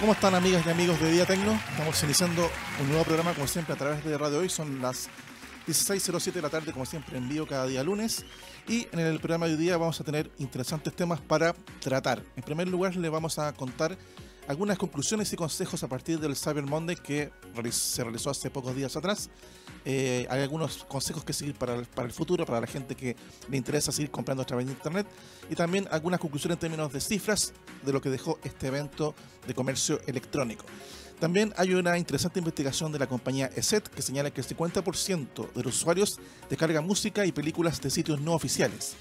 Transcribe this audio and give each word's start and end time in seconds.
¿Cómo 0.00 0.12
están 0.12 0.36
amigas 0.36 0.64
y 0.64 0.70
amigos 0.70 1.00
de 1.00 1.10
Día 1.10 1.26
Tecno? 1.26 1.58
Estamos 1.70 2.00
iniciando 2.04 2.48
un 2.80 2.88
nuevo 2.88 3.02
programa 3.02 3.34
como 3.34 3.48
siempre 3.48 3.74
a 3.74 3.76
través 3.76 4.04
de 4.04 4.16
Radio 4.16 4.38
Hoy. 4.38 4.48
Son 4.48 4.80
las 4.80 5.08
16.07 5.66 6.34
de 6.34 6.42
la 6.42 6.50
tarde 6.50 6.72
como 6.72 6.86
siempre 6.86 7.18
en 7.18 7.28
vivo 7.28 7.46
cada 7.46 7.66
día 7.66 7.82
lunes. 7.82 8.24
Y 8.68 8.86
en 8.92 9.00
el 9.00 9.18
programa 9.18 9.46
de 9.46 9.54
hoy 9.54 9.58
día 9.58 9.76
vamos 9.76 10.00
a 10.00 10.04
tener 10.04 10.30
interesantes 10.38 10.94
temas 10.94 11.20
para 11.20 11.52
tratar. 11.80 12.22
En 12.36 12.44
primer 12.44 12.68
lugar 12.68 12.94
le 12.94 13.08
vamos 13.08 13.40
a 13.40 13.52
contar 13.54 13.98
algunas 14.48 14.78
conclusiones 14.78 15.30
y 15.32 15.36
consejos 15.36 15.82
a 15.82 15.88
partir 15.88 16.18
del 16.18 16.34
Cyber 16.34 16.64
Monday 16.64 16.96
que 16.96 17.30
se 17.70 18.02
realizó 18.02 18.30
hace 18.30 18.50
pocos 18.50 18.74
días 18.74 18.96
atrás. 18.96 19.28
Eh, 19.84 20.26
hay 20.30 20.40
algunos 20.40 20.84
consejos 20.84 21.22
que 21.22 21.34
seguir 21.34 21.54
para 21.54 21.74
el, 21.74 21.84
para 21.84 22.06
el 22.06 22.14
futuro, 22.14 22.46
para 22.46 22.58
la 22.58 22.66
gente 22.66 22.94
que 22.94 23.14
le 23.50 23.56
interesa 23.58 23.92
seguir 23.92 24.10
comprando 24.10 24.42
a 24.42 24.46
través 24.46 24.66
de 24.66 24.72
Internet. 24.72 25.06
Y 25.50 25.54
también 25.54 25.86
algunas 25.90 26.18
conclusiones 26.18 26.56
en 26.56 26.60
términos 26.60 26.90
de 26.90 27.00
cifras 27.00 27.52
de 27.84 27.92
lo 27.92 28.00
que 28.00 28.08
dejó 28.08 28.38
este 28.42 28.68
evento 28.68 29.14
de 29.46 29.52
comercio 29.52 30.00
electrónico. 30.06 30.64
También 31.20 31.52
hay 31.58 31.74
una 31.74 31.98
interesante 31.98 32.38
investigación 32.38 32.90
de 32.90 33.00
la 33.00 33.06
compañía 33.06 33.50
ESET 33.54 33.86
que 33.88 34.00
señala 34.00 34.30
que 34.30 34.40
el 34.40 34.46
50% 34.46 35.52
de 35.52 35.62
los 35.62 35.76
usuarios 35.76 36.18
descargan 36.48 36.86
música 36.86 37.26
y 37.26 37.32
películas 37.32 37.82
de 37.82 37.90
sitios 37.90 38.18
no 38.20 38.32
oficiales. 38.32 38.96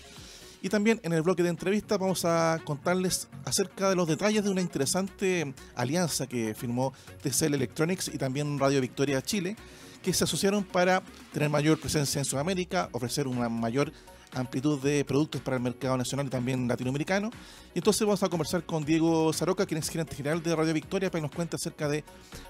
Y 0.61 0.69
también 0.69 0.99
en 1.03 1.13
el 1.13 1.21
bloque 1.21 1.43
de 1.43 1.49
entrevistas 1.49 1.99
vamos 1.99 2.25
a 2.25 2.59
contarles 2.63 3.27
acerca 3.45 3.89
de 3.89 3.95
los 3.95 4.07
detalles 4.07 4.43
de 4.43 4.49
una 4.49 4.61
interesante 4.61 5.53
alianza 5.75 6.27
que 6.27 6.55
firmó 6.55 6.93
TCL 7.21 7.53
Electronics 7.53 8.07
y 8.07 8.17
también 8.17 8.57
Radio 8.57 8.81
Victoria 8.81 9.21
Chile, 9.21 9.55
que 10.01 10.13
se 10.13 10.23
asociaron 10.23 10.63
para 10.63 11.03
tener 11.31 11.49
mayor 11.49 11.79
presencia 11.79 12.19
en 12.19 12.25
Sudamérica, 12.25 12.89
ofrecer 12.91 13.27
una 13.27 13.49
mayor 13.49 13.91
amplitud 14.33 14.81
de 14.81 15.05
productos 15.05 15.41
para 15.41 15.57
el 15.57 15.63
mercado 15.63 15.97
nacional 15.97 16.25
y 16.27 16.29
también 16.29 16.67
latinoamericano. 16.67 17.29
Y 17.73 17.79
entonces 17.79 18.01
vamos 18.05 18.23
a 18.23 18.29
conversar 18.29 18.63
con 18.63 18.83
Diego 18.83 19.31
Zaroca, 19.33 19.65
quien 19.65 19.79
es 19.79 19.89
gerente 19.89 20.15
general 20.15 20.41
de 20.41 20.55
Radio 20.55 20.73
Victoria, 20.73 21.09
para 21.09 21.21
que 21.21 21.27
nos 21.27 21.35
cuente 21.35 21.55
acerca 21.55 21.87
de 21.87 22.03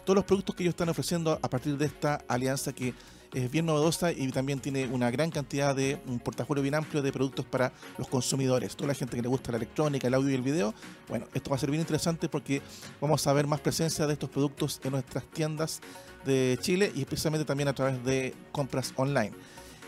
todos 0.05 0.15
los 0.15 0.25
productos 0.25 0.55
que 0.55 0.63
ellos 0.63 0.73
están 0.73 0.89
ofreciendo 0.89 1.39
a 1.41 1.49
partir 1.49 1.77
de 1.77 1.85
esta 1.85 2.21
alianza 2.27 2.73
que 2.73 2.93
es 3.33 3.51
bien 3.51 3.65
novedosa 3.65 4.11
y 4.11 4.27
también 4.31 4.59
tiene 4.59 4.87
una 4.87 5.11
gran 5.11 5.31
cantidad 5.31 5.75
de 5.75 5.99
un 6.07 6.19
portafolio 6.19 6.63
bien 6.63 6.75
amplio 6.75 7.01
de 7.01 7.11
productos 7.11 7.45
para 7.45 7.71
los 7.97 8.07
consumidores. 8.07 8.75
Toda 8.75 8.89
la 8.89 8.93
gente 8.93 9.15
que 9.15 9.21
le 9.21 9.27
gusta 9.27 9.51
la 9.51 9.57
electrónica, 9.57 10.07
el 10.07 10.13
audio 10.13 10.29
y 10.31 10.35
el 10.35 10.41
video. 10.41 10.73
Bueno, 11.07 11.27
esto 11.33 11.49
va 11.49 11.55
a 11.55 11.59
ser 11.59 11.69
bien 11.69 11.81
interesante 11.81 12.29
porque 12.29 12.61
vamos 13.01 13.25
a 13.27 13.33
ver 13.33 13.47
más 13.47 13.59
presencia 13.59 14.07
de 14.07 14.13
estos 14.13 14.29
productos 14.29 14.79
en 14.83 14.91
nuestras 14.91 15.25
tiendas 15.25 15.81
de 16.25 16.57
Chile 16.61 16.91
y 16.95 17.01
especialmente 17.01 17.45
también 17.45 17.69
a 17.69 17.73
través 17.73 18.03
de 18.03 18.33
compras 18.51 18.93
online. 18.95 19.31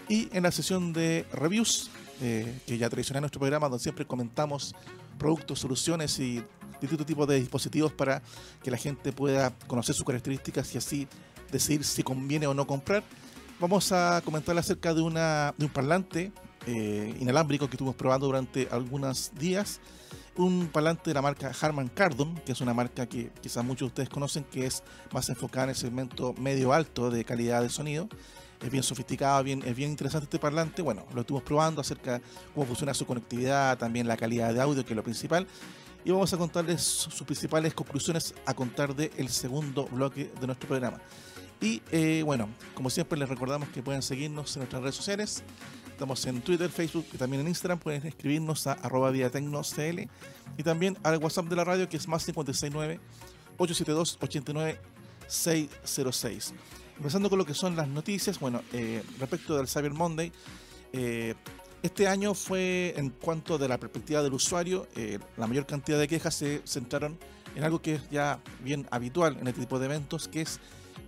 Y 0.08 0.28
en 0.36 0.44
la 0.44 0.52
sesión 0.52 0.92
de 0.92 1.26
reviews, 1.32 1.90
eh, 2.22 2.62
que 2.66 2.78
ya 2.78 2.90
tradicional 2.90 3.20
en 3.20 3.24
nuestro 3.24 3.40
programa, 3.40 3.70
donde 3.70 3.84
siempre 3.84 4.06
comentamos 4.06 4.76
productos, 5.18 5.60
soluciones 5.60 6.18
y 6.20 6.44
distintos 6.82 7.06
tipos 7.06 7.28
de 7.28 7.40
dispositivos 7.40 7.92
para 7.92 8.22
que 8.64 8.72
la 8.72 8.78
gente 8.78 9.12
pueda 9.12 9.52
conocer 9.68 9.94
sus 9.94 10.06
características 10.06 10.74
y 10.74 10.78
así 10.78 11.08
decidir 11.52 11.84
si 11.84 12.04
conviene 12.04 12.48
o 12.48 12.54
no 12.54 12.66
comprar 12.66 13.04
vamos 13.60 13.92
a 13.92 14.22
comentar 14.24 14.58
acerca 14.58 14.94
de, 14.94 15.02
una, 15.02 15.54
de 15.58 15.66
un 15.66 15.72
parlante 15.72 16.32
eh, 16.66 17.14
inalámbrico 17.20 17.68
que 17.68 17.76
estuvimos 17.76 17.96
probando 17.96 18.28
durante 18.28 18.68
algunos 18.72 19.32
días. 19.36 19.82
Un 20.38 20.68
parlante 20.68 21.10
de 21.10 21.14
la 21.14 21.22
marca 21.22 21.52
Harman 21.60 21.90
Kardon, 21.90 22.36
que 22.46 22.54
es 22.54 22.62
una 22.62 22.74
marca 22.74 23.06
que 23.08 23.30
quizás 23.42 23.64
muchos 23.66 23.82
de 23.82 23.88
ustedes 23.88 24.10
conocen, 24.10 24.46
que 24.46 24.66
es 24.66 24.84
más 25.12 25.28
enfocada 25.30 25.66
en 25.66 25.70
el 25.72 25.76
segmento 25.76 26.34
medio-alto 26.34 27.12
de 27.12 27.26
calidad 27.26 27.62
de 27.62 27.70
sonido. 27.70 28.08
Es 28.62 28.72
bien 28.72 28.84
sofisticado, 28.84 29.44
bien, 29.44 29.62
es 29.66 29.76
bien 29.76 29.92
interesante 29.92 30.26
este 30.26 30.40
parlante. 30.40 30.82
Bueno, 30.82 31.06
lo 31.14 31.22
estuvimos 31.22 31.44
probando 31.44 31.82
acerca 31.82 32.14
de 32.14 32.22
cómo 32.54 32.66
funciona 32.66 32.94
su 32.94 33.06
conectividad, 33.06 33.78
también 33.78 34.08
la 34.08 34.16
calidad 34.16 34.54
de 34.54 34.62
audio, 34.62 34.86
que 34.86 34.94
es 34.94 34.98
lo 34.98 35.04
principal. 35.04 35.46
Y 36.06 36.12
vamos 36.12 36.32
a 36.34 36.38
contarles 36.38 36.82
sus 36.82 37.24
principales 37.24 37.74
conclusiones 37.74 38.34
a 38.46 38.54
contar 38.54 38.96
del 38.96 39.28
segundo 39.30 39.86
bloque 39.88 40.32
de 40.40 40.48
nuestro 40.48 40.70
programa. 40.70 41.02
Y 41.62 41.82
eh, 41.92 42.22
bueno, 42.26 42.50
como 42.74 42.90
siempre 42.90 43.20
les 43.20 43.28
recordamos 43.28 43.70
que 43.70 43.84
pueden 43.84 44.02
seguirnos 44.02 44.56
en 44.56 44.62
nuestras 44.62 44.82
redes 44.82 44.96
sociales. 44.96 45.44
Estamos 45.90 46.26
en 46.26 46.42
Twitter, 46.42 46.70
Facebook 46.70 47.06
y 47.12 47.18
también 47.18 47.42
en 47.42 47.50
Instagram. 47.50 47.80
Pueden 47.80 48.06
escribirnos 48.08 48.66
a 48.68 48.74
arroba 48.74 49.12
cl 49.12 50.10
y 50.58 50.64
también 50.64 50.98
al 51.04 51.18
WhatsApp 51.18 51.48
de 51.48 51.56
la 51.58 51.66
radio 51.66 51.90
que 51.90 51.98
es 51.98 52.08
más 52.08 52.24
569 52.24 53.00
872 53.58 54.18
89 54.22 54.80
606. 55.28 56.54
Empezando 56.96 57.30
con 57.30 57.40
lo 57.40 57.46
que 57.46 57.54
son 57.54 57.76
las 57.76 57.88
noticias, 57.88 58.40
bueno, 58.40 58.62
eh, 58.72 59.04
respecto 59.20 59.58
del 59.58 59.68
Cyber 59.68 59.92
Monday, 59.92 60.32
eh, 60.94 61.36
este 61.84 62.08
año 62.08 62.34
fue 62.34 62.94
en 62.98 63.10
cuanto 63.10 63.58
de 63.58 63.68
la 63.68 63.78
perspectiva 63.78 64.22
del 64.22 64.34
usuario, 64.34 64.86
la 65.38 65.48
mayor 65.48 65.66
cantidad 65.66 65.98
de 65.98 66.10
quejas 66.10 66.36
se 66.36 66.62
centraron 66.66 67.18
en 67.56 67.64
algo 67.64 67.82
que 67.82 67.96
es 67.96 68.10
ya 68.10 68.42
bien 68.62 68.86
habitual 68.92 69.38
en 69.40 69.48
este 69.48 69.62
tipo 69.62 69.80
de 69.80 69.86
eventos, 69.86 70.28
que 70.28 70.42
es 70.42 70.60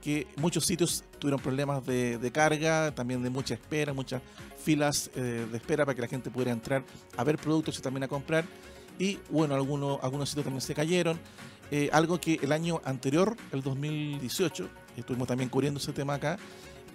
que 0.02 0.28
muchos 0.38 0.66
sitios 0.66 1.04
tuvieron 1.20 1.40
problemas 1.40 1.86
de, 1.86 2.32
carga, 2.34 2.92
también 2.94 3.22
de 3.24 3.30
mucha 3.30 3.54
espera, 3.54 3.94
muchas 3.94 4.22
filas 4.64 5.10
eh, 5.16 5.46
de 5.50 5.58
espera 5.58 5.86
para 5.86 5.96
que 5.96 6.02
la 6.02 6.08
gente 6.08 6.30
pudiera 6.30 6.52
entrar 6.52 6.84
a 7.18 7.24
ver 7.24 7.38
productos 7.38 7.78
y 7.80 7.82
también 7.82 8.04
a 8.04 8.08
comprar. 8.08 8.46
Y 9.00 9.20
bueno, 9.30 9.56
algunos, 9.56 10.00
algunos 10.04 10.30
sitios 10.30 10.46
también 10.46 10.62
se 10.62 10.74
cayeron. 10.74 11.20
Eh, 11.72 11.90
algo 11.94 12.20
que 12.20 12.40
el 12.42 12.52
año 12.52 12.82
anterior, 12.84 13.36
el 13.52 13.62
2018, 13.62 14.70
estuvimos 14.98 15.28
también 15.28 15.50
cubriendo 15.50 15.80
ese 15.80 15.94
tema 15.94 16.16
acá, 16.16 16.38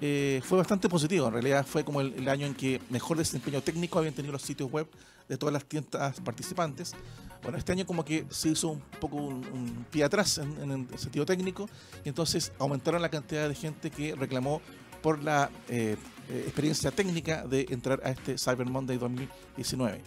eh, 0.01 0.43
fue 0.45 0.59
bastante 0.59 0.89
positivo. 0.89 1.27
En 1.29 1.33
realidad 1.33 1.67
fue 1.67 1.85
como 1.85 2.01
el, 2.01 2.29
año 2.29 2.47
en 2.47 2.55
que 2.55 2.81
mejor 2.91 3.17
desempeño 3.17 3.63
técnico 3.63 3.99
habían 3.99 4.15
tenido 4.15 4.33
los 4.33 4.43
sitios 4.43 4.71
web 4.71 4.87
de 5.29 5.37
todas 5.37 5.53
las 5.53 5.65
tiendas 5.65 6.21
participantes. 6.21 6.95
Bueno, 7.43 7.59
este 7.59 7.73
año 7.73 7.87
como 7.87 8.05
que 8.05 8.27
se 8.31 8.51
hizo 8.51 8.71
un 8.71 8.81
poco 9.01 9.17
un, 9.17 9.87
pie 9.91 10.05
atrás 10.05 10.39
en, 10.39 10.71
el 10.71 10.99
sentido 10.99 11.25
técnico 11.25 11.69
y 12.05 12.09
entonces 12.09 12.53
aumentaron 12.59 13.01
la 13.03 13.09
cantidad 13.09 13.49
de 13.49 13.55
gente 13.55 13.91
que 13.91 14.15
reclamó 14.15 14.61
por 15.03 15.23
la 15.23 15.51
eh, 15.69 15.97
eh, 16.29 16.43
experiencia 16.47 16.91
técnica 16.91 17.47
de 17.47 17.67
entrar 17.71 18.01
a 18.05 18.11
este 18.11 18.37
Cyber 18.39 18.67
Monday 18.67 18.99
2019. 18.99 20.01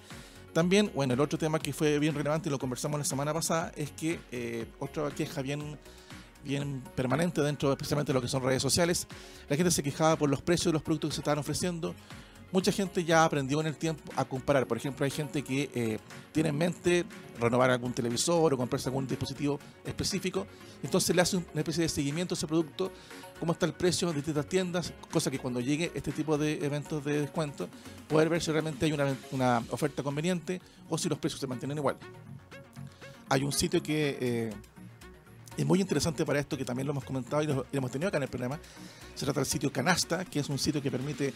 También, 0.54 0.92
bueno, 0.96 1.14
el 1.14 1.20
otro 1.20 1.38
tema 1.38 1.60
que 1.60 1.72
fue 1.72 2.00
bien 2.00 2.16
relevante 2.16 2.50
y 2.50 2.52
lo 2.52 2.60
conversamos 2.60 3.00
la 3.00 3.06
semana 3.06 3.34
pasada 3.34 3.72
es 3.76 3.92
que 3.92 4.68
otra 4.80 5.10
queja 5.12 5.42
bien 5.42 5.78
bien 6.44 6.82
permanente 6.96 7.42
dentro 7.42 7.72
especialmente 7.72 8.12
de 8.12 8.14
lo 8.14 8.22
que 8.22 8.28
son 8.28 8.44
redes 8.44 8.62
sociales. 8.62 9.08
La 9.48 9.56
gente 9.56 9.72
se 9.72 9.84
quejaba 9.84 10.16
por 10.16 10.30
los 10.30 10.42
precios 10.42 10.66
de 10.68 10.74
los 10.74 10.82
productos 10.82 11.10
que 11.12 11.16
se 11.16 11.22
estaban 11.22 11.40
ofreciendo. 11.40 11.96
Mucha 12.52 12.72
gente 12.72 13.04
ya 13.04 13.24
aprendió 13.24 13.62
en 13.62 13.68
el 13.68 13.78
tiempo 13.78 14.12
a 14.16 14.26
comparar. 14.26 14.66
Por 14.66 14.78
ejemplo, 14.78 15.06
hay 15.06 15.12
gente 15.12 15.44
que 15.44 15.70
eh, 15.74 16.00
tiene 16.32 16.50
en 16.50 16.58
mente 16.58 17.06
renovar 17.40 17.70
algún 17.70 17.94
televisor 17.94 18.54
o 18.54 18.58
comprarse 18.58 18.90
algún 18.90 19.08
dispositivo 19.08 19.60
específico. 19.86 20.48
Entonces 20.82 21.16
le 21.16 21.22
hace 21.22 21.38
una 21.38 21.46
especie 21.56 21.84
de 21.84 21.90
seguimiento 21.90 22.34
a 22.34 22.38
ese 22.38 22.48
producto, 22.48 22.92
cómo 23.40 23.54
está 23.54 23.68
el 23.68 23.74
precio 23.74 24.10
en 24.10 24.16
distintas 24.16 24.48
tiendas, 24.48 24.94
cosa 25.12 25.30
que 25.30 25.38
cuando 25.38 25.60
llegue 25.60 25.92
este 25.94 26.12
tipo 26.12 26.38
de 26.38 26.66
eventos 26.66 27.04
de 27.06 27.22
descuento, 27.22 27.70
poder 28.08 28.30
ver 28.30 28.42
si 28.42 28.52
realmente 28.52 28.86
hay 28.86 28.94
una, 29.32 29.64
oferta 29.70 30.02
conveniente 30.02 30.60
o 30.90 30.98
si 30.98 31.08
los 31.08 31.20
precios 31.20 31.40
se 31.40 31.48
mantienen 31.48 31.78
igual. 31.78 31.98
Hay 33.30 33.44
un 33.44 33.52
sitio 33.52 33.84
que 33.84 34.18
eh, 34.20 34.54
es 35.60 35.66
muy 35.66 35.82
interesante 35.82 36.26
para 36.26 36.40
esto, 36.40 36.58
que 36.58 36.64
también 36.64 36.88
lo 36.88 36.92
hemos 36.92 37.04
comentado 37.04 37.44
y 37.44 37.48
lo, 37.48 37.66
hemos 37.74 37.92
tenido 37.92 38.08
acá 38.08 38.18
en 38.18 38.24
el 38.24 38.30
programa. 38.30 38.60
Se 39.14 39.26
trata 39.26 39.42
del 39.42 39.48
sitio 39.48 39.72
Canasta, 39.72 40.24
que 40.24 40.40
es 40.40 40.48
un 40.48 40.58
sitio 40.58 40.82
que 40.82 40.90
permite, 40.90 41.34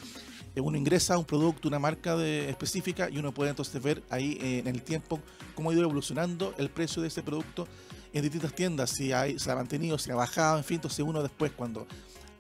uno 0.62 0.78
ingresa 0.78 1.16
a 1.16 1.18
un 1.18 1.26
producto, 1.26 1.68
una 1.68 1.80
marca 1.80 2.16
de, 2.16 2.50
específica 2.50 3.10
y 3.10 3.18
uno 3.18 3.34
puede 3.34 3.50
entonces 3.50 3.82
ver 3.82 4.04
ahí 4.10 4.38
eh, 4.42 4.60
en 4.60 4.68
el 4.68 4.84
tiempo 4.84 5.20
cómo 5.56 5.70
ha 5.70 5.74
ido 5.74 5.84
evolucionando 5.84 6.54
el 6.58 6.70
precio 6.70 7.02
de 7.02 7.08
ese 7.08 7.24
producto 7.24 7.68
en 8.14 8.22
distintas 8.22 8.54
tiendas, 8.54 8.92
si 8.92 9.12
hay, 9.12 9.40
se 9.40 9.52
ha 9.52 9.56
mantenido, 9.56 9.98
si 9.98 10.12
ha 10.12 10.16
bajado, 10.16 10.58
en 10.58 10.64
fin, 10.64 10.76
entonces 10.76 11.00
uno 11.00 11.24
después 11.24 11.52
cuando 11.52 11.88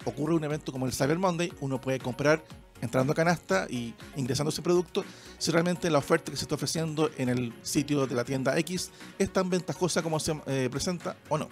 ocurre 0.06 0.35
un 0.35 0.44
evento 0.44 0.72
como 0.72 0.85
el 0.85 0.94
Cyber 0.94 1.18
Monday, 1.18 1.52
uno 1.62 1.81
puede 1.81 1.97
comprar 1.97 2.44
entrando 2.84 3.13
a 3.13 3.16
canasta 3.16 3.66
y 3.69 3.94
ingresando 4.18 4.50
ese 4.50 4.62
producto, 4.62 5.06
si 5.38 5.52
realmente 5.52 5.90
la 5.90 6.00
oferta 6.00 6.31
que 6.31 6.38
se 6.38 6.44
está 6.44 6.56
ofreciendo 6.56 7.09
en 7.18 7.29
el 7.29 7.53
sitio 7.63 8.06
de 8.06 8.13
la 8.13 8.25
tienda 8.25 8.57
X 8.59 8.91
es 9.18 9.31
tan 9.31 9.50
ventajosa 9.50 10.03
como 10.03 10.19
se 10.19 10.35
eh, 10.47 10.68
presenta 10.69 11.16
o 11.29 11.38
no. 11.38 11.50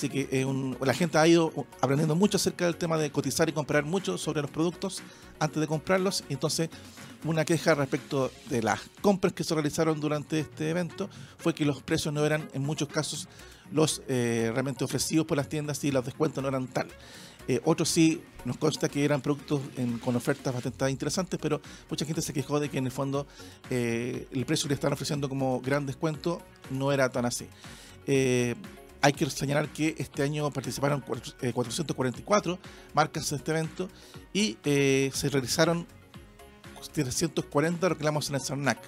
Así 0.00 0.08
que 0.08 0.30
eh, 0.32 0.46
la 0.80 0.94
gente 0.94 1.18
ha 1.18 1.28
ido 1.28 1.52
aprendiendo 1.82 2.14
mucho 2.14 2.38
acerca 2.38 2.64
del 2.64 2.76
tema 2.76 2.96
de 2.96 3.12
cotizar 3.12 3.50
y 3.50 3.52
comprar 3.52 3.84
mucho 3.84 4.16
sobre 4.16 4.40
los 4.40 4.50
productos 4.50 5.02
antes 5.38 5.60
de 5.60 5.66
comprarlos. 5.66 6.24
Entonces, 6.30 6.70
una 7.24 7.44
queja 7.44 7.74
respecto 7.74 8.32
de 8.48 8.62
las 8.62 8.80
compras 9.02 9.34
que 9.34 9.44
se 9.44 9.52
realizaron 9.52 10.00
durante 10.00 10.40
este 10.40 10.70
evento 10.70 11.10
fue 11.36 11.54
que 11.54 11.66
los 11.66 11.82
precios 11.82 12.14
no 12.14 12.24
eran 12.24 12.48
en 12.54 12.62
muchos 12.62 12.88
casos 12.88 13.28
los 13.72 14.00
eh, 14.08 14.50
realmente 14.54 14.84
ofrecidos 14.84 15.26
por 15.26 15.36
las 15.36 15.50
tiendas 15.50 15.84
y 15.84 15.90
los 15.90 16.02
descuentos 16.02 16.40
no 16.40 16.48
eran 16.48 16.66
tal. 16.66 16.88
Eh, 17.46 17.60
otros 17.66 17.90
sí 17.90 18.22
nos 18.46 18.56
consta 18.56 18.88
que 18.88 19.04
eran 19.04 19.20
productos 19.20 19.60
con 20.02 20.16
ofertas 20.16 20.54
bastante 20.54 20.90
interesantes, 20.90 21.38
pero 21.42 21.60
mucha 21.90 22.06
gente 22.06 22.22
se 22.22 22.32
quejó 22.32 22.58
de 22.58 22.70
que 22.70 22.78
en 22.78 22.86
el 22.86 22.92
fondo 22.92 23.26
eh, 23.68 24.26
el 24.32 24.46
precio 24.46 24.64
que 24.64 24.70
le 24.70 24.74
están 24.76 24.94
ofreciendo 24.94 25.28
como 25.28 25.60
gran 25.60 25.84
descuento 25.84 26.40
no 26.70 26.90
era 26.90 27.10
tan 27.10 27.26
así. 27.26 27.46
Hay 29.02 29.12
que 29.12 29.28
señalar 29.30 29.68
que 29.68 29.94
este 29.98 30.22
año 30.22 30.50
participaron 30.50 31.00
444 31.00 32.58
marcas 32.94 33.32
en 33.32 33.38
este 33.38 33.50
evento 33.50 33.88
y 34.32 34.58
se 34.62 35.28
realizaron 35.30 35.86
340 36.92 37.88
reclamos 37.88 38.28
en 38.28 38.36
el 38.36 38.40
CERNAC. 38.40 38.78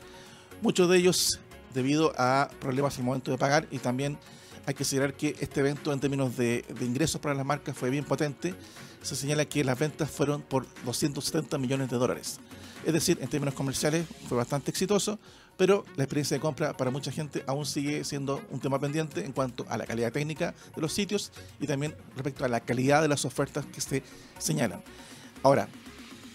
Muchos 0.61 0.89
de 0.89 0.99
ellos 0.99 1.41
debido 1.75 2.13
a 2.17 2.51
problemas 2.61 2.99
al 2.99 3.05
momento 3.05 3.31
de 3.31 3.39
pagar 3.39 3.67
y 3.71 3.79
también 3.79 4.19
hay 4.67 4.75
que 4.75 4.85
señalar 4.85 5.15
que 5.15 5.37
este 5.41 5.61
evento 5.61 5.93
en 5.93 6.01
términos 6.01 6.37
de, 6.37 6.65
ingresos 6.81 7.21
para 7.21 7.35
las 7.35 7.45
marcas 7.45 7.77
fue 7.77 7.91
bien 7.91 8.05
potente. 8.05 8.55
Se 9.03 9.17
señala 9.17 9.45
que 9.45 9.65
las 9.65 9.79
ventas 9.79 10.11
fueron 10.11 10.43
por 10.43 10.67
270 10.85 11.59
millones 11.59 11.91
de 11.91 11.97
dólares. 11.97 12.39
Es 12.85 12.93
decir, 12.93 13.19
en 13.21 13.29
términos 13.29 13.55
comerciales 13.55 14.07
fue 14.29 14.37
bastante 14.37 14.71
exitoso, 14.71 15.19
pero 15.63 15.85
la 15.95 16.03
experiencia 16.03 16.37
de 16.37 16.41
compra 16.41 16.77
para 16.77 16.91
mucha 16.91 17.13
gente 17.13 17.45
aún 17.47 17.65
sigue 17.65 18.03
siendo 18.03 18.43
un 18.51 18.59
tema 18.59 18.81
pendiente 18.81 19.25
en 19.25 19.31
cuanto 19.31 19.65
a 19.69 19.77
la 19.77 19.87
calidad 19.87 20.11
técnica 20.11 20.57
de 20.75 20.83
los 20.83 20.93
sitios 20.93 21.31
y 21.61 21.69
también 21.69 21.95
respecto 22.17 22.45
a 22.45 22.49
la 22.49 22.59
calidad 22.59 23.01
de 23.01 23.07
las 23.07 23.25
ofertas 23.25 23.65
que 23.67 23.81
se 23.81 24.03
señalan. 24.39 24.83
Ahora, 25.41 25.69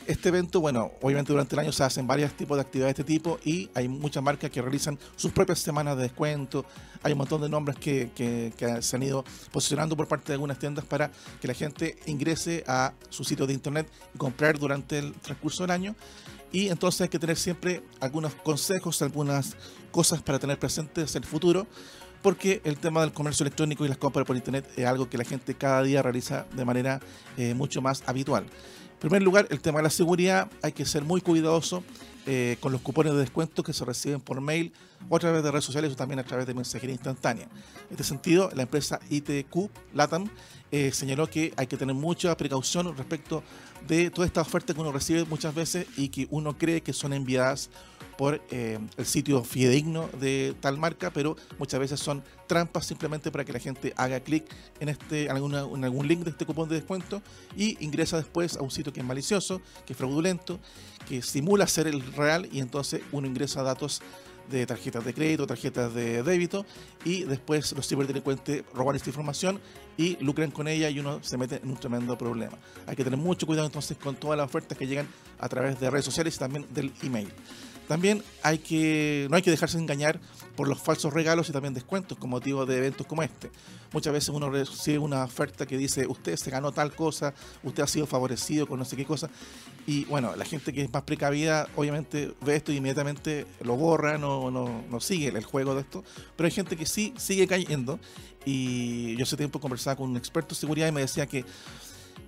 este 0.06 0.30
evento, 0.30 0.62
bueno, 0.62 0.94
obviamente 1.02 1.34
durante 1.34 1.56
el 1.56 1.60
año 1.60 1.74
se 1.74 1.84
hacen 1.84 2.08
varios 2.08 2.32
tipos 2.38 2.56
de 2.56 2.62
actividades 2.62 2.96
de 2.96 3.02
este 3.02 3.14
tipo 3.14 3.38
y 3.44 3.70
hay 3.74 3.90
muchas 3.90 4.24
marcas 4.24 4.50
que 4.50 4.62
realizan 4.62 4.98
sus 5.18 5.34
propias 5.34 5.60
semanas 5.60 5.98
de 5.98 6.04
descuento. 6.04 6.66
Hay 7.04 7.12
un 7.12 7.18
montón 7.18 7.42
de 7.42 7.50
nombres 7.50 7.78
que, 7.78 8.12
que, 8.16 8.82
se 8.82 8.96
han 8.96 9.04
ido 9.04 9.26
posicionando 9.52 9.98
por 9.98 10.08
parte 10.08 10.28
de 10.28 10.36
algunas 10.36 10.58
tiendas 10.58 10.86
para 10.86 11.12
que 11.42 11.50
la 11.50 11.54
gente 11.54 11.98
ingrese 12.06 12.64
a 12.66 12.94
su 13.10 13.26
sitio 13.26 13.46
de 13.46 13.52
internet 13.52 13.90
y 14.16 14.18
comprar 14.18 14.58
durante 14.58 15.00
el 15.00 15.12
transcurso 15.16 15.64
del 15.64 15.72
año. 15.72 15.96
Y 16.52 16.70
entonces 16.70 17.02
hay 17.02 17.10
que 17.10 17.20
tener 17.20 17.38
siempre 17.38 17.84
algunos 18.00 18.34
consejos, 18.36 19.02
algunas 19.02 19.56
cosas 19.92 20.22
para 20.22 20.40
tener 20.40 20.58
presentes 20.58 21.16
en 21.16 21.24
el 21.24 21.30
futuro 21.30 21.68
porque 22.22 22.62
el 22.64 22.78
tema 22.78 23.02
del 23.02 23.14
comercio 23.14 23.44
electrónico 23.44 23.86
y 23.86 23.88
las 23.88 23.98
compras 23.98 24.26
por 24.26 24.36
internet 24.36 24.70
es 24.76 24.86
algo 24.86 25.10
que 25.10 25.18
la 25.18 25.24
gente 25.24 25.54
cada 25.56 25.84
día 25.84 26.02
realiza 26.02 26.46
de 26.54 26.66
manera 26.66 27.00
eh, 27.38 27.54
mucho 27.54 27.82
más 27.82 28.04
habitual. 28.06 28.46
En 28.98 29.02
primer 29.02 29.22
lugar, 29.22 29.48
el 29.52 29.62
tema 29.62 29.78
de 29.78 29.84
la 29.84 29.90
seguridad, 29.92 30.50
hay 30.64 30.72
que 30.72 30.84
ser 30.84 31.04
muy 31.04 31.22
cuidadoso 31.22 31.84
eh, 32.26 32.58
con 32.60 32.72
los 32.72 32.82
cupones 32.82 33.14
de 33.14 33.20
descuento 33.20 33.62
que 33.62 33.72
se 33.72 33.86
reciben 33.86 34.20
por 34.20 34.42
mail 34.42 34.74
o 35.08 35.16
a 35.16 35.20
través 35.20 35.44
de 35.44 35.52
redes 35.52 35.66
sociales 35.66 35.94
o 35.94 35.96
también 35.96 36.18
a 36.18 36.24
través 36.24 36.48
de 36.48 36.56
mensajería 36.56 36.96
instantánea. 36.96 37.44
En 37.44 37.92
este 37.92 38.04
sentido, 38.04 38.50
la 38.56 38.64
empresa 38.64 39.00
ITQ 39.08 39.70
Latam 39.94 40.28
eh, 40.72 40.92
señaló 40.92 41.30
que 41.30 41.54
hay 41.58 41.68
que 41.68 41.78
tener 41.78 41.94
mucha 41.94 42.36
precaución 42.36 42.98
respecto 42.98 43.44
de 43.88 44.10
toda 44.10 44.26
esta 44.26 44.42
oferta 44.42 44.74
que 44.74 44.82
uno 44.82 44.92
recibe 44.92 45.26
muchas 45.26 45.54
veces 45.54 45.86
y 45.96 46.10
que 46.10 46.28
uno 46.32 46.58
cree 46.58 46.82
que 46.82 46.92
son 46.92 47.14
enviadas 47.14 47.70
por 48.18 48.42
eh, 48.50 48.80
el 48.98 49.06
sitio 49.06 49.44
fidedigno 49.44 50.10
de 50.20 50.56
tal 50.60 50.80
marca, 50.80 51.12
pero 51.14 51.38
muchas 51.60 51.80
veces 51.80 52.00
son 52.00 52.24
trampas 52.48 52.86
simplemente 52.86 53.32
para 53.32 53.46
que 53.46 53.54
la 53.54 53.60
gente 53.60 53.94
haga 53.96 54.20
clic 54.20 54.46
en, 54.80 54.90
este, 54.90 55.26
en, 55.26 55.38
en 55.38 55.84
algún 55.84 56.08
link 56.08 56.24
de 56.24 56.32
este 56.32 56.46
cupón 56.46 56.70
de 56.70 56.76
descuento 56.76 57.22
y 57.56 57.84
ingresa 57.84 58.18
después 58.18 58.58
a 58.58 58.62
un 58.62 58.72
sitio 58.72 58.92
que 58.94 59.02
es 59.02 59.06
malicioso, 59.06 59.62
que 59.86 59.94
es 59.94 59.98
fraudulento, 59.98 60.60
que 61.08 61.22
simula 61.22 61.68
ser 61.68 61.88
el 61.88 62.02
real 62.14 62.50
y 62.52 62.60
entonces 62.60 63.02
uno 63.12 63.28
ingresa 63.28 63.64
datos 63.64 64.02
de 64.50 64.66
tarjetas 64.66 65.04
de 65.04 65.14
crédito, 65.14 65.46
tarjetas 65.46 65.94
de 65.94 66.24
débito 66.24 66.66
y 67.04 67.24
después 67.24 67.74
los 67.74 67.88
ciberdelincuentes 67.88 68.64
roban 68.74 68.96
esta 68.96 69.10
información 69.10 69.60
y 69.98 70.16
lucran 70.24 70.52
con 70.52 70.68
ella 70.68 70.90
y 70.90 71.00
uno 71.00 71.22
se 71.22 71.38
mete 71.38 71.58
en 71.58 71.70
un 71.70 71.78
tremendo 71.78 72.18
problema. 72.18 72.58
Hay 72.86 72.96
que 72.96 73.04
tener 73.04 73.20
mucho 73.20 73.46
cuidado 73.46 73.66
entonces 73.68 73.98
con 73.98 74.16
todas 74.16 74.38
las 74.38 74.46
ofertas 74.46 74.78
que 74.78 74.88
llegan 74.88 75.08
a 75.40 75.50
través 75.50 75.80
de 75.80 75.90
redes 75.90 76.06
sociales 76.06 76.36
y 76.36 76.40
también 76.40 76.66
del 76.74 76.94
email. 77.04 77.30
También 77.88 78.24
hay 78.44 78.60
que, 78.60 79.28
no 79.30 79.36
hay 79.36 79.42
que 79.42 79.52
dejarse 79.52 79.78
engañar 79.78 80.20
por 80.56 80.68
los 80.68 80.82
falsos 80.82 81.14
regalos 81.14 81.50
y 81.50 81.52
también 81.54 81.74
descuentos 81.74 82.18
con 82.18 82.30
motivo 82.30 82.66
de 82.66 82.78
eventos 82.78 83.08
como 83.08 83.24
este. 83.24 83.50
Muchas 83.94 84.12
veces 84.12 84.30
uno 84.30 84.50
recibe 84.50 84.98
una 84.98 85.24
oferta 85.24 85.66
que 85.66 85.78
dice, 85.78 86.06
usted 86.08 86.36
se 86.36 86.52
ganó 86.52 86.72
tal 86.72 86.94
cosa, 86.94 87.34
usted 87.64 87.84
ha 87.84 87.88
sido 87.88 88.06
favorecido 88.06 88.68
con 88.68 88.80
no 88.80 88.86
sé 88.86 88.98
qué 88.98 89.06
cosa. 89.06 89.30
Y 89.86 90.04
bueno, 90.06 90.36
la 90.36 90.44
gente 90.44 90.74
que 90.74 90.82
es 90.82 90.92
más 90.92 91.04
precavida 91.04 91.68
obviamente 91.76 92.34
ve 92.42 92.58
esto 92.58 92.74
y 92.74 92.78
inmediatamente 92.78 93.46
lo 93.62 93.78
borra, 93.78 94.18
no, 94.18 94.52
no, 94.52 94.84
no 94.90 95.00
sigue 95.00 95.30
el 95.30 95.46
juego 95.46 95.76
de 95.76 95.82
esto. 95.82 96.04
Pero 96.36 96.46
hay 96.46 96.52
gente 96.52 96.76
que 96.76 96.86
sí 96.86 97.14
sigue 97.18 97.48
cayendo. 97.48 98.00
Y 98.44 99.16
yo 99.16 99.24
hace 99.24 99.38
tiempo 99.38 99.60
conversaba 99.60 99.96
con 99.96 100.10
un 100.10 100.18
experto 100.18 100.54
en 100.54 100.60
seguridad 100.60 100.88
y 100.88 100.92
me 100.92 101.02
decía 101.02 101.28
que, 101.28 101.46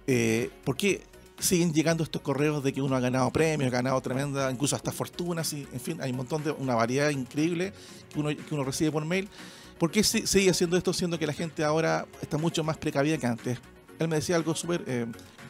eh, 0.08 0.50
¿por 0.64 0.78
qué 0.78 1.04
siguen 1.40 1.74
llegando 1.74 2.04
estos 2.04 2.22
correos 2.22 2.64
de 2.64 2.74
que 2.74 2.82
uno 2.82 2.96
ha 2.96 3.00
ganado 3.00 3.32
premios, 3.32 3.68
ha 3.68 3.78
ganado 3.78 4.00
tremenda, 4.02 4.52
incluso 4.52 4.76
hasta 4.76 4.92
fortunas, 4.92 5.52
y, 5.54 5.68
en 5.72 5.80
fin, 5.80 6.02
hay 6.02 6.12
un 6.12 6.18
montón 6.18 6.44
de, 6.44 6.52
una 6.52 6.76
variedad 6.76 7.10
increíble 7.10 7.74
que 8.14 8.20
uno, 8.20 8.30
que 8.30 8.54
uno 8.54 8.64
recibe 8.64 8.92
por 8.92 9.06
mail. 9.06 9.30
¿Por 9.78 9.92
qué 9.92 10.04
sigue 10.04 10.50
haciendo 10.50 10.76
esto 10.76 10.92
siendo 10.92 11.18
que 11.18 11.26
la 11.26 11.34
gente 11.34 11.64
ahora 11.64 12.06
está 12.22 12.38
mucho 12.38 12.64
más 12.64 12.78
precavida 12.78 13.18
que 13.18 13.28
antes? 13.28 13.60
Él 13.98 14.08
me 14.10 14.18
decía 14.18 14.36
algo 14.36 14.54
súper, 14.54 14.84
eh, 14.86 15.06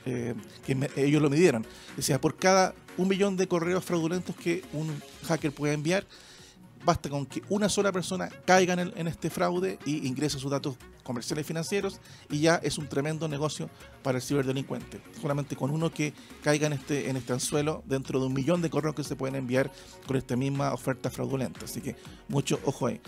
eh, 0.06 0.36
que 0.66 0.90
ellos 0.96 1.22
lo 1.22 1.30
midieron. 1.30 1.66
Decía, 1.96 2.22
por 2.22 2.36
cada 2.36 2.76
un 2.98 3.08
millón 3.08 3.38
de 3.38 3.48
correos 3.48 3.84
fraudulentos 3.84 4.36
que 4.36 4.64
un 4.74 5.02
hacker 5.28 5.52
puede 5.52 5.74
enviar, 5.74 6.06
basta 6.84 7.10
con 7.10 7.26
que 7.26 7.42
una 7.50 7.70
sola 7.70 7.92
persona 7.92 8.30
caiga 8.46 8.74
en, 8.74 9.08
este 9.08 9.30
fraude 9.30 9.80
y 9.86 10.08
ingrese 10.08 10.40
sus 10.40 10.52
datos 10.52 10.78
comerciales 11.10 11.48
financieros 11.48 12.00
y 12.30 12.42
ya 12.42 12.58
es 12.62 12.78
un 12.78 12.88
tremendo 12.88 13.28
negocio 13.28 13.68
para 14.04 14.20
el 14.20 14.22
ciberdelincuente. 14.22 15.02
Solamente 15.20 15.56
con 15.56 15.72
uno 15.72 15.90
que 15.90 16.14
caiga 16.44 16.68
en 16.68 16.74
este, 16.74 17.10
en 17.10 17.18
este 17.18 17.34
anzuelo 17.34 17.82
dentro 17.88 18.20
de 18.20 18.28
un 18.28 18.34
millón 18.34 18.62
de 18.62 18.70
correos 18.70 18.94
que 18.94 19.04
se 19.04 19.16
pueden 19.16 19.36
enviar 19.36 19.72
con 20.06 20.18
esta 20.18 20.36
misma 20.36 20.72
oferta 20.72 21.10
fraudulenta. 21.10 21.66
Así 21.66 21.82
que 21.82 21.96
mucho 22.28 22.60
ojo 22.64 22.86
ahí. 22.86 23.02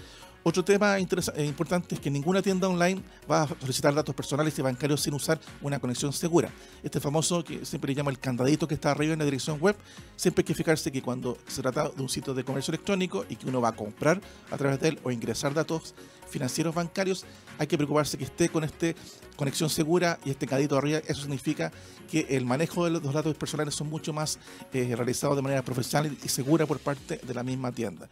Otro 0.43 0.65
tema 0.65 0.97
eh, 0.97 1.45
importante 1.45 1.93
es 1.93 2.01
que 2.01 2.09
ninguna 2.09 2.41
tienda 2.41 2.67
online 2.67 3.03
va 3.29 3.43
a 3.43 3.47
solicitar 3.47 3.93
datos 3.93 4.15
personales 4.15 4.57
y 4.57 4.63
bancarios 4.63 5.01
sin 5.01 5.13
usar 5.13 5.39
una 5.61 5.79
conexión 5.79 6.11
segura. 6.11 6.49
Este 6.81 6.99
famoso 6.99 7.43
que 7.43 7.63
siempre 7.63 7.89
le 7.89 7.95
llama 7.95 8.09
el 8.09 8.17
candadito 8.17 8.67
que 8.67 8.73
está 8.73 8.89
arriba 8.89 9.13
en 9.13 9.19
la 9.19 9.25
dirección 9.25 9.59
web, 9.59 9.75
siempre 10.15 10.41
hay 10.41 10.45
que 10.45 10.55
fijarse 10.55 10.91
que 10.91 11.03
cuando 11.03 11.37
se 11.47 11.61
trata 11.61 11.89
de 11.89 12.01
un 12.01 12.09
sitio 12.09 12.33
de 12.33 12.43
comercio 12.43 12.71
electrónico 12.71 13.23
y 13.29 13.35
que 13.35 13.47
uno 13.47 13.61
va 13.61 13.69
a 13.69 13.75
comprar 13.75 14.19
a 14.49 14.57
través 14.57 14.79
de 14.79 14.89
él 14.89 14.99
o 15.03 15.11
ingresar 15.11 15.53
datos 15.53 15.93
financieros 16.31 16.73
bancarios, 16.73 17.25
hay 17.59 17.67
que 17.67 17.77
preocuparse 17.77 18.17
que 18.17 18.23
esté 18.23 18.49
con 18.49 18.63
esta 18.63 18.87
conexión 19.35 19.69
segura 19.69 20.17
y 20.25 20.31
este 20.31 20.47
candadito 20.47 20.77
arriba. 20.77 20.99
Eso 21.07 21.21
significa 21.21 21.71
que 22.09 22.25
el 22.29 22.45
manejo 22.45 22.85
de 22.85 22.91
los 22.91 23.13
datos 23.13 23.35
personales 23.35 23.75
son 23.75 23.89
mucho 23.89 24.13
más 24.13 24.39
eh, 24.73 24.95
realizados 24.95 25.35
de 25.35 25.41
manera 25.43 25.61
profesional 25.61 26.17
y 26.23 26.27
segura 26.29 26.65
por 26.65 26.79
parte 26.79 27.19
de 27.21 27.33
la 27.33 27.43
misma 27.43 27.71
tienda 27.71 28.09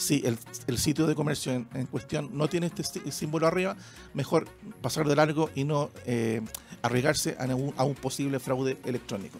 si 0.00 0.22
el, 0.24 0.78
sitio 0.78 1.06
de 1.06 1.14
comercio 1.14 1.52
en, 1.52 1.86
cuestión 1.86 2.30
no 2.32 2.48
tiene 2.48 2.70
este 2.76 3.12
símbolo 3.12 3.46
arriba, 3.46 3.76
mejor 4.14 4.48
pasar 4.80 5.06
de 5.06 5.14
largo 5.14 5.50
y 5.54 5.64
no 5.64 5.90
eh, 6.06 6.40
arriesgarse 6.82 7.36
a 7.38 7.84
un, 7.84 7.94
posible 7.94 8.40
fraude 8.40 8.78
electrónico. 8.84 9.38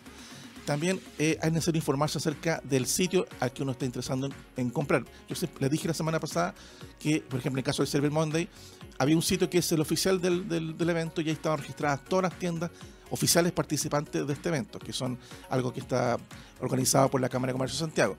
También 0.70 1.00
eh, 1.18 1.36
es 1.42 1.52
necesario 1.52 1.80
informarse 1.80 2.18
acerca 2.18 2.60
del 2.62 2.86
sitio 2.86 3.26
al 3.40 3.50
que 3.50 3.64
uno 3.64 3.72
está 3.72 3.86
interesando 3.86 4.30
en, 4.56 4.70
comprar. 4.70 5.02
Yo 5.28 5.34
les 5.58 5.68
dije 5.68 5.88
la 5.88 5.94
semana 5.94 6.20
pasada 6.20 6.54
que, 7.00 7.20
por 7.22 7.40
ejemplo, 7.40 7.56
en 7.56 7.62
el 7.62 7.64
caso 7.64 7.82
del 7.82 7.88
Server 7.88 8.12
Monday, 8.12 8.48
había 8.96 9.16
un 9.16 9.22
sitio 9.22 9.50
que 9.50 9.58
es 9.58 9.72
el 9.72 9.80
oficial 9.80 10.20
del, 10.20 10.48
del 10.48 10.88
evento 10.88 11.22
y 11.22 11.24
ahí 11.24 11.32
estaban 11.32 11.58
registradas 11.58 12.04
todas 12.04 12.30
las 12.30 12.38
tiendas 12.38 12.70
oficiales 13.10 13.50
participantes 13.50 14.24
de 14.24 14.32
este 14.32 14.48
evento, 14.48 14.78
que 14.78 14.92
son 14.92 15.18
algo 15.48 15.72
que 15.72 15.80
está 15.80 16.16
organizado 16.60 17.10
por 17.10 17.20
la 17.20 17.28
Cámara 17.28 17.50
de 17.50 17.54
Comercio 17.54 17.76
de 17.76 17.80
Santiago. 17.80 18.16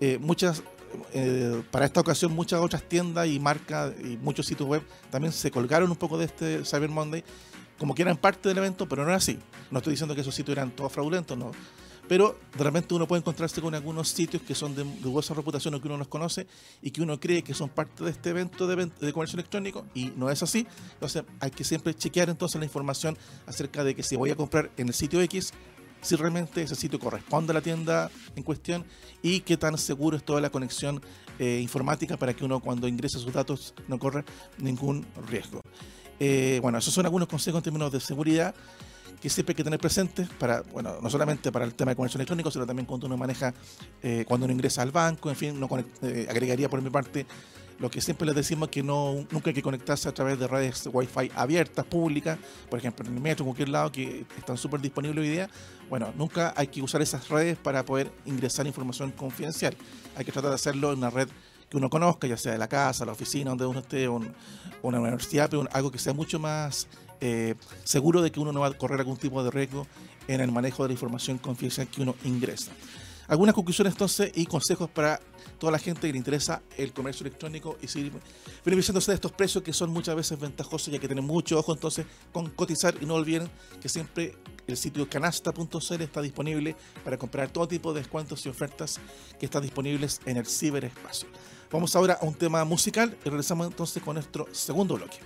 Eh, 0.00 0.16
muchas 0.18 0.62
eh, 1.12 1.62
para 1.70 1.84
esta 1.84 2.00
ocasión 2.00 2.32
muchas 2.32 2.60
otras 2.60 2.84
tiendas 2.84 3.26
y 3.26 3.38
marcas 3.38 3.92
y 4.02 4.16
muchos 4.16 4.46
sitios 4.46 4.66
web 4.66 4.82
también 5.10 5.32
se 5.32 5.50
colgaron 5.50 5.90
un 5.90 5.96
poco 5.96 6.16
de 6.16 6.24
este 6.24 6.64
Cyber 6.64 6.88
Monday 6.88 7.22
como 7.82 7.96
que 7.96 8.02
eran 8.02 8.16
parte 8.16 8.48
del 8.48 8.58
evento, 8.58 8.88
pero 8.88 9.02
no 9.02 9.08
era 9.08 9.16
así. 9.16 9.38
No 9.70 9.78
estoy 9.78 9.94
diciendo 9.94 10.14
que 10.14 10.20
esos 10.20 10.32
sitios 10.32 10.56
eran 10.56 10.70
todos 10.70 10.92
fraudulentos, 10.92 11.36
no. 11.36 11.50
Pero 12.12 12.38
de 12.58 12.62
repente 12.62 12.92
uno 12.92 13.08
puede 13.08 13.20
encontrarse 13.20 13.62
con 13.62 13.74
algunos 13.74 14.10
sitios 14.10 14.42
que 14.42 14.54
son 14.54 14.74
de 14.74 14.84
dudosa 15.00 15.32
reputación 15.32 15.72
o 15.72 15.80
que 15.80 15.88
uno 15.88 15.96
los 15.96 16.08
conoce 16.08 16.46
y 16.82 16.90
que 16.90 17.00
uno 17.00 17.18
cree 17.18 17.42
que 17.42 17.54
son 17.54 17.70
parte 17.70 18.04
de 18.04 18.10
este 18.10 18.28
evento 18.28 18.66
de, 18.66 18.90
de, 19.00 19.12
comercio 19.14 19.36
electrónico 19.36 19.86
y 19.94 20.12
no 20.14 20.28
es 20.28 20.42
así. 20.42 20.66
Entonces 20.92 21.24
hay 21.40 21.50
que 21.50 21.64
siempre 21.64 21.94
chequear 21.94 22.28
entonces 22.28 22.58
la 22.58 22.66
información 22.66 23.16
acerca 23.46 23.82
de 23.82 23.94
que 23.94 24.02
si 24.02 24.16
voy 24.16 24.28
a 24.28 24.36
comprar 24.36 24.70
en 24.76 24.88
el 24.88 24.92
sitio 24.92 25.22
X, 25.22 25.54
si 26.02 26.14
realmente 26.16 26.60
ese 26.60 26.74
sitio 26.74 26.98
corresponde 26.98 27.52
a 27.52 27.54
la 27.54 27.62
tienda 27.62 28.10
en 28.36 28.42
cuestión 28.42 28.84
y 29.22 29.40
qué 29.40 29.56
tan 29.56 29.78
seguro 29.78 30.18
es 30.18 30.22
toda 30.22 30.42
la 30.42 30.50
conexión 30.50 31.00
eh, 31.38 31.60
informática 31.62 32.18
para 32.18 32.34
que 32.34 32.44
uno 32.44 32.60
cuando 32.60 32.88
ingrese 32.88 33.20
sus 33.20 33.32
datos 33.32 33.72
no 33.88 33.98
corra 33.98 34.22
ningún 34.58 35.06
riesgo. 35.30 35.62
Eh, 36.24 36.60
bueno, 36.62 36.78
esos 36.78 36.94
son 36.94 37.04
algunos 37.04 37.26
consejos 37.26 37.58
en 37.58 37.64
términos 37.64 37.90
de 37.90 37.98
seguridad 37.98 38.54
que 39.20 39.28
siempre 39.28 39.54
hay 39.54 39.56
que 39.56 39.64
tener 39.64 39.80
presentes 39.80 40.28
para, 40.38 40.60
bueno, 40.60 40.98
no 41.02 41.10
solamente 41.10 41.50
para 41.50 41.64
el 41.64 41.74
tema 41.74 41.90
de 41.90 41.96
comercio 41.96 42.16
electrónico, 42.16 42.48
sino 42.48 42.64
también 42.64 42.86
cuando 42.86 43.08
uno 43.08 43.16
maneja, 43.16 43.52
eh, 44.04 44.24
cuando 44.28 44.44
uno 44.44 44.52
ingresa 44.52 44.82
al 44.82 44.92
banco, 44.92 45.30
en 45.30 45.36
fin, 45.36 45.58
no 45.58 45.68
agregaría 46.28 46.68
por 46.68 46.80
mi 46.80 46.90
parte 46.90 47.26
lo 47.80 47.90
que 47.90 48.00
siempre 48.00 48.24
les 48.24 48.36
decimos 48.36 48.68
que 48.68 48.84
no, 48.84 49.26
nunca 49.32 49.50
hay 49.50 49.54
que 49.54 49.62
conectarse 49.62 50.08
a 50.08 50.14
través 50.14 50.38
de 50.38 50.46
redes 50.46 50.88
Wi-Fi 50.92 51.32
abiertas, 51.34 51.84
públicas, 51.84 52.38
por 52.70 52.78
ejemplo 52.78 53.04
en 53.04 53.16
el 53.16 53.20
metro, 53.20 53.42
en 53.42 53.48
cualquier 53.48 53.70
lado, 53.70 53.90
que 53.90 54.24
están 54.38 54.56
súper 54.56 54.80
disponibles 54.80 55.24
hoy 55.24 55.28
día. 55.28 55.50
Bueno, 55.90 56.12
nunca 56.16 56.54
hay 56.56 56.68
que 56.68 56.80
usar 56.82 57.02
esas 57.02 57.28
redes 57.30 57.58
para 57.58 57.84
poder 57.84 58.12
ingresar 58.26 58.68
información 58.68 59.10
confidencial. 59.10 59.76
Hay 60.14 60.24
que 60.24 60.30
tratar 60.30 60.50
de 60.50 60.54
hacerlo 60.54 60.92
en 60.92 60.98
una 60.98 61.10
red 61.10 61.28
que 61.72 61.78
uno 61.78 61.88
conozca, 61.88 62.26
ya 62.26 62.36
sea 62.36 62.52
de 62.52 62.58
la 62.58 62.68
casa, 62.68 63.06
la 63.06 63.12
oficina, 63.12 63.48
donde 63.48 63.64
uno 63.64 63.80
esté, 63.80 64.06
una 64.06 64.28
universidad, 64.82 65.48
pero 65.48 65.66
algo 65.72 65.90
que 65.90 65.98
sea 65.98 66.12
mucho 66.12 66.38
más 66.38 66.86
eh, 67.18 67.54
seguro 67.82 68.20
de 68.20 68.30
que 68.30 68.40
uno 68.40 68.52
no 68.52 68.60
va 68.60 68.66
a 68.66 68.72
correr 68.74 69.00
algún 69.00 69.16
tipo 69.16 69.42
de 69.42 69.50
riesgo 69.50 69.86
en 70.28 70.42
el 70.42 70.52
manejo 70.52 70.82
de 70.82 70.90
la 70.90 70.92
información 70.92 71.38
confidencial 71.38 71.88
que 71.88 72.02
uno 72.02 72.14
ingresa. 72.24 72.72
Algunas 73.26 73.54
conclusiones 73.54 73.94
entonces 73.94 74.32
y 74.34 74.44
consejos 74.44 74.90
para 74.90 75.18
toda 75.58 75.72
la 75.72 75.78
gente 75.78 76.02
que 76.02 76.12
le 76.12 76.18
interesa 76.18 76.60
el 76.76 76.92
comercio 76.92 77.24
electrónico 77.24 77.78
y 77.80 77.88
seguir 77.88 78.12
beneficiándose 78.66 79.12
de 79.12 79.14
estos 79.14 79.32
precios 79.32 79.64
que 79.64 79.72
son 79.72 79.88
muchas 79.88 80.14
veces 80.14 80.38
ventajosos 80.38 80.92
ya 80.92 80.98
que 80.98 81.06
tienen 81.06 81.24
mucho 81.24 81.58
ojo 81.58 81.72
entonces 81.72 82.04
con 82.32 82.50
cotizar 82.50 82.94
y 83.00 83.06
no 83.06 83.14
olviden 83.14 83.48
que 83.80 83.88
siempre 83.88 84.36
el 84.66 84.76
sitio 84.76 85.08
canasta.cl 85.08 86.02
está 86.02 86.20
disponible 86.20 86.76
para 87.02 87.16
comprar 87.16 87.48
todo 87.48 87.66
tipo 87.66 87.94
de 87.94 88.00
descuentos 88.00 88.44
y 88.44 88.50
ofertas 88.50 89.00
que 89.38 89.46
están 89.46 89.62
disponibles 89.62 90.20
en 90.26 90.36
el 90.36 90.46
ciberespacio. 90.46 91.28
Vamos 91.72 91.96
ahora 91.96 92.18
a 92.20 92.26
un 92.26 92.34
tema 92.34 92.62
musical 92.66 93.16
y 93.24 93.30
regresamos 93.30 93.66
entonces 93.66 94.02
con 94.02 94.14
nuestro 94.14 94.46
segundo 94.52 94.96
bloque. 94.96 95.16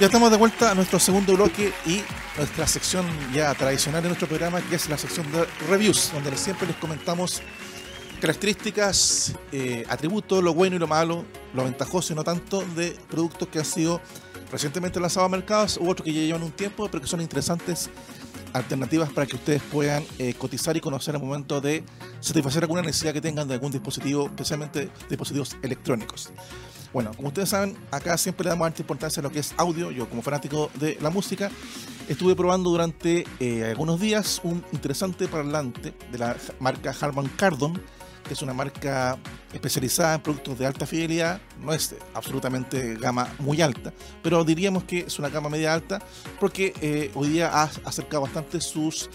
Ya 0.00 0.06
estamos 0.06 0.32
de 0.32 0.36
vuelta 0.36 0.72
a 0.72 0.74
nuestro 0.74 0.98
segundo 0.98 1.34
bloque 1.34 1.72
y 1.86 2.02
nuestra 2.36 2.66
sección 2.66 3.06
ya 3.32 3.54
tradicional 3.54 4.02
de 4.02 4.08
nuestro 4.08 4.26
programa, 4.26 4.60
que 4.62 4.74
es 4.74 4.88
la 4.88 4.98
sección 4.98 5.30
de 5.30 5.46
reviews, 5.68 6.10
donde 6.12 6.36
siempre 6.36 6.66
les 6.66 6.76
comentamos 6.76 7.40
características, 8.20 9.36
eh, 9.52 9.84
atributos, 9.88 10.42
lo 10.42 10.54
bueno 10.54 10.74
y 10.74 10.80
lo 10.80 10.88
malo, 10.88 11.24
lo 11.54 11.62
ventajoso 11.62 12.12
y 12.12 12.16
no 12.16 12.24
tanto 12.24 12.62
de 12.74 12.96
productos 13.08 13.46
que 13.46 13.60
han 13.60 13.64
sido 13.64 14.00
recientemente 14.50 14.98
lanzados 14.98 15.28
a 15.28 15.30
mercados 15.30 15.76
u 15.80 15.88
otros 15.88 16.04
que 16.04 16.12
ya 16.12 16.20
llevan 16.20 16.42
un 16.42 16.50
tiempo, 16.50 16.88
pero 16.90 17.00
que 17.00 17.06
son 17.06 17.20
interesantes 17.20 17.90
alternativas 18.56 19.10
para 19.12 19.26
que 19.26 19.36
ustedes 19.36 19.62
puedan 19.62 20.04
eh, 20.18 20.34
cotizar 20.34 20.76
y 20.76 20.80
conocer 20.80 21.14
al 21.14 21.22
momento 21.22 21.60
de 21.60 21.84
satisfacer 22.20 22.64
alguna 22.64 22.82
necesidad 22.82 23.12
que 23.12 23.20
tengan 23.20 23.48
de 23.48 23.54
algún 23.54 23.72
dispositivo, 23.72 24.26
especialmente 24.26 24.90
dispositivos 25.08 25.56
electrónicos. 25.62 26.30
Bueno, 26.92 27.12
como 27.14 27.28
ustedes 27.28 27.50
saben, 27.50 27.76
acá 27.90 28.16
siempre 28.16 28.44
le 28.44 28.50
damos 28.50 28.66
alta 28.66 28.80
importancia 28.80 29.20
a 29.20 29.22
lo 29.22 29.30
que 29.30 29.40
es 29.40 29.52
audio. 29.58 29.90
Yo, 29.90 30.08
como 30.08 30.22
fanático 30.22 30.70
de 30.80 30.96
la 31.00 31.10
música, 31.10 31.50
estuve 32.08 32.34
probando 32.34 32.70
durante 32.70 33.26
eh, 33.38 33.64
algunos 33.64 34.00
días 34.00 34.40
un 34.44 34.64
interesante 34.72 35.28
parlante 35.28 35.92
de 36.10 36.18
la 36.18 36.36
marca 36.58 36.94
Harman 36.98 37.28
Kardon, 37.36 37.80
es 38.30 38.42
una 38.42 38.52
marca 38.52 39.18
especializada 39.52 40.14
en 40.14 40.20
productos 40.20 40.58
de 40.58 40.66
alta 40.66 40.86
fidelidad. 40.86 41.40
No 41.62 41.72
es 41.72 41.94
absolutamente 42.14 42.96
gama 42.96 43.28
muy 43.38 43.60
alta, 43.62 43.92
pero 44.22 44.44
diríamos 44.44 44.84
que 44.84 45.00
es 45.00 45.18
una 45.18 45.28
gama 45.28 45.48
media 45.48 45.74
alta 45.74 46.00
porque 46.40 46.72
eh, 46.80 47.10
hoy 47.14 47.28
día 47.28 47.50
ha 47.52 47.64
acercado 47.84 48.22
bastante 48.22 48.60
sus 48.60 49.08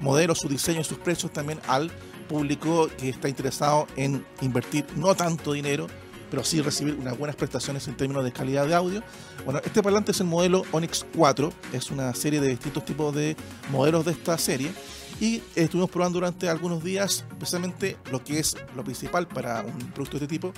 modelos, 0.00 0.38
su 0.38 0.48
diseño 0.48 0.80
y 0.80 0.84
sus 0.84 0.98
precios 0.98 1.32
también 1.32 1.60
al 1.68 1.90
público 2.28 2.88
que 2.98 3.08
está 3.10 3.28
interesado 3.28 3.86
en 3.96 4.24
invertir 4.40 4.86
no 4.96 5.14
tanto 5.14 5.52
dinero 5.52 5.86
pero 6.30 6.44
sí 6.44 6.60
recibir 6.60 6.94
unas 6.94 7.16
buenas 7.16 7.36
prestaciones 7.36 7.86
en 7.88 7.96
términos 7.96 8.24
de 8.24 8.32
calidad 8.32 8.66
de 8.66 8.74
audio. 8.74 9.02
Bueno, 9.44 9.60
este 9.64 9.82
parlante 9.82 10.12
es 10.12 10.20
el 10.20 10.26
modelo 10.26 10.62
Onyx 10.72 11.06
4, 11.16 11.52
es 11.72 11.90
una 11.90 12.14
serie 12.14 12.40
de 12.40 12.48
distintos 12.48 12.84
tipos 12.84 13.14
de 13.14 13.36
modelos 13.70 14.04
de 14.04 14.12
esta 14.12 14.36
serie 14.38 14.72
y 15.20 15.42
estuvimos 15.54 15.90
probando 15.90 16.18
durante 16.18 16.48
algunos 16.48 16.82
días 16.82 17.24
precisamente 17.38 17.96
lo 18.10 18.22
que 18.24 18.38
es 18.38 18.56
lo 18.74 18.82
principal 18.82 19.28
para 19.28 19.62
un 19.62 19.78
producto 19.92 20.18
de 20.18 20.24
este 20.24 20.34
tipo, 20.34 20.52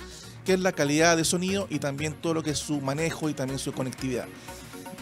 que 0.45 0.53
es 0.53 0.59
la 0.59 0.71
calidad 0.71 1.17
de 1.17 1.23
sonido 1.23 1.67
y 1.69 1.79
también 1.79 2.13
todo 2.13 2.33
lo 2.33 2.43
que 2.43 2.51
es 2.51 2.59
su 2.59 2.81
manejo 2.81 3.29
y 3.29 3.33
también 3.33 3.59
su 3.59 3.71
conectividad. 3.73 4.25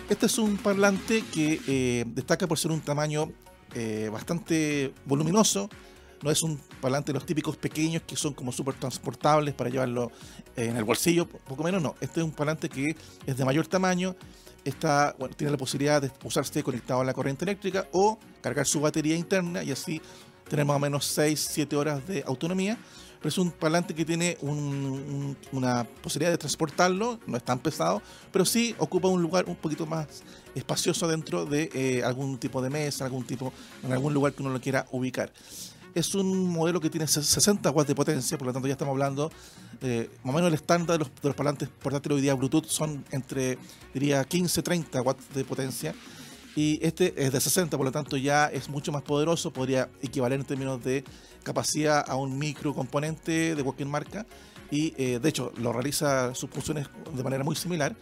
Este 0.10 0.26
es 0.28 0.38
un 0.38 0.58
parlante 0.58 1.24
que 1.34 1.62
eh, 1.68 2.06
destaca 2.08 2.48
por 2.48 2.60
ser 2.60 2.72
un 2.72 2.82
tamaño 2.82 3.32
eh, 3.74 4.10
bastante 4.12 4.94
voluminoso, 5.06 5.70
no 6.22 6.32
es 6.32 6.44
un 6.44 6.60
parlante 6.82 7.12
de 7.12 7.20
los 7.20 7.26
típicos 7.26 7.58
pequeños 7.58 8.04
que 8.06 8.16
son 8.16 8.34
como 8.34 8.52
súper 8.52 8.76
transportables 8.76 9.54
para 9.54 9.70
llevarlo 9.70 10.12
en 10.56 10.78
el 10.78 10.84
bolsillo, 10.84 11.28
poco 11.28 11.64
menos 11.64 11.82
no. 11.82 11.96
Este 12.02 12.20
es 12.20 12.26
un 12.26 12.32
parlante 12.32 12.70
que 12.70 12.96
es 13.26 13.38
de 13.38 13.46
mayor 13.46 13.68
tamaño, 13.68 14.16
está, 14.64 15.16
bueno, 15.20 15.36
tiene 15.36 15.52
la 15.52 15.58
posibilidad 15.58 16.02
de 16.02 16.12
usarse 16.24 16.64
conectado 16.64 17.02
a 17.02 17.06
la 17.06 17.14
corriente 17.14 17.46
eléctrica 17.46 17.88
o 17.92 18.18
cargar 18.42 18.66
su 18.66 18.82
batería 18.82 19.16
interna 19.16 19.64
y 19.64 19.72
así 19.72 20.02
tener 20.50 20.66
más 20.66 20.78
o 20.78 20.80
menos 20.80 21.18
6-7 21.18 21.74
horas 21.76 22.06
de 22.08 22.24
autonomía. 22.26 22.78
Pero 23.20 23.30
es 23.30 23.38
un 23.40 23.50
parlante 23.50 23.96
que 23.96 24.06
tiene 24.06 24.38
una 25.52 25.84
posibilidad 26.04 26.32
de 26.32 26.38
transportarlo, 26.38 27.20
no 27.26 27.38
es 27.38 27.44
tan 27.44 27.58
pesado, 27.58 28.02
pero 28.32 28.46
sí 28.46 28.76
ocupa 28.78 29.08
un 29.08 29.20
lugar 29.20 29.46
un 29.48 29.56
poquito 29.56 29.88
más 29.88 30.22
espacioso 30.54 31.08
dentro 31.08 31.46
de 31.46 31.72
eh, 31.74 32.04
algún 32.04 32.38
tipo 32.38 32.62
de 32.62 32.70
mesa, 32.70 33.04
algún 33.04 33.26
tipo, 33.26 33.52
en 33.84 33.92
algún 33.94 34.14
lugar 34.14 34.34
que 34.34 34.44
uno 34.44 34.52
lo 34.52 34.62
quiera 34.62 34.86
ubicar 34.92 35.32
es 35.96 36.14
un 36.14 36.50
modelo 36.52 36.82
que 36.82 36.90
tiene 36.90 37.08
60 37.08 37.72
watts 37.72 37.88
de 37.88 37.96
potencia, 37.96 38.38
por 38.38 38.48
lo 38.48 38.54
tanto 38.54 38.68
ya 38.68 38.74
estamos 38.74 38.92
hablando, 38.92 39.32
eh, 39.82 40.10
más 40.24 40.34
o 40.34 40.36
menos 40.36 40.50
el 40.50 40.54
estándar 40.54 41.00
de 41.00 41.06
los, 41.06 41.16
de 41.16 41.30
los 41.30 41.36
parlantes 41.36 41.70
portátiles 41.70 42.18
hoy 42.18 42.22
día 42.22 42.34
Bluetooth 42.34 42.66
son 42.66 43.06
entre, 43.12 43.58
diría, 43.94 44.24
15, 44.26 44.62
30 44.62 45.02
watts 45.02 45.34
de 45.34 45.46
potencia. 45.46 45.96
Y 46.58 46.80
este 46.86 47.14
es 47.18 47.34
de 47.34 47.42
60, 47.42 47.76
por 47.76 47.86
lo 47.86 47.92
tanto 47.92 48.16
ya 48.16 48.48
es 48.48 48.70
mucho 48.70 48.92
más 48.92 49.02
poderoso, 49.02 49.52
podría 49.52 49.90
equivaler 50.02 50.40
en 50.40 50.46
términos 50.46 50.84
de 50.84 51.04
capacidad 51.44 52.06
a 52.08 52.16
un 52.16 52.38
microcomponente 52.38 53.56
de 53.56 53.64
cualquier 53.64 53.90
marca. 53.90 54.26
Y 54.72 54.94
eh, 54.98 55.20
de 55.20 55.30
hecho 55.30 55.52
lo 55.58 55.74
realiza 55.74 56.34
sus 56.34 56.50
funciones 56.50 56.88
de 57.14 57.24
manera 57.24 57.44
muy 57.44 57.56
similar. 57.56 57.96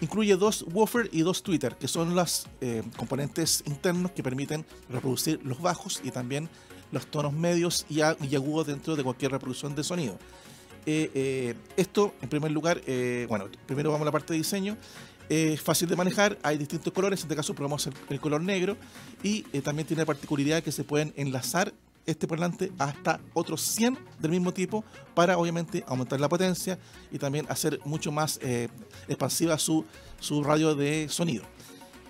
Incluye 0.00 0.36
dos 0.36 0.64
woofer 0.72 1.08
y 1.12 1.22
dos 1.22 1.42
tweeter, 1.42 1.76
que 1.76 1.86
son 1.86 2.16
los 2.16 2.46
eh, 2.60 2.82
componentes 2.96 3.62
internos 3.66 4.10
que 4.10 4.24
permiten 4.24 4.66
reproducir 4.88 5.40
los 5.44 5.60
bajos 5.60 6.00
y 6.02 6.10
también 6.10 6.48
los 6.92 7.06
tonos 7.06 7.32
medios 7.32 7.86
y, 7.88 8.00
agudos 8.00 8.66
dentro 8.66 8.96
de 8.96 9.02
cualquier 9.02 9.32
reproducción 9.32 9.74
de 9.74 9.84
sonido. 9.84 10.18
Eh, 10.86 11.10
eh, 11.14 11.54
esto, 11.76 12.14
en 12.20 12.28
primer 12.28 12.50
lugar, 12.50 12.80
eh, 12.86 13.26
bueno, 13.28 13.48
primero 13.66 13.90
vamos 13.90 14.02
a 14.02 14.06
la 14.06 14.12
parte 14.12 14.32
de 14.32 14.38
diseño. 14.38 14.76
Es 15.28 15.60
fácil 15.60 15.88
de 15.88 15.96
manejar, 15.96 16.38
hay 16.42 16.58
distintos 16.58 16.92
colores, 16.92 17.20
en 17.20 17.24
este 17.24 17.36
caso 17.36 17.54
probamos 17.54 17.88
el, 18.10 18.20
color 18.20 18.42
negro 18.42 18.76
y 19.22 19.42
también 19.62 19.88
tiene 19.88 20.02
la 20.02 20.06
particularidad 20.06 20.62
que 20.62 20.70
se 20.70 20.84
pueden 20.84 21.14
enlazar 21.16 21.72
este 22.04 22.28
parlante 22.28 22.70
hasta 22.78 23.18
otros 23.32 23.62
100 23.62 23.98
del 24.18 24.30
mismo 24.32 24.52
tipo 24.52 24.84
para 25.14 25.38
obviamente 25.38 25.82
aumentar 25.86 26.20
la 26.20 26.28
potencia 26.28 26.78
y 27.10 27.16
también 27.18 27.46
hacer 27.48 27.80
mucho 27.86 28.12
más 28.12 28.38
expansiva 29.08 29.56
su, 29.58 29.86
su 30.20 30.44
radio 30.44 30.74
de 30.74 31.08
sonido. 31.08 31.44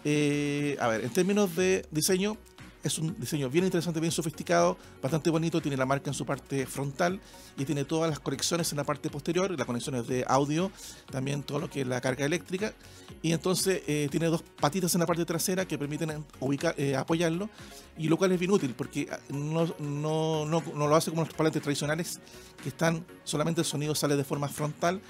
a 0.05 0.89
ver, 0.89 1.05
en 1.05 1.11
términos 1.11 1.55
de 1.55 1.87
diseño, 1.93 2.37
es 2.85 2.99
un 2.99 3.19
diseño 3.19 3.49
bien 3.49 3.65
interesante, 3.65 3.99
bien 3.99 4.13
sofisticado, 4.13 4.77
bastante 5.03 5.31
bonito. 5.31 5.61
Tiene 5.61 5.77
la 5.77 5.87
marca 5.87 6.11
en 6.11 6.15
su 6.15 6.27
parte 6.27 6.67
frontal 6.67 7.19
y 7.57 7.65
tiene 7.65 7.85
todas 7.85 8.11
las 8.11 8.21
conexiones 8.21 8.71
en 8.73 8.77
la 8.77 8.85
parte 8.85 9.09
posterior, 9.09 9.51
las 9.51 9.67
conexiones 9.67 10.07
de 10.07 10.25
audio, 10.29 10.71
también 11.11 11.43
todo 11.43 11.59
lo 11.61 11.71
que 11.71 11.81
es 11.81 11.87
la 11.87 12.01
carga 12.01 12.27
eléctrica. 12.27 12.75
Y 13.23 13.33
entonces 13.33 13.83
eh, 13.87 14.09
tiene 14.11 14.27
dos 14.27 14.43
patitas 14.43 14.95
en 14.95 15.01
la 15.01 15.07
parte 15.07 15.25
trasera 15.25 15.67
que 15.67 15.79
permiten 15.79 16.25
ubicar, 16.41 16.75
eh, 16.79 16.95
apoyarlo, 16.95 17.49
y 17.97 18.09
lo 18.09 18.19
cual 18.19 18.33
es 18.33 18.39
bien 18.39 18.51
útil 18.51 18.75
porque 18.77 19.09
ah, 19.11 19.19
no, 19.31 19.67
no, 19.79 20.45
no, 20.45 20.63
no 20.75 20.87
lo 20.87 20.97
hace 20.97 21.11
como 21.11 21.25
los 21.25 21.33
parlantes 21.33 21.63
tradicionales 21.63 22.21
que 22.63 22.69
están 22.69 23.05
solamente 23.23 23.63
el 23.63 23.67
sonido 23.67 23.95
sale 23.95 24.17
de 24.17 24.25
forma 24.25 24.49
frontal 24.49 25.01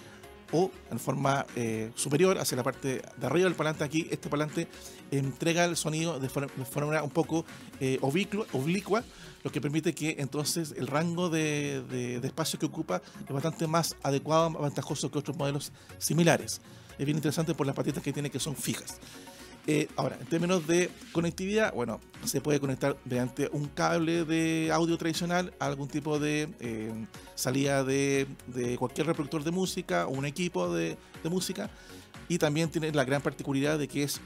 o 0.55 0.71
en 0.93 1.01
forma 1.01 1.45
eh, 1.57 1.91
superior 1.97 2.39
hacia 2.39 2.57
la 2.57 2.63
parte 2.63 3.03
de 3.17 3.27
arriba 3.27 3.47
del 3.47 3.57
parlante. 3.57 3.83
Aquí 3.83 4.07
este 4.09 4.29
parlante 4.29 4.69
entrega 5.11 5.65
el 5.65 5.77
sonido 5.77 6.21
de 6.21 6.29
forma, 6.29 7.03
un 7.03 7.11
poco 7.11 7.45
eh, 7.81 7.99
oblicua, 8.01 9.03
lo 9.43 9.51
que 9.51 9.61
permite 9.61 9.95
que 9.95 10.15
entonces 10.21 10.73
el 10.79 10.87
rango 10.87 11.29
de, 11.29 12.21
espacio 12.23 12.61
que 12.61 12.67
ocupa 12.67 13.03
es 13.27 13.33
bastante 13.33 13.67
más 13.67 13.97
adecuado, 14.05 14.51
más 14.51 14.63
ventajoso 14.63 15.11
que 15.11 15.19
otros 15.19 15.37
modelos 15.37 15.73
similares. 15.99 16.61
Es 16.99 17.05
bien 17.05 17.19
interesante 17.19 17.53
por 17.55 17.67
las 17.67 17.75
patitas 17.75 18.05
que 18.05 18.13
tiene 18.13 18.31
que 18.31 18.39
son 18.39 18.55
fijas. 18.55 19.01
Eh, 19.67 19.89
ahora, 19.97 20.19
en 20.21 20.27
términos 20.27 20.67
de 20.67 20.91
conectividad, 21.13 21.73
bueno, 21.73 21.99
se 22.25 22.43
puede 22.43 22.61
conectar 22.61 22.99
mediante 23.07 23.49
un 23.51 23.67
cable 23.69 24.25
de 24.25 24.71
audio 24.71 24.99
tradicional 24.99 25.55
a 25.59 25.67
algún 25.67 25.89
tipo 25.89 26.19
de 26.19 26.51
eh, 26.61 26.93
salida 27.35 27.83
de, 27.83 28.27
cualquier 28.79 29.07
reproductor 29.07 29.43
de 29.43 29.51
música 29.51 30.07
o 30.07 30.11
un 30.11 30.27
equipo 30.27 30.73
de, 30.73 30.99
música. 31.25 31.71
Y 32.29 32.37
también 32.37 32.69
tiene 32.69 32.93
la 32.93 33.05
gran 33.05 33.23
particularidad 33.23 33.79
de 33.79 33.89
que 33.89 34.03
es, 34.03 34.21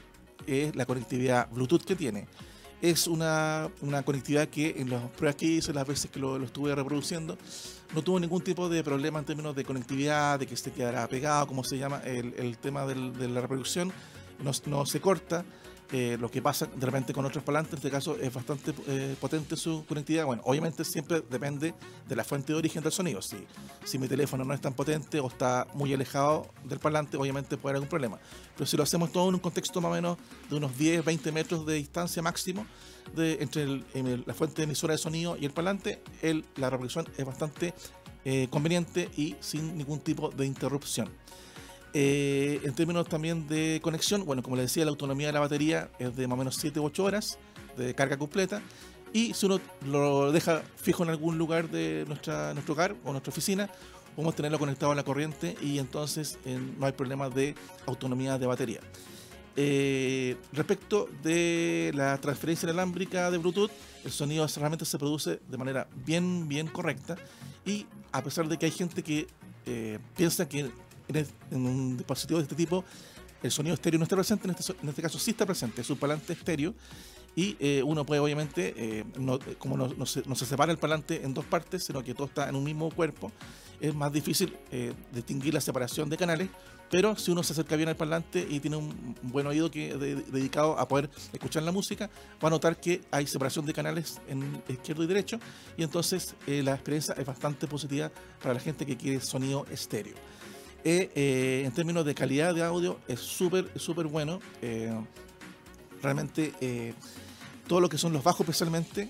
la 0.75 0.85
conectividad 0.85 1.49
Bluetooth 1.51 1.85
que 1.85 1.95
tiene. 1.95 2.27
Es 2.81 3.07
una, 3.07 3.69
conectividad 4.03 4.49
que 4.49 4.75
en 4.77 4.89
las 4.89 5.03
pruebas 5.11 5.35
que 5.35 5.45
hice, 5.45 5.73
las 5.73 5.87
veces 5.87 6.11
que 6.11 6.19
lo, 6.19 6.41
estuve 6.43 6.75
reproduciendo, 6.75 7.37
no 7.95 8.01
tuvo 8.01 8.19
ningún 8.19 8.41
tipo 8.41 8.67
de 8.67 8.83
problema 8.83 9.19
en 9.19 9.25
términos 9.25 9.55
de 9.55 9.63
conectividad, 9.63 10.37
de 10.37 10.47
que 10.47 10.57
se 10.57 10.71
quedara 10.71 11.07
pegado, 11.07 11.47
como 11.47 11.63
se 11.63 11.77
llama 11.77 12.01
el, 12.03 12.57
tema 12.57 12.85
de 12.85 13.27
la 13.29 13.39
reproducción 13.39 13.93
no, 14.43 14.85
se 14.85 15.01
corta. 15.01 15.45
Eh, 15.91 16.17
lo 16.19 16.29
que 16.29 16.39
pasa 16.39 16.67
de 16.67 16.85
repente 16.85 17.13
con 17.13 17.25
otros 17.25 17.43
parlantes, 17.43 17.73
en 17.73 17.77
este 17.77 17.89
caso 17.89 18.15
es 18.15 18.31
bastante 18.31 18.75
eh, 18.87 19.15
potente 19.19 19.57
su 19.57 19.83
conectividad. 19.87 20.25
Bueno, 20.25 20.43
obviamente 20.45 20.85
siempre 20.85 21.23
depende 21.27 21.73
de 22.07 22.15
la 22.15 22.23
fuente 22.23 22.53
de 22.53 22.59
origen 22.59 22.83
del 22.83 22.91
sonido. 22.91 23.23
Si, 23.23 23.37
si 23.85 23.97
mi 23.97 24.07
teléfono 24.07 24.43
no 24.43 24.53
es 24.53 24.61
tan 24.61 24.73
potente 24.73 25.19
o 25.19 25.27
está 25.27 25.65
muy 25.73 25.91
alejado 25.91 26.47
del 26.63 26.77
parlante, 26.77 27.17
obviamente 27.17 27.57
puede 27.57 27.71
haber 27.71 27.77
algún 27.77 27.89
problema. 27.89 28.19
Pero 28.55 28.67
si 28.67 28.77
lo 28.77 28.83
hacemos 28.83 29.11
todo 29.11 29.29
en 29.29 29.33
un 29.33 29.39
contexto 29.39 29.81
más 29.81 29.89
o 29.89 29.95
menos 29.95 30.17
de 30.47 30.57
unos 30.57 30.77
10, 30.77 31.03
20 31.03 31.31
metros 31.31 31.65
de 31.65 31.73
distancia 31.73 32.21
máximo 32.21 32.67
de, 33.15 33.39
entre 33.41 33.65
la 33.65 34.33
fuente 34.35 34.61
emisora 34.61 34.91
de 34.91 34.99
sonido 34.99 35.37
y 35.37 35.45
el 35.45 35.51
parlante, 35.51 36.03
el, 36.21 36.45
la 36.57 36.69
reproducción 36.69 37.07
es 37.17 37.25
bastante 37.25 37.73
eh, 38.25 38.47
conveniente 38.49 39.09
y 39.15 39.37
sin 39.39 39.77
ningún 39.77 40.01
tipo 40.01 40.29
de 40.29 40.45
interrupción. 40.45 41.09
Eh, 41.93 42.61
en 42.63 42.73
términos 42.73 43.07
también 43.07 43.47
de 43.47 43.79
conexión, 43.81 44.25
bueno, 44.25 44.43
como 44.43 44.55
les 44.55 44.65
decía, 44.65 44.85
la 44.85 44.91
autonomía 44.91 45.27
de 45.27 45.33
la 45.33 45.39
batería 45.39 45.89
es 45.97 46.15
de 46.15 46.27
más 46.27 46.35
o 46.35 46.37
menos 46.37 46.55
7 46.55 46.79
u 46.79 46.85
8 46.85 47.03
horas 47.03 47.39
de 47.77 47.95
carga 47.95 48.17
completa 48.17 48.61
y 49.11 49.33
si 49.33 49.45
uno 49.47 49.59
lo 49.85 50.31
deja 50.31 50.61
fijo 50.75 51.03
en 51.03 51.09
algún 51.09 51.37
lugar 51.37 51.69
de 51.69 52.05
nuestra, 52.07 52.53
nuestro 52.53 52.73
hogar 52.73 52.95
o 53.03 53.11
nuestra 53.11 53.31
oficina, 53.31 53.69
podemos 54.15 54.35
tenerlo 54.35 54.59
conectado 54.59 54.91
a 54.91 54.95
la 54.95 55.03
corriente 55.03 55.55
y 55.61 55.79
entonces 55.79 56.37
no 56.77 56.85
hay 56.85 56.91
problema 56.91 57.29
de 57.29 57.55
autonomía 57.87 58.37
de 58.37 58.45
batería. 58.45 58.81
Eh, 59.55 60.37
respecto 60.53 61.09
de 61.23 61.91
la 61.95 62.17
transferencia 62.19 62.67
inalámbrica 62.67 63.31
de 63.31 63.37
Bluetooth, 63.39 63.71
el 64.05 64.11
sonido 64.11 64.47
realmente 64.55 64.85
se 64.85 64.97
produce 64.97 65.39
de 65.49 65.57
manera 65.57 65.87
bien, 66.05 66.47
bien 66.47 66.67
correcta 66.67 67.17
y 67.65 67.85
a 68.11 68.23
pesar 68.23 68.47
de 68.47 68.57
que 68.57 68.67
hay 68.67 68.71
gente 68.71 69.03
que 69.03 69.27
eh, 69.65 69.99
piensa 70.15 70.47
que 70.47 70.71
en, 71.09 71.65
un 71.65 71.97
dispositivo 71.97 72.39
de 72.39 72.43
este 72.43 72.55
tipo 72.55 72.83
el 73.41 73.51
sonido 73.51 73.73
estéreo 73.73 73.97
no 73.97 74.03
está 74.03 74.15
presente, 74.15 74.47
en 74.47 74.55
este, 74.55 74.73
en 74.81 74.89
este 74.89 75.01
caso 75.01 75.17
sí 75.17 75.31
está 75.31 75.45
presente, 75.45 75.81
es 75.81 75.89
un 75.89 75.97
parlante 75.97 76.33
estéreo 76.33 76.73
y 77.35 77.55
eh, 77.59 77.81
uno 77.83 78.05
puede 78.05 78.19
obviamente, 78.19 78.73
eh, 78.75 79.05
como 79.57 79.77
no, 79.77 80.05
se, 80.05 80.45
separa 80.45 80.71
el 80.71 80.77
parlante 80.77 81.23
en 81.23 81.33
dos 81.33 81.45
partes, 81.45 81.83
sino 81.83 82.03
que 82.03 82.13
todo 82.13 82.27
está 82.27 82.49
en 82.49 82.55
un 82.55 82.63
mismo 82.63 82.89
cuerpo, 82.89 83.31
es 83.79 83.95
más 83.95 84.11
difícil 84.11 84.57
eh, 84.71 84.93
distinguir 85.13 85.53
la 85.53 85.61
separación 85.61 86.09
de 86.09 86.17
canales, 86.17 86.49
pero 86.91 87.15
si 87.15 87.31
uno 87.31 87.43
se 87.43 87.53
acerca 87.53 87.75
bien 87.75 87.87
al 87.87 87.95
parlante 87.95 88.45
y 88.49 88.59
tiene 88.59 88.75
un 88.75 89.15
buen 89.21 89.45
oído 89.45 89.69
que, 89.69 89.95
dedicado 89.95 90.77
a 90.77 90.87
poder 90.87 91.09
escuchar 91.31 91.63
la 91.63 91.71
música, 91.71 92.09
va 92.43 92.47
a 92.47 92.51
notar 92.51 92.77
que 92.77 93.01
hay 93.11 93.27
separación 93.27 93.65
de 93.65 93.73
canales 93.73 94.19
en 94.27 94.61
izquierdo 94.67 95.03
y 95.03 95.07
derecho, 95.07 95.39
y 95.77 95.83
entonces 95.83 96.35
la 96.47 96.73
experiencia 96.73 97.13
es 97.13 97.25
bastante 97.25 97.67
positiva 97.67 98.11
para 98.41 98.55
la 98.55 98.59
gente 98.59 98.87
que 98.87 98.97
quiere 98.97 99.21
sonido 99.21 99.65
estéreo. 99.71 100.15
En 100.83 101.71
términos 101.71 102.05
de 102.05 102.15
calidad 102.15 102.55
de 102.55 102.63
audio 102.63 102.99
es 103.07 103.19
súper, 103.19 103.71
súper 103.79 104.07
bueno 104.07 104.39
realmente 106.01 106.53
eh, 106.61 106.93
todo 107.67 107.79
lo 107.79 107.89
que 107.89 107.97
son 107.97 108.13
los 108.13 108.23
bajos 108.23 108.41
especialmente 108.41 109.09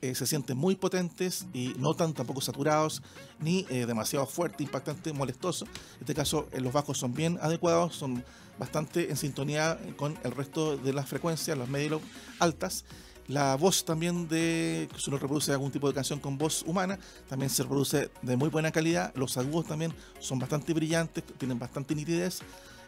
eh, 0.00 0.14
se 0.14 0.26
sienten 0.26 0.58
muy 0.58 0.74
potentes 0.74 1.46
y 1.54 1.74
no 1.78 1.94
tan 1.94 2.12
tampoco 2.12 2.40
saturados 2.40 3.02
ni 3.40 3.66
eh, 3.70 3.86
demasiado 3.86 4.26
fuerte, 4.26 4.62
impactante, 4.62 5.14
molestoso. 5.14 5.64
En 5.64 6.00
este 6.00 6.14
caso 6.14 6.46
los 6.58 6.72
bajos 6.74 6.98
son 6.98 7.14
bien 7.14 7.38
adecuados, 7.40 7.96
son 7.96 8.22
bastante 8.58 9.08
en 9.08 9.16
sintonía 9.16 9.78
con 9.96 10.18
el 10.22 10.32
resto 10.32 10.76
de 10.76 10.92
las 10.92 11.08
frecuencias, 11.08 11.56
las 11.56 11.68
medias 11.68 12.00
altas. 12.38 12.84
La 13.26 13.56
voz 13.56 13.84
también 13.86 14.28
de, 14.28 14.86
si 14.98 15.08
uno 15.08 15.18
reproduce 15.18 15.50
algún 15.50 15.70
tipo 15.70 15.88
de 15.88 15.94
canción 15.94 16.20
con 16.20 16.36
voz 16.36 16.62
humana, 16.66 16.98
también 17.28 17.48
se 17.48 17.62
reproduce 17.62 18.10
de 18.20 18.36
muy 18.36 18.50
buena 18.50 18.70
calidad. 18.70 19.14
Los 19.14 19.38
agudos 19.38 19.66
también 19.66 19.94
son 20.18 20.38
bastante 20.38 20.74
brillantes, 20.74 21.24
tienen 21.38 21.58
bastante 21.58 21.94
nitidez. 21.94 22.40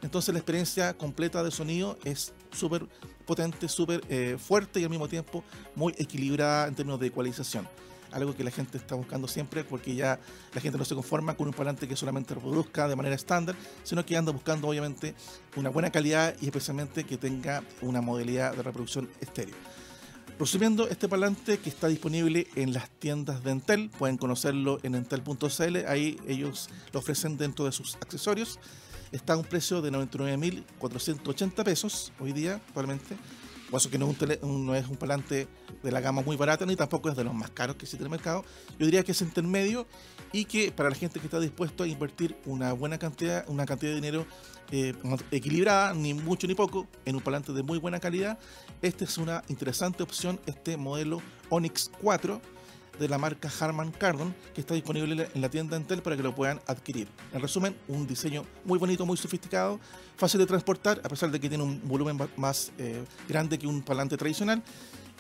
Entonces 0.03 0.35
la 0.35 0.41
experiencia 0.41 0.93
completa 0.95 1.43
de 1.43 1.51
sonido 1.51 1.99
es 2.05 2.35
súper 2.53 2.87
potente, 3.25 3.67
súper 3.67 4.03
eh, 4.11 4.37
fuerte 4.39 4.79
y 4.79 4.85
al 4.85 4.91
mismo 4.91 5.09
tiempo 5.09 5.43
muy 5.75 5.95
equilibrada 5.97 6.69
en 6.69 6.75
términos 6.75 7.01
de 7.01 7.07
ecualización. 7.07 7.67
Algo 8.13 8.37
que 8.37 8.45
la 8.45 8.51
gente 8.51 8.77
está 8.77 8.95
buscando 8.95 9.27
siempre 9.29 9.65
porque 9.65 9.95
ya 9.95 10.21
la 10.55 10.61
gente 10.61 10.77
no 10.77 10.85
se 10.85 10.95
conforma 10.95 11.35
con 11.35 11.49
un 11.49 11.55
parlante 11.55 11.89
que 11.89 11.97
solamente 11.97 12.35
reproduzca 12.35 12.89
de 12.89 12.95
manera 12.95 13.15
estándar, 13.15 13.57
sino 13.83 14.05
que 14.05 14.17
anda 14.17 14.33
buscando 14.33 14.69
obviamente 14.69 15.15
una 15.57 15.71
buena 15.71 15.91
calidad 15.91 16.37
y 16.43 16.47
especialmente 16.47 17.05
que 17.05 17.17
tenga 17.17 17.63
una 17.81 18.03
modalidad 18.03 18.55
de 18.55 18.63
reproducción 18.63 19.09
estéreo. 19.21 19.55
Resumiendo, 20.39 20.87
este 20.89 21.09
parlante 21.09 21.59
que 21.59 21.71
está 21.71 21.89
disponible 21.89 22.47
en 22.57 22.75
las 22.75 22.91
tiendas 22.91 23.43
de 23.43 23.53
Entel, 23.53 23.91
pueden 23.91 24.19
conocerlo 24.19 24.79
en 24.83 24.95
entel.cl, 24.95 25.77
ahí 25.89 26.21
ellos 26.29 26.69
lo 26.93 27.01
ofrecen 27.01 27.39
dentro 27.39 27.65
de 27.65 27.73
sus 27.73 27.97
accesorios 27.97 28.59
está 29.13 29.35
a 29.35 29.37
un 29.37 29.45
precio 29.45 29.83
de 29.83 29.91
99.480 29.93 31.65
pesos 31.65 32.13
hoy 32.21 32.33
día, 32.33 32.55
actualmente. 32.55 33.17
Por 33.71 33.81
eso 33.81 33.91
que 33.91 33.99
no 33.99 34.09
es, 34.09 34.39
un 34.43 34.67
no 34.67 34.77
es 34.77 34.87
un 34.87 34.97
parlante 34.97 35.49
de 35.83 35.91
la 35.91 36.01
gama 36.01 36.23
muy 36.23 36.37
barata 36.37 36.65
ni 36.65 36.77
tampoco 36.77 37.09
es 37.09 37.17
de 37.17 37.25
los 37.25 37.35
más 37.35 37.51
caros 37.51 37.75
que 37.75 37.85
existe 37.85 38.05
en 38.05 38.07
el 38.07 38.11
mercado. 38.11 38.45
Yo 38.79 38.87
diría 38.87 39.03
que 39.03 39.11
es 39.11 39.21
intermedio 39.23 39.89
y 40.33 40.45
que 40.45 40.71
para 40.71 40.89
la 40.89 40.95
gente 40.95 41.19
que 41.19 41.27
está 41.27 41.41
dispuesto 41.41 41.83
a 41.83 41.89
invertir 41.89 42.37
una 42.47 42.73
buena 42.75 42.97
cantidad, 42.99 43.45
una 43.49 43.67
cantidad 43.67 43.91
de 43.91 43.97
dinero 43.97 44.27
eh, 44.71 44.95
equilibrada, 45.33 45.95
ni 45.95 46.15
mucho 46.15 46.47
ni 46.47 46.55
poco, 46.55 46.87
en 47.05 47.17
un 47.17 47.23
parlante 47.23 47.53
de 47.53 47.65
muy 47.65 47.79
buena 47.79 47.99
calidad, 47.99 48.39
esta 48.83 49.05
es 49.05 49.19
una 49.19 49.43
interesante 49.49 50.03
opción, 50.03 50.39
este 50.47 50.77
modelo 50.77 51.23
Onyx 51.51 51.91
4 52.01 52.41
de 52.99 53.09
la 53.09 53.19
marca 53.19 53.51
Harman 53.61 53.93
Kardon, 53.93 54.35
que 54.55 54.61
está 54.61 54.75
disponible 54.75 55.29
en 55.35 55.41
la 55.41 55.49
tienda 55.49 55.77
Entel 55.77 56.03
para 56.03 56.17
que 56.17 56.23
lo 56.23 56.35
puedan 56.35 56.61
adquirir. 56.67 57.09
En 57.33 57.41
resumen, 57.41 57.77
un 57.89 58.07
diseño 58.07 58.45
muy 58.65 58.79
bonito, 58.79 59.05
muy 59.05 59.17
sofisticado, 59.17 59.79
fácil 60.17 60.41
de 60.41 60.47
transportar, 60.47 61.01
a 61.05 61.09
pesar 61.09 61.31
de 61.31 61.39
que 61.41 61.49
tiene 61.49 61.65
un 61.65 61.81
volumen 61.87 62.19
más 62.37 62.73
eh, 62.79 63.05
grande 63.29 63.59
que 63.59 63.67
un 63.67 63.83
parlante 63.83 64.17
tradicional. 64.17 64.63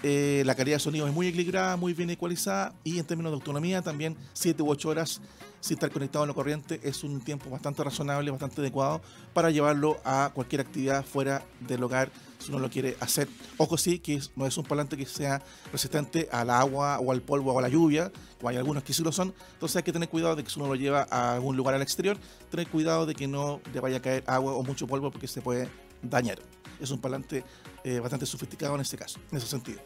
Eh, 0.02 0.42
la 0.44 0.54
calidad 0.54 0.76
de 0.76 0.80
sonido 0.80 1.06
es 1.06 1.14
muy 1.14 1.26
equilibrada, 1.26 1.76
muy 1.76 1.94
bien 1.94 2.11
ecualizada 2.11 2.74
y 2.85 2.98
en 2.98 3.06
términos 3.06 3.32
de 3.32 3.37
autonomía 3.37 3.80
también 3.80 4.16
7 4.35 4.62
u 4.62 4.70
8 4.70 4.88
horas 4.90 5.22
sin 5.61 5.74
estar 5.76 5.90
conectado 5.90 6.24
a 6.24 6.26
la 6.26 6.35
corriente 6.35 6.80
es 6.85 7.02
un 7.02 7.20
tiempo 7.20 7.50
bastante 7.50 7.82
razonable, 7.82 8.30
bastante 8.30 8.61
adecuado 8.61 9.00
para 9.32 9.50
llevarlo 9.50 9.98
a 10.04 10.30
cualquier 10.35 10.61
actividad 10.61 11.04
fuera 11.04 11.42
del 11.61 11.82
hogar 11.82 12.11
si 12.38 12.50
uno 12.50 12.61
lo 12.61 12.70
quiere 12.70 12.96
hacer. 13.00 13.28
Ojo 13.56 13.76
sí, 13.78 13.98
que 13.98 14.20
no 14.37 14.46
es 14.46 14.56
un 14.59 14.64
parlante 14.64 14.96
que 14.96 15.06
sea 15.06 15.42
resistente 15.72 16.28
al 16.30 16.50
agua 16.50 17.00
o 17.00 17.11
al 17.11 17.22
polvo 17.22 17.54
o 17.54 17.59
a 17.59 17.62
la 17.62 17.68
lluvia, 17.68 18.12
o 18.42 18.48
hay 18.48 18.56
algunos 18.56 18.85
que 18.85 18.92
sí 18.92 19.02
lo 19.02 19.11
son, 19.11 19.35
entonces 19.54 19.76
hay 19.76 19.82
que 19.82 19.92
tener 19.92 20.09
cuidado 20.09 20.37
de 20.37 20.44
que 20.44 20.50
si 20.50 20.61
uno 20.61 20.68
lo 20.68 20.74
lleva 20.74 21.06
a 21.11 21.35
algún 21.35 21.56
lugar 21.56 21.74
al 21.74 21.82
exterior, 21.82 22.18
tener 22.50 22.68
cuidado 22.68 23.06
de 23.06 23.14
que 23.14 23.26
no 23.26 23.61
le 23.72 23.80
vaya 23.80 23.96
a 23.96 24.02
caer 24.02 24.22
agua 24.26 24.52
o 24.52 24.62
mucho 24.62 24.87
polvo 24.87 25.11
porque 25.11 25.26
se 25.26 25.40
puede 25.40 25.68
dañar. 26.11 26.38
Es 26.81 26.90
un 26.90 27.01
parlante 27.01 27.45
eh, 27.85 28.01
bastante 28.01 28.27
sofisticado 28.27 28.75
en 28.75 28.81
este 28.83 28.97
caso, 28.97 29.19
en 29.31 29.38
ese 29.38 29.47
sentido. 29.47 29.81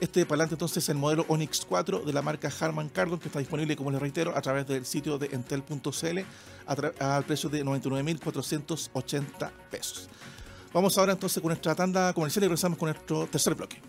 Este 0.00 0.26
parlante 0.26 0.54
entonces 0.56 0.78
es 0.78 0.88
el 0.88 0.96
modelo 0.96 1.24
Onyx 1.28 1.64
4 1.64 2.00
de 2.00 2.12
la 2.12 2.22
marca 2.22 2.50
Harman 2.60 2.88
Kardon 2.88 3.20
que 3.20 3.28
está 3.28 3.38
disponible, 3.38 3.76
como 3.76 3.92
les 3.92 4.00
reitero, 4.00 4.36
a 4.36 4.42
través 4.42 4.66
del 4.66 4.84
sitio 4.84 5.16
de 5.16 5.26
entel.cl 5.26 6.18
al 6.66 7.24
precio 7.24 7.48
de 7.48 7.64
99.480 7.64 9.50
pesos. 9.70 10.08
Vamos 10.72 10.98
ahora 10.98 11.12
entonces 11.12 11.40
con 11.40 11.50
nuestra 11.50 11.74
tanda 11.74 12.12
comercial 12.14 12.42
y 12.44 12.46
regresamos 12.46 12.78
con 12.78 12.88
nuestro 12.88 13.26
tercer 13.26 13.54
bloque. 13.54 13.80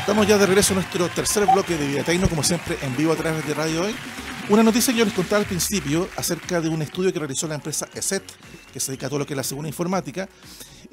Estamos 0.00 0.26
ya 0.26 0.38
de 0.38 0.46
regreso 0.46 0.72
a 0.72 0.76
nuestro 0.76 1.08
tercer 1.08 1.46
bloque 1.46 1.76
de 1.76 1.86
Vida 1.86 2.02
Tecno, 2.02 2.28
como 2.28 2.42
siempre 2.42 2.78
en 2.82 2.96
vivo 2.96 3.12
a 3.12 3.16
través 3.16 3.46
de 3.46 3.54
Radio 3.54 3.82
Hoy. 3.82 3.94
Una 4.48 4.62
noticia 4.62 4.92
que 4.92 4.98
yo 4.98 5.04
les 5.04 5.14
contaba 5.14 5.40
al 5.40 5.46
principio 5.46 6.08
acerca 6.16 6.60
de 6.60 6.68
un 6.68 6.82
estudio 6.82 7.12
que 7.12 7.18
realizó 7.18 7.46
la 7.46 7.54
empresa 7.54 7.88
ESET, 7.94 8.22
que 8.72 8.80
se 8.80 8.92
dedica 8.92 9.06
a 9.06 9.08
todo 9.08 9.20
lo 9.20 9.26
que 9.26 9.34
es 9.34 9.36
la 9.36 9.44
segunda 9.44 9.68
informática. 9.68 10.28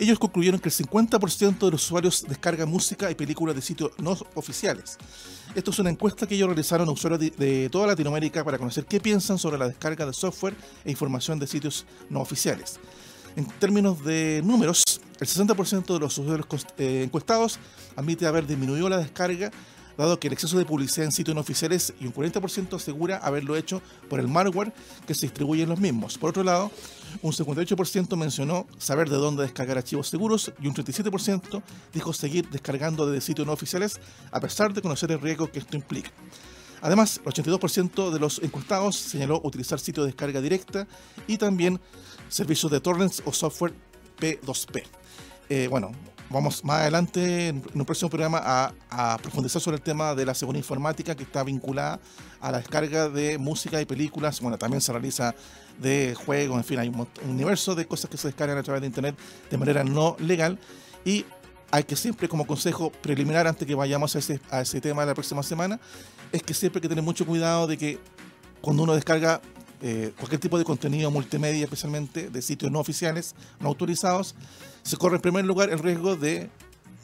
Ellos 0.02 0.18
concluyeron 0.18 0.60
que 0.60 0.70
el 0.70 0.74
50% 0.74 1.60
de 1.60 1.70
los 1.70 1.86
usuarios 1.86 2.26
descargan 2.28 2.68
música 2.68 3.12
y 3.12 3.14
películas 3.14 3.56
de 3.56 3.62
sitios 3.62 3.92
no 4.00 4.18
oficiales. 4.34 4.98
Esto 5.54 5.70
es 5.70 5.78
una 5.78 5.92
encuesta 5.92 6.26
que 6.26 6.34
ellos 6.34 6.48
realizaron 6.48 6.90
a 6.90 6.92
usuarios 6.92 7.20
de, 7.38 7.70
toda 7.70 7.86
Latinoamérica 7.86 8.44
para 8.44 8.58
conocer 8.58 8.86
qué 8.86 9.00
piensan 9.00 9.38
sobre 9.38 9.60
la 9.60 9.68
descarga 9.68 10.08
de 10.08 10.14
software 10.14 10.56
e 10.84 10.90
información 10.90 11.38
de 11.38 11.46
sitios 11.46 11.86
no 12.10 12.20
oficiales. 12.20 12.80
En 13.36 13.46
términos 13.46 14.04
de 14.04 14.42
números, 14.44 14.84
el 15.20 15.28
60% 15.28 15.94
de 15.94 16.00
los 16.00 16.18
usuarios 16.18 16.48
eh, 16.80 17.04
encuestados 17.06 17.60
admite 17.96 18.26
haber 18.26 18.48
disminuido 18.48 18.90
la 18.90 18.98
descarga, 18.98 19.52
dado 20.02 20.20
que 20.20 20.28
el 20.28 20.34
exceso 20.34 20.58
de 20.58 20.66
publicidad 20.66 21.06
en 21.06 21.12
sitios 21.12 21.36
no 21.36 21.42
oficiales 21.42 21.94
y 22.00 22.08
un 22.08 22.14
40% 22.14 22.76
asegura 22.76 23.18
haberlo 23.18 23.56
hecho 23.56 23.82
por 24.10 24.20
el 24.20 24.28
malware 24.28 24.74
que 25.06 25.14
se 25.14 25.28
distribuye 25.28 25.64
en 25.64 25.70
los 25.70 25.80
mismos. 25.80 26.18
Por 26.18 26.32
otro 26.32 26.44
lado, 26.44 26.72
un 27.22 27.32
58% 27.32 28.16
mencionó 28.16 28.68
saber 28.78 29.10
de 29.10 29.18
dónde 29.18 29.44
descargar 29.44 29.78
archivos 29.78 30.08
seguros 30.08 30.52
y 30.62 30.68
un 30.68 30.74
37% 30.74 31.62
dijo 31.94 32.14
seguir 32.14 32.50
descargando 32.50 33.10
de 33.10 33.22
sitios 33.22 33.46
no 33.46 33.54
oficiales 33.54 34.00
a 34.32 34.40
pesar 34.40 34.74
de 34.74 34.82
conocer 34.82 35.12
el 35.12 35.22
riesgo 35.22 35.52
que 35.52 35.60
esto 35.60 35.76
implica. 35.76 36.12
Además, 36.82 37.22
el 37.24 37.32
82% 37.32 38.10
de 38.10 38.20
los 38.20 38.40
encuestados 38.40 38.96
señaló 38.96 39.40
utilizar 39.44 39.80
sitios 39.80 40.06
de 40.06 40.12
descarga 40.12 40.42
directa 40.42 40.88
y 41.28 41.38
también 41.38 41.80
servicios 42.28 42.72
de 42.72 42.80
torrents 42.80 43.22
o 43.26 43.34
software 43.34 43.74
P2P. 44.20 44.84
Eh, 45.50 45.68
bueno, 45.70 45.92
vamos 46.32 46.64
más 46.64 46.82
adelante 46.82 47.50
en 47.50 47.64
un 47.74 47.86
próximo 47.86 48.10
programa 48.10 48.42
a, 48.90 49.18
profundizar 49.22 49.62
sobre 49.62 49.78
el 49.78 49.84
tema 49.84 50.16
de 50.16 50.26
la 50.26 50.34
seguridad 50.34 50.60
informática 50.60 51.16
que 51.16 51.24
está 51.24 51.44
vinculada 51.44 52.00
a 52.40 52.52
la 52.52 52.60
descarga 52.60 53.10
de 53.10 53.38
música 53.38 53.82
y 53.82 53.86
películas. 53.86 54.40
Bueno, 54.42 54.58
también 54.58 54.82
se 54.82 54.92
realiza 54.92 55.36
de 55.80 56.16
juegos, 56.16 56.58
en 56.58 56.64
fin, 56.64 56.80
hay 56.80 56.90
un, 56.90 57.08
universo 57.30 57.76
de 57.76 57.86
cosas 57.86 58.10
que 58.10 58.18
se 58.18 58.28
descargan 58.30 58.58
a 58.58 58.64
través 58.64 58.82
de 58.82 58.88
Internet 58.88 59.16
de 59.50 59.58
manera 59.58 59.84
no 59.84 60.16
legal 60.20 60.60
y 61.06 61.26
hay 61.72 61.84
que 61.84 61.96
siempre 61.96 62.28
como 62.28 62.46
consejo 62.46 62.92
preliminar 62.92 63.48
antes 63.48 63.68
que 63.68 63.76
vayamos 63.76 64.16
a 64.16 64.20
ese, 64.20 64.40
a 64.50 64.62
ese 64.62 64.82
tema 64.82 65.02
de 65.02 65.08
la 65.08 65.14
próxima 65.14 65.42
semana, 65.44 65.80
es 66.32 66.44
que 66.44 66.54
siempre 66.54 66.80
hay 66.80 66.82
que 66.82 66.90
tener 66.90 67.04
mucho 67.04 67.26
cuidado 67.26 67.68
de 67.68 67.78
que 67.78 68.00
cuando 68.62 68.84
uno 68.84 68.94
descarga 68.94 69.42
eh, 69.82 70.14
cualquier 70.18 70.40
tipo 70.40 70.58
de 70.58 70.64
contenido 70.64 71.10
multimedia, 71.10 71.64
especialmente 71.64 72.30
de 72.30 72.42
sitios 72.42 72.72
no 72.72 72.80
oficiales, 72.80 73.36
no 73.60 73.68
autorizados, 73.68 74.36
se 74.84 74.98
corre 74.98 75.16
en 75.16 75.22
primer 75.22 75.46
lugar 75.46 75.70
el 75.70 75.80
riesgo 75.80 76.16
de 76.16 76.50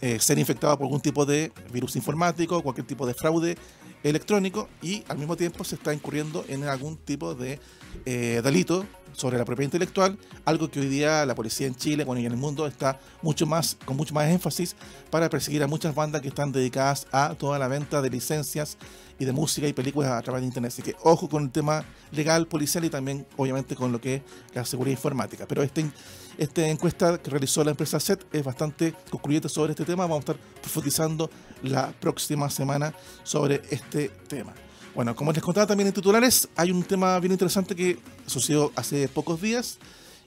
eh, 0.01 0.19
ser 0.19 0.37
infectado 0.37 0.77
por 0.77 0.85
algún 0.85 1.01
tipo 1.01 1.25
de 1.25 1.51
virus 1.73 1.95
informático, 1.95 2.61
cualquier 2.61 2.85
tipo 2.85 3.07
de 3.07 3.15
fraude 3.15 3.57
electrónico 4.03 4.69
y 4.81 5.03
al 5.07 5.17
mismo 5.17 5.35
tiempo 5.35 5.63
se 5.63 5.75
está 5.75 5.91
incurriendo 5.93 6.45
en 6.47 6.65
algún 6.65 6.97
tipo 6.97 7.33
de 7.33 7.59
eh, 8.05 8.41
delito 8.43 8.85
sobre 9.13 9.39
la 9.39 9.45
propiedad 9.45 9.67
intelectual, 9.67 10.19
algo 10.45 10.69
que 10.69 10.79
hoy 10.79 10.87
día 10.87 11.25
la 11.25 11.33
policía 11.33 11.65
en 11.65 11.75
Chile, 11.75 12.03
bueno, 12.03 12.21
y 12.21 12.27
en 12.27 12.31
el 12.33 12.37
mundo 12.37 12.67
está 12.67 12.99
mucho 13.23 13.47
más, 13.47 13.75
con 13.85 13.97
mucho 13.97 14.13
más 14.13 14.29
énfasis 14.29 14.75
para 15.09 15.29
perseguir 15.29 15.63
a 15.63 15.67
muchas 15.67 15.95
bandas 15.95 16.21
que 16.21 16.27
están 16.27 16.51
dedicadas 16.51 17.07
a 17.11 17.33
toda 17.33 17.57
la 17.57 17.67
venta 17.67 18.03
de 18.03 18.11
licencias 18.11 18.77
y 19.19 19.25
de 19.25 19.31
música 19.31 19.67
y 19.67 19.73
películas 19.73 20.11
a 20.11 20.21
través 20.21 20.41
de 20.41 20.47
internet. 20.47 20.71
Así 20.71 20.81
que 20.81 20.95
ojo 21.03 21.29
con 21.29 21.43
el 21.43 21.51
tema 21.51 21.83
legal, 22.11 22.47
policial 22.47 22.85
y 22.85 22.89
también 22.89 23.25
obviamente 23.37 23.75
con 23.75 23.91
lo 23.91 23.99
que 23.99 24.15
es 24.15 24.21
la 24.53 24.65
seguridad 24.65 24.97
informática. 24.97 25.45
Pero 25.47 25.63
este, 25.63 25.89
esta 26.37 26.67
encuesta 26.67 27.17
que 27.17 27.29
realizó 27.29 27.63
la 27.63 27.71
empresa 27.71 27.99
SET 27.99 28.23
es 28.31 28.43
bastante 28.43 28.93
concluyente 29.09 29.49
sobre 29.49 29.71
este 29.71 29.85
tema. 29.85 30.03
Vamos 30.03 30.17
a 30.17 30.31
estar 30.31 30.37
profundizando 30.61 31.29
la 31.63 31.91
próxima 31.91 32.49
semana 32.49 32.93
sobre 33.23 33.61
este 33.69 34.09
tema. 34.27 34.53
Bueno, 34.93 35.15
como 35.15 35.31
les 35.31 35.43
contaba 35.43 35.67
también 35.67 35.87
en 35.87 35.93
titulares, 35.93 36.47
hay 36.55 36.71
un 36.71 36.83
tema 36.83 37.19
bien 37.19 37.31
interesante 37.31 37.75
que 37.75 37.99
sucedió 38.25 38.71
hace 38.75 39.07
pocos 39.07 39.39
días 39.39 39.77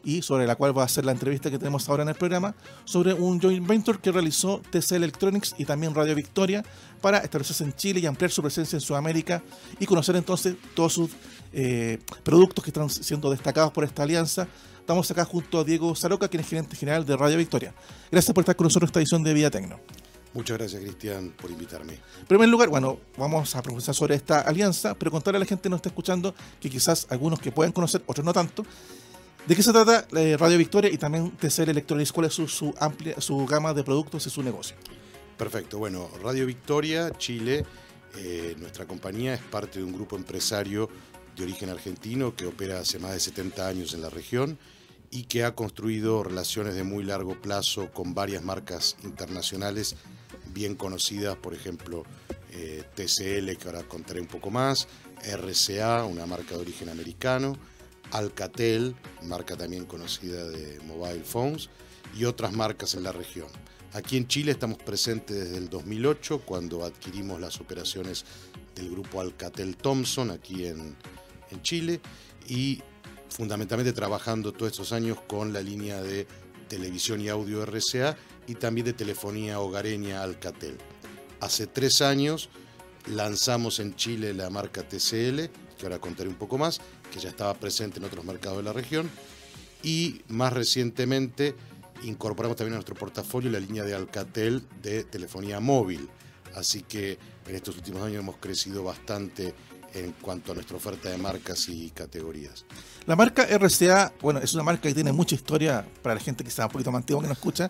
y 0.05 0.23
sobre 0.23 0.47
la 0.47 0.57
cual 0.57 0.77
va 0.77 0.85
a 0.85 0.89
ser 0.89 1.05
la 1.05 1.13
entrevista 1.13 1.51
que 1.51 1.59
tenemos 1.59 1.89
ahora 1.89 2.03
en 2.03 2.09
el 2.09 2.15
programa, 2.15 2.55
sobre 2.85 3.13
un 3.13 3.41
joint 3.41 3.67
venture 3.67 3.99
que 3.99 4.13
realizó 4.13 4.61
TC 4.71 4.93
Electronics 4.93 5.55
y 5.59 5.65
también 5.65 5.95
Radio 5.95 6.15
Victoria 6.15 6.65
para 7.01 7.19
establecerse 7.19 7.65
en 7.65 7.75
Chile 7.75 8.01
y 8.01 8.07
ampliar 8.07 8.31
su 8.31 8.43
presencia 8.43 8.77
en 8.77 8.81
Sudamérica 8.81 9.43
y 9.79 9.87
conocer 9.87 10.17
entonces 10.17 10.57
todos 10.75 10.93
sus 10.93 11.11
eh, 11.53 11.99
productos 12.23 12.65
que 12.65 12.71
están 12.71 12.89
siendo 12.89 13.31
destacados 13.31 13.73
por 13.73 13.85
esta 13.85 14.03
alianza. 14.03 14.49
Estamos 14.79 15.11
acá 15.11 15.25
junto 15.25 15.61
a 15.61 15.65
Diego 15.65 15.95
Zaroca, 15.95 16.29
quien 16.29 16.41
es 16.41 16.49
gerente 16.49 16.77
general 16.77 17.05
de 17.07 17.17
Radio 17.17 17.37
Victoria. 17.37 17.75
Gracias 18.11 18.35
por 18.35 18.43
estar 18.43 18.57
con 18.57 18.65
nosotros 18.65 18.89
en 18.89 18.91
esta 18.91 19.01
edición 19.01 19.23
de 19.23 19.35
Vía 19.35 19.51
Tecno. 19.51 19.79
Muchas 20.33 20.59
gracias, 20.59 20.81
Cristian, 20.81 21.31
por 21.31 21.51
invitarme. 21.51 21.95
En 22.21 22.27
primer 22.27 22.49
lugar, 22.49 22.69
bueno, 22.69 23.01
vamos 23.19 23.57
a 23.57 23.63
profundizar 23.63 23.95
sobre 23.97 24.15
esta 24.15 24.41
alianza, 24.41 24.95
pero 24.95 25.11
contarle 25.11 25.39
a 25.39 25.41
la 25.41 25.47
gente 25.47 25.63
que 25.65 25.69
nos 25.69 25.79
está 25.79 25.89
escuchando, 25.89 26.35
que 26.61 26.71
quizás 26.71 27.09
algunos 27.11 27.41
que 27.41 27.51
puedan 27.51 27.73
conocer, 27.73 28.03
otros 28.07 28.25
no 28.25 28.33
tanto, 28.33 28.65
¿de 29.47 29.57
qué 29.57 29.63
se 29.63 29.73
trata 29.73 30.07
eh, 30.17 30.37
Radio 30.37 30.59
Victoria 30.59 30.91
y 30.91 30.99
también 30.99 31.31
TCL 31.33 31.71
Electronics? 31.71 32.13
¿Cuál 32.13 32.27
es 32.27 32.35
su, 32.35 32.75
amplia, 32.79 33.21
su 33.21 33.47
gama 33.47 33.75
de 33.75 33.83
productos 33.83 34.27
y 34.27 34.31
su 34.31 34.43
negocio? 34.43 34.77
Perfecto, 35.37 35.79
bueno, 35.79 36.11
Radio 36.23 36.47
Victoria, 36.47 37.11
Chile, 37.17 37.65
eh, 38.17 38.55
nuestra 38.59 38.87
compañía 38.87 39.35
es 39.35 39.41
parte 39.41 39.79
de 39.79 39.85
un 39.85 39.93
grupo 39.93 40.17
empresario 40.17 40.89
de 41.37 41.45
origen 41.45 41.71
argentino 41.71 42.35
que 42.35 42.47
opera 42.47 42.81
hace 42.81 42.99
más 42.99 43.13
de 43.13 43.21
70 43.21 43.67
años 43.67 43.95
en 43.95 44.03
la 44.03 44.11
región 44.11 44.59
y 45.11 45.25
que 45.25 45.45
ha 45.45 45.55
construido 45.55 46.23
relaciones 46.23 46.75
de 46.75 46.85
muy 46.85 47.05
largo 47.05 47.41
plazo 47.41 47.91
con 47.93 48.15
varias 48.15 48.43
marcas 48.43 48.97
internacionales 49.03 49.97
bien 50.53 50.75
conocidas, 50.75 51.37
por 51.37 51.55
ejemplo, 51.55 52.05
eh, 52.53 52.85
TCL, 52.95 53.57
que 53.57 53.67
ahora 53.67 53.83
contaré 53.85 54.21
un 54.21 54.27
poco 54.27 54.51
más, 54.51 54.89
RCA, 55.23 56.05
una 56.05 56.27
marca 56.27 56.55
de 56.55 56.61
origen 56.61 56.89
americano, 56.89 57.57
Alcatel, 58.13 58.95
marca 59.23 59.57
también 59.57 59.87
conocida 59.87 60.49
de 60.49 60.81
mobile 60.81 61.25
phones, 61.25 61.69
y 62.17 62.25
otras 62.25 62.53
marcas 62.53 62.95
en 62.95 63.05
la 63.05 63.13
región. 63.13 63.49
Aquí 63.93 64.17
en 64.17 64.29
Chile 64.29 64.53
estamos 64.53 64.79
presentes 64.79 65.37
desde 65.37 65.59
el 65.59 65.69
2008, 65.69 66.43
cuando 66.45 66.85
adquirimos 66.85 67.41
las 67.41 67.61
operaciones 67.61 68.25
del 68.75 68.91
grupo 68.91 69.21
Alcatel 69.21 69.77
Thompson 69.77 70.31
aquí 70.31 70.67
en, 70.67 70.97
en 71.51 71.63
Chile, 71.63 72.01
y 72.49 72.83
fundamentalmente 73.29 73.93
trabajando 73.93 74.53
todos 74.53 74.73
estos 74.73 74.93
años 74.93 75.19
con 75.27 75.53
la 75.53 75.61
línea 75.61 76.03
de 76.03 76.27
televisión 76.69 77.21
y 77.21 77.29
audio 77.29 77.65
RCA 77.65 78.17
y 78.47 78.55
también 78.55 78.87
de 78.87 78.93
telefonía 78.93 79.61
hogareña 79.61 80.23
Alcatel. 80.23 80.79
Hace 81.41 81.67
tres 81.67 82.01
años 82.01 82.49
lanzamos 83.07 83.81
en 83.81 83.97
Chile 83.97 84.35
la 84.35 84.51
marca 84.51 84.83
TCL, 84.83 85.49
que 85.77 85.85
ahora 85.85 85.99
contaré 85.99 86.29
un 86.29 86.37
poco 86.37 86.59
más, 86.59 86.81
que 87.11 87.21
ya 87.21 87.29
estaba 87.29 87.55
presente 87.55 87.99
en 87.99 88.05
otros 88.05 88.25
mercados 88.25 88.59
de 88.59 88.65
la 88.65 88.73
región, 88.73 89.11
y 89.83 90.23
más 90.29 90.53
recientemente 90.53 91.55
incorporamos 92.03 92.57
también 92.57 92.75
a 92.75 92.77
nuestro 92.77 92.95
portafolio 92.95 93.51
la 93.51 93.61
línea 93.61 93.85
de 93.85 93.95
Alcatel 93.95 94.63
de 94.83 95.05
telefonía 95.05 95.61
móvil. 95.61 96.09
Así 96.55 96.83
que 96.83 97.19
en 97.47 97.55
estos 97.55 97.77
últimos 97.77 98.03
años 98.03 98.21
hemos 98.21 98.37
crecido 98.37 98.83
bastante 98.83 99.55
en 99.95 100.13
cuanto 100.13 100.53
a 100.53 100.55
nuestra 100.55 100.77
oferta 100.77 101.09
de 101.09 101.19
marcas 101.19 101.69
y 101.69 101.91
categorías. 101.91 102.65
La 103.07 103.17
marca 103.17 103.45
RCA, 103.45 104.13
bueno, 104.21 104.41
es 104.41 104.55
una 104.55 104.63
marca 104.63 104.83
que 104.83 104.95
tiene 104.95 105.13
mucha 105.13 105.35
historia 105.35 105.87
para 106.03 106.15
la 106.15 106.21
gente 106.21 106.45
que 106.45 106.51
está 106.51 106.67
un 106.67 106.73
poquito 106.73 106.93
más 106.93 107.01
antigua 107.01 107.23
que 107.23 107.29
no 107.29 107.33
escucha. 107.33 107.69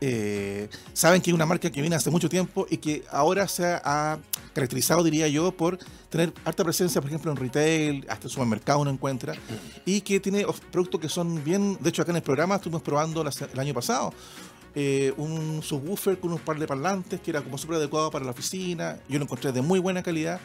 Eh, 0.00 0.68
saben 0.92 1.22
que 1.22 1.30
es 1.30 1.34
una 1.34 1.46
marca 1.46 1.70
que 1.70 1.80
viene 1.80 1.96
hace 1.96 2.10
mucho 2.10 2.28
tiempo 2.28 2.66
y 2.68 2.78
que 2.78 3.04
ahora 3.10 3.48
se 3.48 3.64
ha 3.64 4.18
caracterizado, 4.52 5.02
diría 5.02 5.28
yo, 5.28 5.52
por 5.52 5.78
tener 6.08 6.32
alta 6.44 6.64
presencia, 6.64 7.00
por 7.00 7.10
ejemplo, 7.10 7.30
en 7.30 7.36
retail, 7.36 8.06
hasta 8.08 8.26
en 8.26 8.30
supermercado 8.30 8.80
uno 8.80 8.90
encuentra, 8.90 9.34
y 9.84 10.00
que 10.00 10.20
tiene 10.20 10.46
productos 10.70 11.00
que 11.00 11.08
son 11.08 11.42
bien, 11.44 11.76
de 11.80 11.90
hecho 11.90 12.02
acá 12.02 12.12
en 12.12 12.16
el 12.16 12.22
programa 12.22 12.56
estuvimos 12.56 12.82
probando 12.82 13.22
el 13.22 13.60
año 13.60 13.74
pasado, 13.74 14.12
eh, 14.74 15.12
un 15.16 15.62
subwoofer 15.62 16.20
con 16.20 16.32
un 16.32 16.38
par 16.38 16.58
de 16.58 16.66
parlantes 16.66 17.20
que 17.20 17.30
era 17.30 17.40
como 17.40 17.56
súper 17.56 17.76
adecuado 17.76 18.10
para 18.10 18.24
la 18.24 18.32
oficina, 18.32 18.98
yo 19.08 19.18
lo 19.18 19.24
encontré 19.24 19.52
de 19.52 19.62
muy 19.62 19.78
buena 19.78 20.02
calidad 20.02 20.40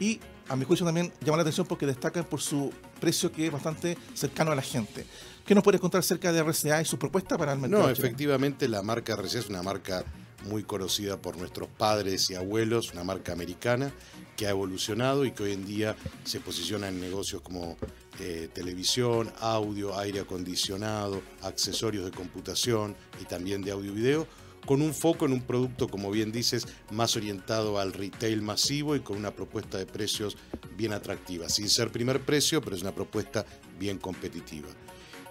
y 0.00 0.20
a 0.48 0.56
mi 0.56 0.64
juicio 0.64 0.84
también 0.84 1.12
llama 1.20 1.38
la 1.38 1.42
atención 1.42 1.66
porque 1.66 1.86
destacan 1.86 2.24
por 2.24 2.40
su 2.40 2.72
precio 3.00 3.32
que 3.32 3.46
es 3.46 3.52
bastante 3.52 3.96
cercano 4.14 4.52
a 4.52 4.54
la 4.54 4.62
gente. 4.62 5.06
¿Qué 5.46 5.54
nos 5.54 5.62
puedes 5.62 5.80
contar 5.80 6.00
acerca 6.00 6.32
de 6.32 6.42
RCA 6.42 6.82
y 6.82 6.84
su 6.84 6.98
propuesta 6.98 7.38
para 7.38 7.52
el 7.52 7.60
mercado? 7.60 7.84
No, 7.84 7.88
efectivamente 7.88 8.66
la 8.68 8.82
marca 8.82 9.14
RCA 9.14 9.38
es 9.38 9.48
una 9.48 9.62
marca 9.62 10.04
muy 10.48 10.64
conocida 10.64 11.16
por 11.22 11.36
nuestros 11.36 11.68
padres 11.68 12.28
y 12.30 12.34
abuelos, 12.34 12.92
una 12.92 13.04
marca 13.04 13.32
americana 13.32 13.92
que 14.36 14.48
ha 14.48 14.50
evolucionado 14.50 15.24
y 15.24 15.30
que 15.30 15.44
hoy 15.44 15.52
en 15.52 15.64
día 15.64 15.94
se 16.24 16.40
posiciona 16.40 16.88
en 16.88 17.00
negocios 17.00 17.42
como 17.42 17.76
eh, 18.18 18.48
televisión, 18.52 19.32
audio, 19.38 19.96
aire 19.96 20.20
acondicionado, 20.20 21.22
accesorios 21.42 22.04
de 22.04 22.10
computación 22.10 22.96
y 23.22 23.24
también 23.24 23.62
de 23.62 23.70
audio 23.70 23.92
y 23.92 23.94
video 23.94 24.26
con 24.66 24.82
un 24.82 24.92
foco 24.92 25.26
en 25.26 25.32
un 25.32 25.42
producto, 25.42 25.86
como 25.86 26.10
bien 26.10 26.32
dices, 26.32 26.66
más 26.90 27.14
orientado 27.14 27.78
al 27.78 27.92
retail 27.92 28.42
masivo 28.42 28.96
y 28.96 29.00
con 29.00 29.16
una 29.16 29.30
propuesta 29.30 29.78
de 29.78 29.86
precios 29.86 30.36
bien 30.76 30.92
atractiva, 30.92 31.48
sin 31.48 31.68
ser 31.68 31.92
primer 31.92 32.20
precio, 32.20 32.60
pero 32.60 32.74
es 32.74 32.82
una 32.82 32.92
propuesta 32.92 33.46
bien 33.78 33.98
competitiva. 33.98 34.66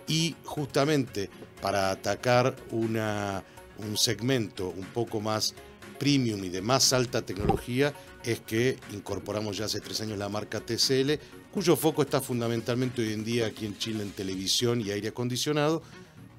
Y 0.08 0.36
justamente 0.44 1.30
para 1.62 1.92
atacar 1.92 2.56
una, 2.72 3.44
un 3.80 3.98
segmento 3.98 4.70
un 4.70 4.86
poco 4.86 5.20
más 5.20 5.56
premium 6.00 6.44
y 6.44 6.50
de 6.50 6.62
más 6.62 6.94
alta 6.94 7.22
tecnología 7.22 7.94
es 8.24 8.40
que 8.42 8.78
incorporamos 8.92 9.58
ya 9.58 9.66
hace 9.66 9.82
tres 9.82 10.02
años 10.02 10.18
la 10.18 10.30
marca 10.30 10.60
TCL, 10.60 11.14
cuyo 11.52 11.76
foco 11.76 12.02
está 12.02 12.22
fundamentalmente 12.22 13.02
hoy 13.02 13.14
en 13.14 13.24
día 13.24 13.48
aquí 13.48 13.66
en 13.66 13.78
Chile 13.78 14.04
en 14.04 14.12
televisión 14.12 14.82
y 14.82 14.92
aire 14.92 15.10
acondicionado, 15.10 15.82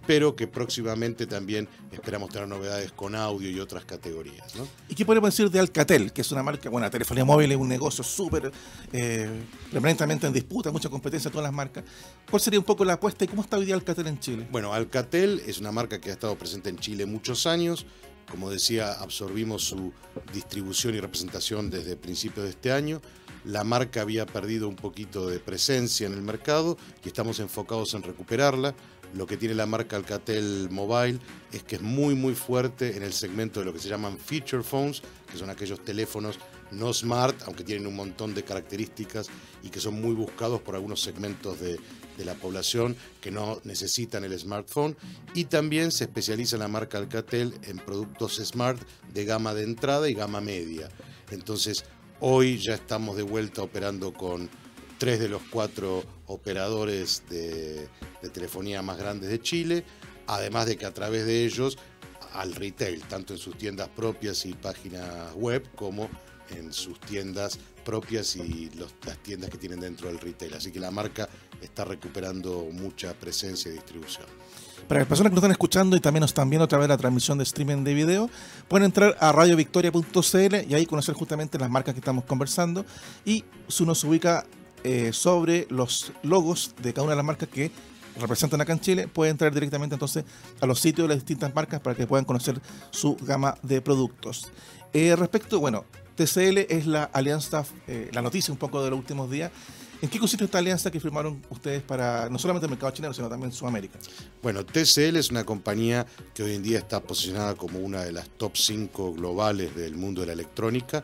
pero 0.07 0.37
que 0.37 0.47
próximamente 0.47 1.27
también 1.27 1.69
esperamos 1.90 2.31
tener 2.31 2.49
novedades 2.49 2.92
con 2.92 3.14
audio 3.14 3.51
y 3.51 3.59
otras 3.61 3.85
categorías. 3.85 4.55
¿no? 4.55 4.66
¿Y 4.88 4.95
qué 4.95 5.05
podemos 5.05 5.31
decir 5.31 5.51
de 5.51 5.59
Alcatel, 5.59 6.12
que 6.12 6.21
es 6.21 6.31
una 6.33 6.42
marca, 6.42 6.69
bueno, 6.69 6.87
la 6.87 6.90
telefonía 6.90 7.25
móvil 7.25 7.53
es 7.53 7.59
un 7.59 7.69
negocio 7.69 8.05
súper 8.05 8.53
eh, 8.92 9.29
permanentemente 9.71 10.27
en 10.27 10.33
disputa, 10.33 10.71
mucha 10.71 10.88
competencia 10.88 11.29
en 11.29 11.33
todas 11.33 11.45
las 11.45 11.53
marcas? 11.53 11.85
¿Cuál 12.31 12.40
sería 12.40 12.59
un 12.59 12.64
poco 12.64 12.85
la 12.85 12.95
apuesta 12.95 13.25
y 13.25 13.29
cómo 13.29 13.42
está 13.42 13.57
hoy 13.57 13.66
día 13.66 13.75
Alcatel 13.75 14.07
en 14.07 14.21
Chile? 14.21 14.47
Bueno, 14.51 14.73
Alcatel 14.73 15.42
es 15.47 15.59
una 15.59 15.73
marca 15.73 16.01
que 16.01 16.11
ha 16.11 16.12
estado 16.12 16.37
presente 16.37 16.71
en 16.71 16.79
Chile 16.79 17.07
muchos 17.07 17.47
años. 17.47 17.87
Como 18.31 18.51
decía, 18.51 18.92
absorbimos 18.92 19.62
su 19.62 19.92
distribución 20.33 20.95
y 20.97 21.01
representación 21.01 21.71
desde 21.71 21.97
principios 21.97 22.45
de 22.45 22.51
este 22.51 22.73
año. 22.73 23.01
La 23.45 23.62
marca 23.62 24.01
había 24.01 24.27
perdido 24.27 24.69
un 24.69 24.75
poquito 24.75 25.29
de 25.29 25.38
presencia 25.38 26.09
en 26.09 26.14
el 26.14 26.23
mercado 26.23 26.77
y 27.05 27.09
estamos 27.09 27.38
enfocados 27.38 27.95
en 27.95 28.03
recuperarla. 28.03 28.75
Lo 29.14 29.27
que 29.27 29.37
tiene 29.37 29.55
la 29.55 29.66
marca 29.66 29.97
Alcatel 29.97 30.69
Mobile 30.71 31.19
es 31.53 31.62
que 31.62 31.77
es 31.77 31.83
muy 31.83 32.14
muy 32.14 32.35
fuerte 32.35 32.97
en 32.97 33.03
el 33.03 33.12
segmento 33.12 33.61
de 33.61 33.66
lo 33.66 33.73
que 33.73 33.79
se 33.79 33.88
llaman 33.88 34.19
feature 34.19 34.62
phones, 34.62 35.03
que 35.31 35.38
son 35.38 35.51
aquellos 35.51 35.83
teléfonos 35.83 36.38
no 36.71 36.92
smart, 36.92 37.42
aunque 37.47 37.64
tienen 37.64 37.87
un 37.87 37.95
montón 37.95 38.35
de 38.35 38.42
características 38.42 39.29
y 39.62 39.69
que 39.69 39.81
son 39.81 40.01
muy 40.01 40.14
buscados 40.14 40.61
por 40.61 40.75
algunos 40.75 41.01
segmentos 41.01 41.61
de, 41.61 41.79
de 42.16 42.25
la 42.25 42.35
población 42.35 42.97
que 43.21 43.31
no 43.31 43.61
necesitan 43.64 44.25
el 44.25 44.38
smartphone. 44.38 44.97
Y 45.35 45.45
también 45.45 45.92
se 45.92 46.05
especializa 46.05 46.57
la 46.57 46.69
marca 46.69 46.99
Alcatel 46.99 47.55
en 47.62 47.79
productos 47.79 48.37
smart 48.45 48.81
de 49.12 49.25
gama 49.25 49.55
de 49.55 49.64
entrada 49.64 50.09
y 50.09 50.14
gama 50.14 50.40
media. 50.40 50.88
Entonces, 51.31 51.85
hoy 52.21 52.59
ya 52.59 52.75
estamos 52.75 53.16
de 53.16 53.23
vuelta 53.23 53.62
operando 53.62 54.12
con 54.12 54.49
tres 54.99 55.21
de 55.21 55.29
los 55.29 55.43
cuatro 55.51 56.05
operadores 56.27 57.23
de, 57.29 57.89
telefonía 58.33 58.83
más 58.83 58.99
grandes 58.99 59.31
de 59.31 59.41
Chile, 59.41 59.85
además 60.27 60.67
de 60.67 60.77
que 60.77 60.87
a 60.87 60.93
través 60.93 61.27
de 61.27 61.45
ellos 61.45 61.79
al 62.33 62.55
retail, 62.55 63.01
tanto 63.03 63.33
en 63.33 63.39
sus 63.39 63.57
tiendas 63.57 63.89
propias 63.89 64.45
y 64.47 64.53
páginas 64.53 65.33
web 65.35 65.65
como 65.75 66.09
en 66.51 66.73
sus 66.73 66.99
tiendas 67.01 67.59
propias 67.85 68.37
y 68.37 68.71
las 68.75 69.19
tiendas 69.23 69.51
que 69.51 69.59
tienen 69.59 69.81
dentro 69.81 70.09
del 70.09 70.19
retail. 70.19 70.55
Así 70.55 70.73
que 70.73 70.81
la 70.81 70.91
marca 70.91 71.29
está 71.63 71.85
recuperando 71.85 72.69
mucha 72.73 73.15
presencia 73.15 73.71
y 73.71 73.75
distribución. 73.75 74.27
Para 74.89 75.01
las 75.01 75.09
personas 75.09 75.31
que 75.31 75.35
nos 75.35 75.43
están 75.43 75.53
escuchando 75.53 75.97
y 75.97 76.01
también 76.01 76.21
nos 76.21 76.31
están 76.31 76.51
viendo 76.51 76.65
a 76.65 76.69
través 76.69 76.85
de 76.87 76.95
la 76.95 76.99
transmisión 76.99 77.39
de 77.39 77.45
streaming 77.45 77.83
de 77.83 77.95
video, 77.95 78.31
pueden 78.69 78.87
entrar 78.87 79.17
a 79.19 79.33
radiovictoria.cl 79.33 80.55
y 80.69 80.75
ahí 80.75 80.87
conocer 80.87 81.15
justamente 81.15 81.59
las 81.59 81.71
marcas 81.71 81.95
que 81.95 82.01
estamos 82.01 82.25
conversando 82.25 82.85
y 83.25 83.45
uno 83.81 83.95
se 83.95 84.07
ubica 84.07 84.45
eh, 84.87 85.12
sobre 85.12 85.66
los 85.68 86.12
logos 86.22 86.72
de 86.81 86.92
cada 86.92 87.03
una 87.03 87.11
de 87.11 87.16
las 87.16 87.25
marcas 87.25 87.49
que 87.49 87.72
representan 88.20 88.61
acá 88.61 88.72
en 88.72 88.79
Chile, 88.79 89.09
pueden 89.09 89.33
entrar 89.33 89.53
directamente 89.53 89.96
entonces 89.96 90.25
a 90.61 90.66
los 90.66 90.79
sitios 90.79 91.09
de 91.09 91.14
las 91.14 91.25
distintas 91.25 91.53
marcas 91.53 91.81
para 91.81 91.96
que 91.96 92.07
puedan 92.07 92.25
conocer 92.25 92.61
su 92.90 93.16
gama 93.16 93.59
de 93.64 93.81
productos. 93.81 94.46
Eh, 94.92 95.16
respecto, 95.16 95.59
bueno, 95.59 95.87
TCL 96.14 96.59
es 96.68 96.87
la 96.87 97.03
alianza, 97.03 97.64
eh, 97.88 98.11
la 98.12 98.22
noticia 98.22 98.53
un 98.53 98.59
poco 98.59 98.81
de 98.81 98.90
los 98.90 98.99
últimos 99.01 99.29
días. 99.29 99.51
¿En 100.01 100.09
qué 100.09 100.20
consiste 100.20 100.44
esta 100.44 100.59
alianza 100.59 100.88
que 100.88 101.01
firmaron 101.01 101.44
ustedes 101.51 101.83
para 101.83 102.29
no 102.29 102.38
solamente 102.38 102.66
el 102.66 102.70
mercado 102.70 102.92
chileno, 102.92 103.12
sino 103.12 103.29
también 103.29 103.51
Sudamérica? 103.51 103.99
Bueno, 104.40 104.64
TCL 104.64 105.16
es 105.16 105.33
una 105.33 105.42
compañía 105.42 106.07
que 106.33 106.44
hoy 106.44 106.55
en 106.55 106.62
día 106.62 106.79
está 106.79 107.01
posicionada 107.01 107.57
como 107.57 107.81
una 107.81 108.05
de 108.05 108.12
las 108.12 108.29
top 108.29 108.57
5 108.57 109.14
globales 109.14 109.75
del 109.75 109.96
mundo 109.96 110.20
de 110.20 110.29
la 110.29 110.35
electrónica, 110.35 111.03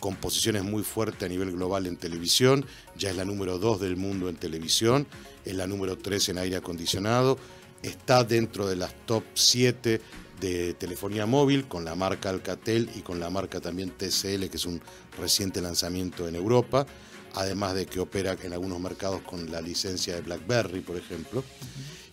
con 0.00 0.16
posiciones 0.16 0.64
muy 0.64 0.82
fuertes 0.82 1.22
a 1.22 1.28
nivel 1.28 1.52
global 1.52 1.86
en 1.86 1.96
televisión, 1.96 2.64
ya 2.96 3.10
es 3.10 3.16
la 3.16 3.24
número 3.24 3.58
2 3.58 3.80
del 3.80 3.96
mundo 3.96 4.28
en 4.28 4.36
televisión, 4.36 5.06
es 5.44 5.54
la 5.54 5.66
número 5.66 5.96
3 5.96 6.30
en 6.30 6.38
aire 6.38 6.56
acondicionado, 6.56 7.38
está 7.82 8.24
dentro 8.24 8.66
de 8.66 8.76
las 8.76 8.94
top 9.06 9.22
7 9.34 10.00
de 10.40 10.74
telefonía 10.74 11.26
móvil 11.26 11.68
con 11.68 11.84
la 11.84 11.94
marca 11.94 12.30
Alcatel 12.30 12.90
y 12.96 13.00
con 13.00 13.20
la 13.20 13.30
marca 13.30 13.60
también 13.60 13.90
TCL, 13.90 14.48
que 14.48 14.56
es 14.56 14.64
un 14.64 14.80
reciente 15.18 15.60
lanzamiento 15.60 16.26
en 16.26 16.34
Europa, 16.34 16.86
además 17.34 17.74
de 17.74 17.86
que 17.86 18.00
opera 18.00 18.36
en 18.42 18.52
algunos 18.52 18.80
mercados 18.80 19.20
con 19.22 19.50
la 19.52 19.60
licencia 19.60 20.14
de 20.14 20.22
BlackBerry, 20.22 20.80
por 20.80 20.96
ejemplo. 20.96 21.44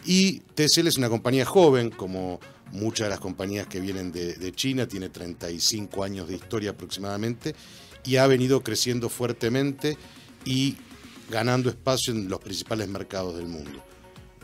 Y 0.05 0.39
TCL 0.39 0.87
es 0.87 0.97
una 0.97 1.09
compañía 1.09 1.45
joven, 1.45 1.89
como 1.89 2.39
muchas 2.71 3.05
de 3.05 3.09
las 3.09 3.19
compañías 3.19 3.67
que 3.67 3.79
vienen 3.79 4.11
de, 4.11 4.51
China, 4.53 4.87
tiene 4.87 5.09
35 5.09 6.03
años 6.03 6.27
de 6.27 6.35
historia 6.35 6.71
aproximadamente, 6.71 7.55
y 8.03 8.17
ha 8.17 8.27
venido 8.27 8.61
creciendo 8.61 9.09
fuertemente 9.09 9.97
y 10.45 10.77
ganando 11.29 11.69
espacio 11.69 12.13
en 12.13 12.29
los 12.29 12.39
principales 12.39 12.87
mercados 12.87 13.35
del 13.35 13.47
mundo. 13.47 13.83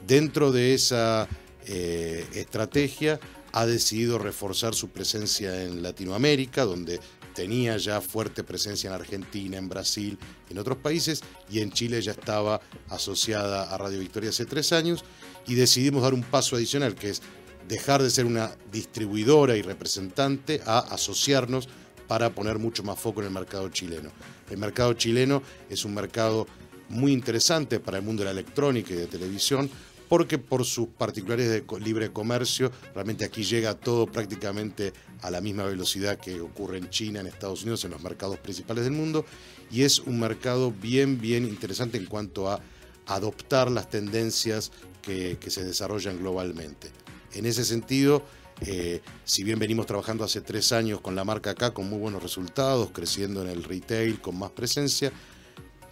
Dentro 0.05 0.51
de 0.51 0.73
esa 0.73 1.27
eh, 1.65 2.25
estrategia 2.33 3.19
ha 3.53 3.65
decidido 3.65 4.17
reforzar 4.17 4.75
su 4.75 4.89
presencia 4.89 5.63
en 5.63 5.81
Latinoamérica, 5.81 6.65
donde 6.65 6.99
tenía 7.33 7.77
ya 7.77 8.01
fuerte 8.01 8.43
presencia 8.43 8.89
en 8.89 8.93
Argentina, 8.95 9.57
en 9.57 9.69
Brasil, 9.69 10.17
en 10.49 10.57
otros 10.57 10.77
países, 10.77 11.21
y 11.49 11.59
en 11.59 11.71
Chile 11.71 12.01
ya 12.01 12.11
estaba 12.11 12.61
asociada 12.89 13.73
a 13.73 13.77
Radio 13.77 13.99
Victoria 13.99 14.29
hace 14.29 14.45
tres 14.45 14.73
años, 14.73 15.03
y 15.47 15.55
decidimos 15.55 16.03
dar 16.03 16.13
un 16.13 16.23
paso 16.23 16.55
adicional, 16.55 16.95
que 16.95 17.09
es 17.09 17.21
dejar 17.67 18.01
de 18.01 18.09
ser 18.09 18.25
una 18.25 18.51
distribuidora 18.71 19.55
y 19.55 19.61
representante 19.61 20.61
a 20.65 20.79
asociarnos 20.79 21.69
para 22.07 22.29
poner 22.31 22.59
mucho 22.59 22.83
más 22.83 22.99
foco 22.99 23.21
en 23.21 23.27
el 23.27 23.33
mercado 23.33 23.69
chileno. 23.69 24.11
El 24.49 24.57
mercado 24.57 24.93
chileno 24.93 25.41
es 25.69 25.85
un 25.85 25.93
mercado 25.93 26.47
muy 26.89 27.11
interesante 27.11 27.79
para 27.79 27.97
el 27.97 28.03
mundo 28.03 28.21
de 28.21 28.25
la 28.25 28.31
electrónica 28.31 28.93
y 28.93 28.97
de 28.97 29.07
televisión, 29.07 29.69
porque 30.09 30.37
por 30.37 30.63
sus 30.65 30.89
particulares 30.89 31.49
de 31.49 31.65
libre 31.79 32.11
comercio, 32.11 32.71
realmente 32.93 33.25
aquí 33.25 33.43
llega 33.43 33.73
todo 33.73 34.05
prácticamente 34.05 34.93
a 35.21 35.31
la 35.31 35.41
misma 35.41 35.63
velocidad 35.63 36.19
que 36.19 36.39
ocurre 36.39 36.77
en 36.77 36.89
China, 36.89 37.21
en 37.21 37.27
Estados 37.27 37.63
Unidos, 37.63 37.83
en 37.85 37.91
los 37.91 38.03
mercados 38.03 38.37
principales 38.37 38.83
del 38.83 38.93
mundo, 38.93 39.25
y 39.71 39.81
es 39.83 39.99
un 39.99 40.19
mercado 40.19 40.71
bien, 40.71 41.19
bien 41.19 41.45
interesante 41.45 41.97
en 41.97 42.05
cuanto 42.05 42.49
a 42.49 42.61
adoptar 43.07 43.71
las 43.71 43.89
tendencias 43.89 44.71
que, 45.01 45.37
se 45.47 45.63
desarrollan 45.63 46.19
globalmente. 46.19 46.91
En 47.33 47.45
ese 47.45 47.65
sentido, 47.65 48.23
eh, 48.61 49.01
si 49.25 49.43
bien 49.43 49.59
venimos 49.59 49.85
trabajando 49.85 50.23
hace 50.23 50.41
tres 50.41 50.71
años 50.71 51.01
con 51.01 51.15
la 51.15 51.23
marca 51.23 51.51
acá 51.51 51.73
con 51.73 51.89
muy 51.89 51.99
buenos 51.99 52.23
resultados, 52.23 52.91
creciendo 52.91 53.41
en 53.41 53.49
el 53.49 53.63
retail 53.63 54.21
con 54.21 54.37
más 54.37 54.51
presencia, 54.51 55.11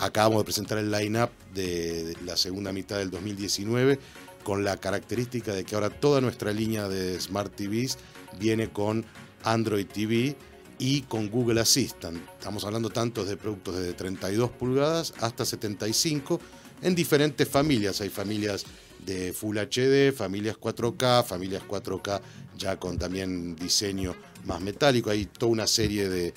Acabamos 0.02 0.40
de 0.40 0.46
presentar 0.46 0.80
el 0.80 0.90
line-up 0.90 1.30
de 1.54 2.18
la 2.26 2.36
segunda 2.36 2.74
mitad 2.74 2.98
del 2.98 3.12
2019 3.12 4.00
con 4.44 4.64
la 4.64 4.78
característica 4.78 5.54
de 5.54 5.64
que 5.64 5.76
ahora 5.76 5.92
toda 5.92 6.22
nuestra 6.22 6.52
línea 6.52 6.90
de 6.90 7.22
Smart 7.22 7.56
TVs 7.56 8.00
viene 8.40 8.72
con 8.72 9.06
Android 9.44 9.86
TV 9.86 10.36
y 10.80 11.02
con 11.02 11.30
Google 11.30 11.62
Assistant. 11.62 12.20
Estamos 12.40 12.66
hablando 12.66 12.90
tanto 12.90 13.24
de 13.24 13.38
productos 13.38 13.78
desde 13.78 13.94
32 13.94 14.50
pulgadas 14.50 15.14
hasta 15.20 15.46
75 15.46 16.40
en 16.82 16.96
diferentes 16.96 17.48
familias. 17.48 18.02
Hay 18.02 18.10
familias 18.10 18.66
de 19.06 19.34
Full 19.34 19.58
HD, 19.58 20.14
familias 20.14 20.58
4K, 20.58 21.24
familias 21.24 21.64
4K 21.68 22.22
ya 22.62 22.78
con 22.78 22.98
también 22.98 23.56
diseño 23.56 24.16
más 24.46 24.62
metálico. 24.62 25.10
Hay 25.10 25.26
toda 25.26 25.52
una 25.52 25.68
serie 25.68 26.08
de, 26.10 26.34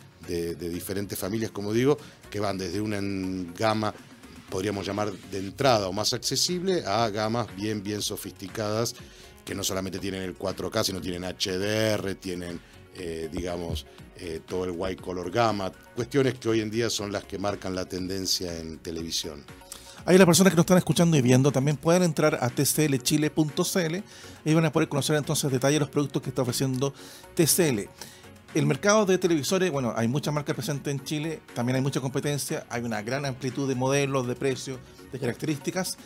diferentes 0.56 1.18
familias, 1.18 1.50
como 1.50 1.72
digo, 1.72 1.98
que 2.30 2.40
van 2.40 2.56
desde 2.56 2.80
una 2.80 2.98
gama, 3.56 3.94
podríamos 4.48 4.86
llamar 4.86 5.12
de 5.12 5.38
entrada 5.38 5.86
o 5.88 5.92
más 5.92 6.14
accesible, 6.14 6.82
a 6.86 7.08
gamas 7.10 7.54
bien, 7.54 7.82
bien 7.82 8.00
sofisticadas, 8.00 8.94
que 9.44 9.54
no 9.54 9.62
solamente 9.62 9.98
tienen 9.98 10.22
el 10.22 10.38
4K, 10.38 10.84
sino 10.84 11.00
tienen 11.00 11.24
HDR, 11.24 12.14
tienen, 12.14 12.58
eh, 12.96 13.28
digamos, 13.30 13.86
eh, 14.16 14.40
todo 14.46 14.64
el 14.64 14.70
white 14.70 15.02
color 15.02 15.30
gamma, 15.30 15.70
cuestiones 15.94 16.38
que 16.38 16.48
hoy 16.48 16.60
en 16.60 16.70
día 16.70 16.88
son 16.88 17.12
las 17.12 17.24
que 17.24 17.38
marcan 17.38 17.74
la 17.74 17.84
tendencia 17.84 18.58
en 18.58 18.78
televisión. 18.78 19.44
Ahí 20.06 20.18
las 20.18 20.26
personas 20.26 20.52
que 20.52 20.56
nos 20.56 20.64
están 20.64 20.78
escuchando 20.78 21.16
y 21.16 21.22
viendo 21.22 21.50
también 21.50 21.76
pueden 21.76 22.02
entrar 22.02 22.38
a 22.40 22.50
tclchile.cl 22.50 23.96
y 24.44 24.54
van 24.54 24.64
a 24.66 24.72
poder 24.72 24.88
conocer 24.88 25.16
entonces 25.16 25.50
detalles 25.50 25.76
de 25.76 25.80
los 25.80 25.88
productos 25.88 26.22
que 26.22 26.28
está 26.28 26.42
ofreciendo 26.42 26.92
TCL 27.34 27.88
el 28.54 28.66
mercado 28.66 29.04
de 29.04 29.18
televisores, 29.18 29.70
bueno, 29.72 29.92
hay 29.96 30.06
muchas 30.06 30.32
marcas 30.32 30.54
presentes 30.54 30.92
en 30.92 31.02
Chile, 31.02 31.40
también 31.54 31.76
hay 31.76 31.82
mucha 31.82 32.00
competencia, 32.00 32.64
hay 32.70 32.82
una 32.82 33.02
gran 33.02 33.26
amplitud 33.26 33.68
de 33.68 33.74
modelos, 33.74 34.28
de 34.28 34.36
precios, 34.36 34.78
de 35.12 35.18
características. 35.18 35.98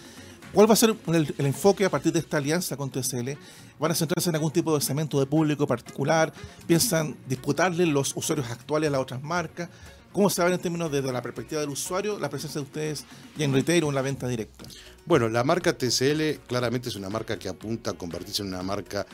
¿Cuál 0.54 0.68
va 0.68 0.72
a 0.72 0.76
ser 0.76 0.96
el, 1.08 1.34
enfoque 1.38 1.84
a 1.84 1.90
partir 1.90 2.10
de 2.10 2.20
esta 2.20 2.38
alianza 2.38 2.74
con 2.74 2.88
TCL? 2.88 3.32
¿Van 3.78 3.90
a 3.90 3.94
centrarse 3.94 4.30
en 4.30 4.36
algún 4.36 4.50
tipo 4.50 4.74
de 4.74 4.80
segmento 4.80 5.20
de 5.20 5.26
público 5.26 5.66
particular? 5.66 6.32
¿Piensan 6.66 7.14
disputarle 7.28 7.84
los 7.84 8.16
usuarios 8.16 8.50
actuales 8.50 8.88
a 8.88 8.92
las 8.92 9.02
otras 9.02 9.22
marcas? 9.22 9.68
¿Cómo 10.12 10.30
se 10.30 10.42
va 10.42 10.50
en 10.50 10.58
términos 10.58 10.90
desde 10.90 11.12
la 11.12 11.22
perspectiva 11.22 11.60
del 11.60 11.70
usuario 11.70 12.18
la 12.18 12.30
presencia 12.30 12.60
de 12.60 12.66
ustedes 12.66 13.04
ya 13.36 13.44
en 13.44 13.52
retail 13.52 13.84
o 13.84 13.88
en 13.88 13.94
la 13.94 14.02
venta 14.02 14.26
directa? 14.26 14.64
Bueno, 15.06 15.28
la 15.28 15.44
marca 15.44 15.76
TCL 15.76 16.46
claramente 16.46 16.88
es 16.88 16.96
una 16.96 17.08
marca 17.08 17.38
que 17.38 17.48
apunta 17.48 17.92
a 17.92 17.94
convertirse 17.94 18.42
en 18.42 18.48
una 18.48 18.62
marca 18.62 19.06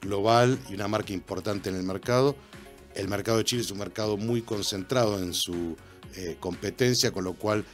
global 0.00 0.58
y 0.68 0.74
una 0.74 0.88
marca 0.88 1.12
importante 1.12 1.70
en 1.70 1.76
el 1.76 1.82
mercado 1.82 2.36
el 2.94 3.08
mercado 3.08 3.38
de 3.38 3.44
Chile 3.44 3.62
es 3.62 3.70
un 3.70 3.78
mercado 3.78 4.16
muy 4.16 4.42
concentrado 4.42 5.18
en 5.18 5.34
su 5.34 5.76
eh, 6.16 6.36
competencia, 6.40 7.12
con 7.12 7.24
lo 7.24 7.34
cual 7.34 7.64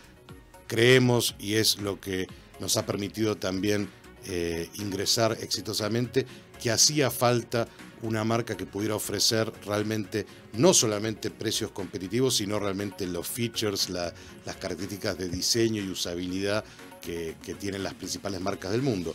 creemos, 0.67 1.35
y 1.39 1.55
es 1.55 1.79
lo 1.79 2.01
que 2.01 2.27
nos 2.61 2.77
ha 2.77 2.87
permitido 2.87 3.37
también 3.37 3.89
eh, 4.27 4.69
ingresar 4.75 5.37
exitosamente, 5.41 6.27
que 6.63 6.71
hacía 6.71 7.11
falta 7.11 7.69
una 8.03 8.25
marca 8.25 8.57
que 8.57 8.67
pudiera 8.67 8.95
ofrecer 8.95 9.53
realmente 9.65 10.27
no 10.55 10.75
solamente 10.75 11.31
precios 11.31 11.71
competitivos, 11.71 12.37
sino 12.37 12.59
realmente 12.59 13.07
los 13.07 13.27
features, 13.27 13.89
las 13.91 14.13
características 14.61 15.19
de 15.19 15.29
diseño 15.29 15.83
y 15.83 15.89
usabilidad 15.89 16.65
que, 17.01 17.55
tienen 17.59 17.83
las 17.83 17.95
principales 17.95 18.41
marcas 18.41 18.73
del 18.73 18.83
mundo. 18.83 19.15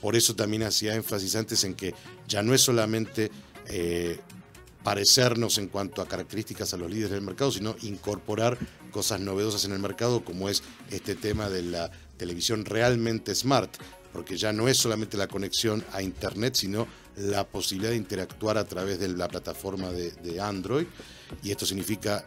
Por 0.00 0.16
eso 0.16 0.34
también 0.34 0.62
hacía 0.62 0.94
énfasis 0.94 1.36
antes 1.36 1.64
en 1.64 1.74
que 1.74 1.94
ya 2.28 2.42
no 2.42 2.54
es 2.54 2.60
solamente 2.60 3.30
eh, 3.66 4.18
parecernos 4.82 5.58
en 5.58 5.68
cuanto 5.68 6.02
a 6.02 6.08
características 6.08 6.72
a 6.72 6.76
los 6.76 6.90
líderes 6.90 7.10
del 7.10 7.22
mercado, 7.22 7.50
sino 7.50 7.76
incorporar 7.82 8.58
cosas 8.90 9.20
novedosas 9.20 9.64
en 9.64 9.72
el 9.72 9.78
mercado, 9.78 10.24
como 10.24 10.48
es 10.48 10.62
este 10.90 11.14
tema 11.14 11.48
de 11.48 11.62
la 11.62 11.90
televisión 12.16 12.64
realmente 12.64 13.34
smart, 13.34 13.70
porque 14.12 14.36
ya 14.36 14.52
no 14.52 14.68
es 14.68 14.76
solamente 14.76 15.16
la 15.16 15.28
conexión 15.28 15.84
a 15.92 16.02
Internet, 16.02 16.54
sino 16.54 16.86
la 17.16 17.46
posibilidad 17.46 17.90
de 17.90 17.96
interactuar 17.96 18.58
a 18.58 18.64
través 18.64 18.98
de 18.98 19.08
la 19.08 19.28
plataforma 19.28 19.90
de, 19.90 20.40
Android, 20.40 20.86
y 21.42 21.50
esto 21.50 21.66
significa 21.66 22.24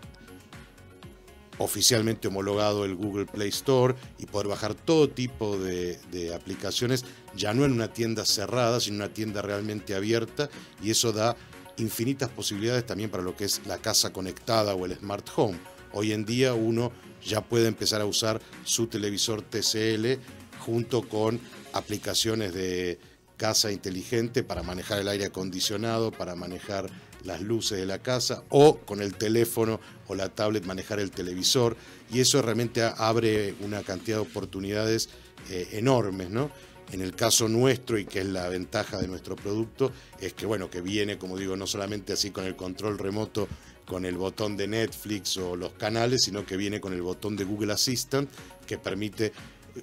oficialmente 1.59 2.27
homologado 2.27 2.83
el 2.83 2.95
Google 2.95 3.25
Play 3.27 3.49
Store 3.49 3.95
y 4.17 4.25
poder 4.25 4.47
bajar 4.47 4.73
todo 4.73 5.09
tipo 5.09 5.57
de, 5.57 5.99
de, 6.11 6.33
aplicaciones, 6.33 7.05
ya 7.35 7.53
no 7.53 7.63
en 7.65 7.71
una 7.71 7.93
tienda 7.93 8.25
cerrada, 8.25 8.79
sino 8.79 8.95
en 8.95 9.01
una 9.03 9.13
tienda 9.13 9.41
realmente 9.41 9.95
abierta, 9.95 10.49
y 10.81 10.89
eso 10.89 11.11
da 11.11 11.35
infinitas 11.77 12.29
posibilidades 12.29 12.85
también 12.85 13.09
para 13.09 13.23
lo 13.23 13.35
que 13.35 13.45
es 13.45 13.61
la 13.65 13.77
casa 13.77 14.11
conectada 14.11 14.75
o 14.75 14.85
el 14.85 14.95
smart 14.95 15.27
home. 15.35 15.57
Hoy 15.91 16.11
en 16.11 16.25
día 16.25 16.53
uno 16.53 16.91
ya 17.23 17.41
puede 17.41 17.67
empezar 17.67 18.01
a 18.01 18.05
usar 18.05 18.41
su 18.63 18.87
televisor 18.87 19.41
TCL 19.41 20.19
junto 20.59 21.07
con 21.07 21.39
aplicaciones 21.73 22.53
de 22.53 22.99
casa 23.43 23.73
inteligente 23.73 24.41
para 24.41 24.63
manejar 24.63 24.99
el 24.99 25.09
aire 25.09 25.25
acondicionado, 25.25 26.11
para 26.13 26.33
manejar 26.33 26.89
las 27.25 27.41
luces 27.41 27.77
de 27.77 27.85
la 27.85 27.99
casa 27.99 28.41
o 28.47 28.77
con 28.77 29.01
el 29.01 29.15
teléfono 29.15 29.81
o 30.07 30.15
la 30.15 30.29
tablet 30.29 30.63
manejar 30.63 31.01
el 31.01 31.11
televisor 31.11 31.75
y 32.09 32.21
eso 32.21 32.41
realmente 32.41 32.81
abre 32.81 33.53
una 33.59 33.83
cantidad 33.83 34.15
de 34.15 34.21
oportunidades 34.21 35.09
eh, 35.49 35.67
enormes, 35.73 36.29
¿no? 36.29 36.51
En 36.93 37.01
el 37.01 37.15
caso 37.15 37.49
nuestro, 37.49 37.97
y 37.97 38.05
que 38.05 38.19
es 38.19 38.27
la 38.27 38.47
ventaja 38.47 38.97
de 38.97 39.09
nuestro 39.09 39.35
producto, 39.35 39.91
es 40.21 40.31
que 40.31 40.45
bueno, 40.45 40.69
que 40.69 40.79
viene, 40.79 41.17
como 41.17 41.37
digo, 41.37 41.57
no 41.57 41.67
solamente 41.67 42.13
así 42.13 42.31
con 42.31 42.45
el 42.45 42.55
control 42.55 42.97
remoto, 42.97 43.49
con 43.85 44.05
el 44.05 44.15
botón 44.15 44.55
de 44.55 44.67
Netflix 44.67 45.35
o 45.35 45.57
los 45.57 45.73
canales, 45.73 46.23
sino 46.23 46.45
que 46.45 46.55
viene 46.55 46.79
con 46.79 46.93
el 46.93 47.01
botón 47.01 47.35
de 47.35 47.43
Google 47.43 47.73
Assistant, 47.73 48.29
que 48.65 48.77
permite 48.77 49.33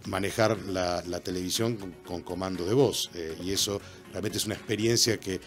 manejar 0.07 0.59
la, 0.67 1.03
televisión 1.21 1.79
con, 2.05 2.23
comando 2.23 2.65
de 2.65 2.75
voz. 2.75 3.11
Eh, 3.15 3.37
y 3.43 3.53
eso 3.53 3.81
realmente 4.13 4.39
es 4.39 4.47
una 4.47 4.55
experiencia 4.55 5.19
que 5.19 5.41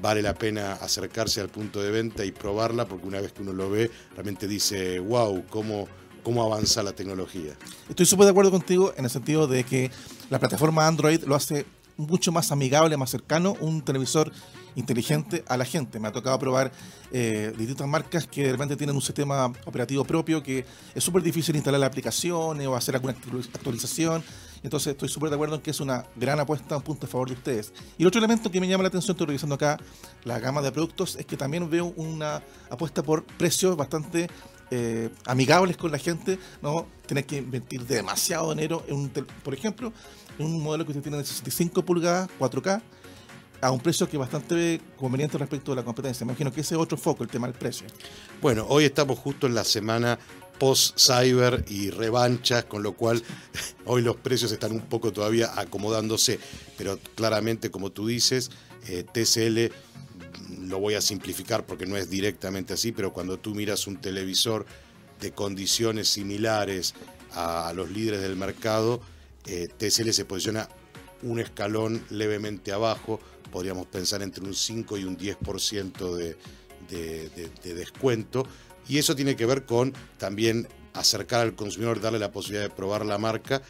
vale 0.00 0.22
la 0.22 0.34
pena 0.34 0.74
acercarse 0.74 1.40
al 1.40 1.48
punto 1.48 1.82
de 1.82 1.90
venta 1.90 2.24
y 2.24 2.32
probarla, 2.32 2.86
porque 2.86 3.06
una 3.06 3.20
vez 3.20 3.32
que 3.32 3.42
uno 3.42 3.52
lo 3.52 3.70
ve, 3.70 3.90
realmente 4.14 4.46
dice, 4.46 4.98
wow, 4.98 5.44
cómo, 5.48 5.88
cómo 6.22 6.44
avanza 6.44 6.82
la 6.82 6.92
tecnología. 6.92 7.56
Estoy 7.88 8.06
súper 8.06 8.24
de 8.26 8.30
acuerdo 8.30 8.50
contigo 8.50 8.92
en 8.96 9.04
el 9.04 9.10
sentido 9.10 9.46
de 9.46 9.64
que 9.64 9.90
la 10.30 10.38
plataforma 10.38 10.86
Android 10.86 11.22
lo 11.24 11.34
hace 11.34 11.66
mucho 11.96 12.32
más 12.32 12.52
amigable, 12.52 12.96
más 12.96 13.10
cercano, 13.10 13.56
un 13.60 13.82
televisor 13.82 14.32
inteligente 14.76 15.42
a 15.48 15.56
la 15.56 15.64
gente. 15.64 15.98
Me 15.98 16.08
ha 16.08 16.12
tocado 16.12 16.38
probar 16.38 16.70
eh, 17.10 17.52
distintas 17.58 17.88
marcas 17.88 18.26
que 18.26 18.44
de 18.44 18.52
repente 18.52 18.76
tienen 18.76 18.94
un 18.94 19.02
sistema 19.02 19.52
operativo 19.64 20.04
propio 20.04 20.42
que 20.42 20.64
es 20.94 21.02
súper 21.02 21.22
difícil 21.22 21.56
instalar 21.56 21.80
las 21.80 21.88
aplicaciones 21.88 22.66
o 22.66 22.76
hacer 22.76 22.94
alguna 22.94 23.14
actualización. 23.54 24.22
Entonces 24.62 24.92
estoy 24.92 25.08
súper 25.08 25.30
de 25.30 25.36
acuerdo 25.36 25.56
en 25.56 25.60
que 25.60 25.70
es 25.70 25.80
una 25.80 26.04
gran 26.16 26.40
apuesta, 26.40 26.76
un 26.76 26.82
punto 26.82 27.06
a 27.06 27.08
favor 27.08 27.28
de 27.28 27.34
ustedes. 27.34 27.72
Y 27.98 28.02
el 28.02 28.08
otro 28.08 28.18
elemento 28.18 28.50
que 28.50 28.60
me 28.60 28.68
llama 28.68 28.82
la 28.82 28.88
atención, 28.88 29.14
estoy 29.14 29.26
revisando 29.26 29.54
acá 29.54 29.78
la 30.24 30.38
gama 30.38 30.62
de 30.62 30.72
productos, 30.72 31.16
es 31.16 31.26
que 31.26 31.36
también 31.36 31.68
veo 31.68 31.92
una 31.96 32.42
apuesta 32.70 33.02
por 33.02 33.24
precios 33.24 33.76
bastante 33.76 34.28
eh, 34.70 35.10
amigables 35.26 35.76
con 35.76 35.92
la 35.92 35.98
gente, 35.98 36.38
no 36.62 36.86
tener 37.06 37.24
que 37.24 37.36
invertir 37.36 37.86
demasiado 37.86 38.50
dinero 38.50 38.84
en 38.88 38.96
un, 38.96 39.08
por 39.44 39.54
ejemplo, 39.54 39.92
en 40.38 40.46
un 40.46 40.60
modelo 40.60 40.84
que 40.84 40.90
usted 40.90 41.02
tiene 41.02 41.18
de 41.18 41.24
65 41.24 41.84
pulgadas, 41.84 42.28
4K, 42.40 42.82
a 43.60 43.70
un 43.70 43.80
precio 43.80 44.08
que 44.08 44.16
es 44.16 44.20
bastante 44.20 44.80
conveniente 44.96 45.38
respecto 45.38 45.72
de 45.72 45.76
la 45.76 45.84
competencia. 45.84 46.24
Imagino 46.24 46.52
que 46.52 46.60
ese 46.60 46.74
es 46.74 46.80
otro 46.80 46.96
foco, 46.96 47.22
el 47.22 47.28
tema 47.28 47.46
del 47.46 47.56
precio. 47.56 47.86
Bueno, 48.40 48.66
hoy 48.68 48.84
estamos 48.84 49.18
justo 49.18 49.46
en 49.46 49.54
la 49.54 49.64
semana 49.64 50.18
post-cyber 50.58 51.64
y 51.68 51.90
revanchas, 51.90 52.64
con 52.64 52.82
lo 52.82 52.92
cual 52.92 53.22
hoy 53.84 54.02
los 54.02 54.16
precios 54.16 54.52
están 54.52 54.72
un 54.72 54.82
poco 54.82 55.12
todavía 55.12 55.52
acomodándose, 55.58 56.38
pero 56.76 56.98
claramente, 57.14 57.70
como 57.70 57.90
tú 57.90 58.06
dices, 58.06 58.50
eh, 58.88 59.04
TCL, 59.04 59.74
lo 60.68 60.78
voy 60.78 60.94
a 60.94 61.00
simplificar 61.00 61.64
porque 61.66 61.86
no 61.86 61.96
es 61.96 62.10
directamente 62.10 62.74
así, 62.74 62.92
pero 62.92 63.12
cuando 63.12 63.38
tú 63.38 63.54
miras 63.54 63.86
un 63.86 63.96
televisor 63.98 64.66
de 65.20 65.32
condiciones 65.32 66.08
similares 66.08 66.94
a, 67.32 67.72
los 67.74 67.90
líderes 67.90 68.20
del 68.20 68.36
mercado, 68.36 69.00
eh, 69.46 69.68
TCL 69.76 70.10
se 70.10 70.24
posiciona 70.24 70.68
un 71.22 71.40
escalón 71.40 72.04
levemente 72.10 72.72
abajo, 72.72 73.20
podríamos 73.56 73.86
pensar 73.86 74.20
entre 74.20 74.44
un 74.44 74.54
5 74.54 74.98
y 74.98 75.04
un 75.04 75.16
10% 75.16 76.14
de, 76.14 76.36
de, 76.90 77.74
descuento. 77.74 78.46
Y 78.86 78.98
eso 78.98 79.16
tiene 79.16 79.34
que 79.34 79.46
ver 79.46 79.64
con 79.64 79.94
también 80.18 80.68
acercar 80.92 81.40
al 81.40 81.54
consumidor, 81.54 81.98
darle 81.98 82.18
la 82.18 82.30
posibilidad 82.30 82.64
de 82.68 82.74
probar 82.74 83.06
la 83.06 83.16
marca. 83.16 83.62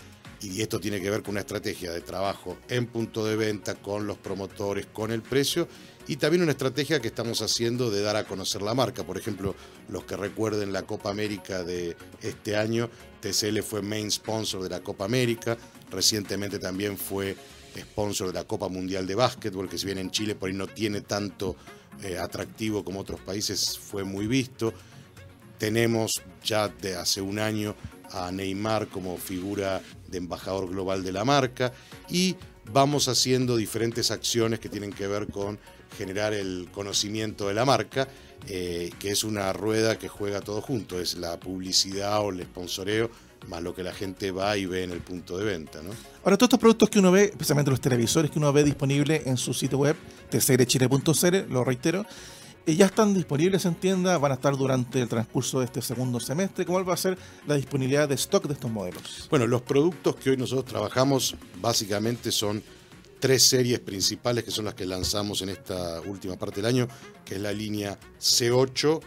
Y 0.43 0.61
esto 0.61 0.81
tiene 0.81 1.01
que 1.01 1.09
ver 1.09 1.23
con 1.23 1.35
una 1.35 1.43
estrategia 1.43 1.93
de 1.93 2.01
trabajo 2.01 2.59
en 2.69 2.89
punto 2.89 3.25
de 3.25 3.37
venta, 3.37 3.77
con 3.77 4.09
los 4.09 4.19
promotores, 4.19 4.87
con 4.87 5.13
el 5.13 5.23
precio. 5.23 5.69
Y 6.09 6.17
también 6.17 6.43
una 6.43 6.51
estrategia 6.51 6.99
que 6.99 7.07
estamos 7.07 7.41
haciendo 7.41 7.89
de 7.89 8.03
dar 8.03 8.17
a 8.17 8.25
conocer 8.25 8.63
la 8.63 8.75
marca. 8.75 9.05
Por 9.05 9.17
ejemplo, 9.17 9.55
los 9.89 10.03
que 10.03 10.17
recuerden 10.17 10.73
la 10.73 10.83
Copa 10.83 11.11
América 11.11 11.63
de 11.63 11.97
este 12.23 12.57
año, 12.57 12.91
TCL 13.21 13.61
fue 13.61 13.83
main 13.83 14.11
sponsor 14.11 14.65
de 14.65 14.69
la 14.69 14.81
Copa 14.81 15.05
América. 15.05 15.57
Recientemente 15.93 16.59
también 16.59 16.99
fue 16.99 17.37
sponsor 17.79 18.29
de 18.29 18.35
la 18.35 18.45
Copa 18.45 18.69
Mundial 18.69 19.07
de 19.07 19.15
Básquetbol, 19.15 19.69
que 19.69 19.79
si 19.79 19.87
bien 19.87 19.99
en 19.99 20.11
Chile 20.11 20.35
por 20.35 20.49
ahí 20.49 20.55
no 20.55 20.67
tiene 20.67 21.01
tanto 21.03 21.57
eh, 22.03 22.19
atractivo 22.19 22.85
como 22.85 23.01
otros 23.01 23.21
países, 23.21 23.79
fue 23.79 24.05
muy 24.05 24.27
visto. 24.27 24.73
Tenemos 25.59 26.23
ya 26.45 26.69
de 26.69 26.97
hace 26.97 27.21
un 27.21 27.39
año 27.39 27.75
a 28.11 28.31
Neymar 28.31 28.89
como 28.89 29.17
figura 29.17 29.81
de 30.09 30.19
embajador 30.19 30.69
global 30.69 31.03
de 31.03 31.13
la 31.13 31.25
marca 31.25 31.73
y 32.09 32.37
vamos 32.73 33.09
haciendo 33.09 33.57
diferentes 33.57 34.11
acciones 34.11 34.61
que 34.61 34.69
tienen 34.69 34.93
que 34.93 35.07
ver 35.07 35.27
con 35.29 35.59
generar 35.97 36.35
el 36.35 36.69
conocimiento 36.73 37.49
de 37.49 37.55
la 37.55 37.65
marca, 37.65 38.07
eh, 38.49 38.91
que 38.99 39.11
es 39.11 39.25
una 39.25 39.53
rueda 39.53 39.99
que 39.99 40.09
juega 40.09 40.41
todo 40.41 40.61
junto, 40.61 41.01
es 41.01 41.17
la 41.17 41.41
publicidad 41.41 42.21
o 42.21 42.31
el 42.31 42.43
sponsoreo 42.43 43.11
más 43.49 43.63
lo 43.63 43.75
que 43.75 43.83
la 43.83 43.93
gente 43.93 44.31
va 44.31 44.57
y 44.57 44.67
ve 44.67 44.85
en 44.85 44.91
el 44.91 45.01
punto 45.01 45.39
de 45.39 45.45
venta. 45.45 45.83
¿no? 45.83 45.91
Ahora, 46.25 46.37
todos 46.37 46.49
estos 46.49 46.61
productos 46.61 46.91
que 46.91 46.99
uno 46.99 47.13
ve, 47.13 47.25
especialmente 47.25 47.71
los 47.71 47.81
televisores 47.81 48.31
que 48.31 48.39
uno 48.39 48.53
ve 48.53 48.65
disponibles 48.65 49.27
en 49.27 49.37
su 49.37 49.55
sitio 49.55 49.79
web, 49.79 49.97
tcrchile.cl, 50.31 51.53
lo 51.53 51.65
reitero, 51.65 52.05
eh, 52.67 52.75
ya 52.75 52.87
están 52.87 53.15
disponibles 53.15 53.65
en 53.65 53.77
tienda, 53.77 54.19
van 54.19 54.33
a 54.33 54.35
estar 54.35 54.57
durante 54.57 55.01
el 55.01 55.09
transcurso 55.09 55.61
de 55.61 55.67
este 55.67 55.81
segundo 55.81 56.19
semestre. 56.19 56.65
¿Cómo 56.65 56.85
va 56.85 56.95
a 56.95 56.97
ser 56.97 57.17
la 57.47 57.55
disponibilidad 57.55 58.09
de 58.09 58.17
stock 58.17 58.45
de 58.47 58.55
estos 58.55 58.71
modelos? 58.71 59.29
Bueno, 59.31 59.47
los 59.47 59.63
productos 59.63 60.17
que 60.17 60.31
hoy 60.31 60.37
nosotros 60.37 60.65
trabajamos 60.65 61.37
básicamente 61.61 62.33
son 62.33 62.63
tres 63.21 63.45
series 63.45 63.79
principales 63.79 64.45
que 64.45 64.51
son 64.51 64.65
las 64.65 64.75
que 64.75 64.85
lanzamos 64.85 65.43
en 65.43 65.51
esta 65.51 66.01
última 66.03 66.37
parte 66.37 66.57
del 66.57 66.67
año, 66.67 66.89
que 67.25 67.37
es 67.37 67.41
la 67.41 67.53
línea 67.53 67.99
C8, 68.21 69.01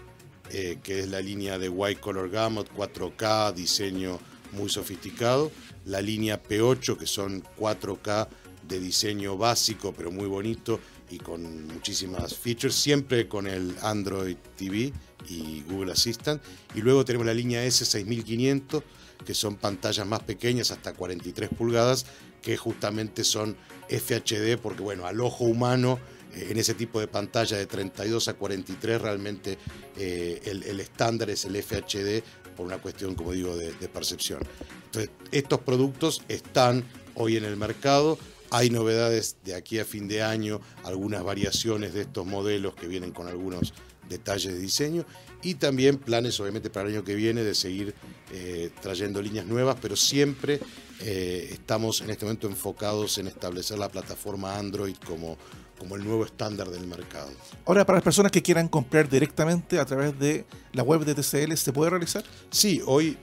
eh, 0.51 0.79
que 0.81 0.99
es 0.99 1.09
la 1.09 1.21
línea 1.21 1.57
de 1.57 1.69
White 1.69 2.01
Color 2.01 2.29
Gamut, 2.29 2.67
4K, 2.75 3.53
diseño 3.53 4.19
muy 4.51 4.69
sofisticado, 4.69 5.51
la 5.85 6.01
línea 6.01 6.41
P8, 6.41 6.97
que 6.97 7.05
son 7.05 7.43
4K 7.57 8.27
de 8.67 8.79
diseño 8.79 9.37
básico, 9.37 9.93
pero 9.95 10.11
muy 10.11 10.27
bonito 10.27 10.79
y 11.09 11.17
con 11.17 11.67
muchísimas 11.67 12.35
features, 12.35 12.75
siempre 12.75 13.27
con 13.27 13.47
el 13.47 13.75
Android 13.81 14.37
TV 14.55 14.93
y 15.27 15.63
Google 15.67 15.91
Assistant. 15.91 16.41
Y 16.75 16.81
luego 16.81 17.03
tenemos 17.03 17.25
la 17.25 17.33
línea 17.33 17.65
S6500, 17.65 18.83
que 19.25 19.33
son 19.33 19.55
pantallas 19.55 20.05
más 20.05 20.21
pequeñas, 20.21 20.71
hasta 20.71 20.93
43 20.93 21.49
pulgadas, 21.49 22.05
que 22.41 22.57
justamente 22.57 23.23
son 23.23 23.55
FHD, 23.89 24.57
porque 24.61 24.81
bueno, 24.81 25.05
al 25.05 25.19
ojo 25.19 25.45
humano 25.45 25.99
en 26.33 26.57
ese 26.57 26.73
tipo 26.73 26.99
de 26.99 27.07
pantalla 27.07 27.57
de 27.57 27.65
32 27.65 28.27
a 28.27 28.33
43 28.33 29.01
realmente 29.01 29.57
eh, 29.97 30.41
el, 30.45 30.79
estándar 30.79 31.29
es 31.29 31.45
el 31.45 31.61
FHD 31.61 32.23
por 32.55 32.65
una 32.65 32.77
cuestión, 32.79 33.15
como 33.15 33.31
digo, 33.31 33.55
de, 33.55 33.71
percepción. 33.87 34.41
Entonces, 34.85 35.11
estos 35.31 35.61
productos 35.61 36.23
están 36.27 36.83
hoy 37.15 37.37
en 37.37 37.45
el 37.45 37.55
mercado. 37.55 38.17
Hay 38.51 38.69
novedades 38.69 39.37
de 39.45 39.55
aquí 39.55 39.79
a 39.79 39.85
fin 39.85 40.07
de 40.07 40.23
año, 40.23 40.59
algunas 40.83 41.23
variaciones 41.23 41.93
de 41.93 42.01
estos 42.01 42.25
modelos 42.25 42.75
que 42.75 42.87
vienen 42.87 43.11
con 43.11 43.27
algunos 43.27 43.73
detalles 44.09 44.53
de 44.53 44.59
diseño 44.59 45.05
y 45.41 45.55
también 45.55 45.97
planes 45.97 46.39
obviamente 46.39 46.69
para 46.69 46.89
el 46.89 46.95
año 46.95 47.03
que 47.03 47.15
viene 47.15 47.43
de 47.43 47.55
seguir 47.55 47.93
eh, 48.33 48.71
trayendo 48.81 49.21
líneas 49.21 49.45
nuevas, 49.45 49.77
pero 49.81 49.95
siempre 49.95 50.59
eh, 51.01 51.49
estamos 51.51 52.01
en 52.01 52.09
este 52.09 52.25
momento 52.25 52.47
enfocados 52.47 53.17
en 53.19 53.27
establecer 53.27 53.77
la 53.77 53.87
plataforma 53.87 54.57
Android 54.57 54.95
como 55.05 55.37
como 55.79 55.95
el 55.95 56.03
nuevo 56.03 56.25
estándar 56.25 56.69
del 56.69 56.85
mercado. 56.85 57.31
Ahora, 57.65 57.85
para 57.85 57.97
las 57.97 58.03
personas 58.03 58.31
que 58.31 58.43
quieran 58.43 58.67
comprar 58.67 59.09
directamente 59.09 59.79
a 59.79 59.85
través 59.85 60.19
de 60.19 60.45
la 60.73 60.83
web 60.83 61.05
de 61.05 61.15
TCL, 61.15 61.53
¿se 61.55 61.73
puede 61.73 61.89
realizar? 61.89 62.23
Sí, 62.51 62.81
hoy 62.85 63.17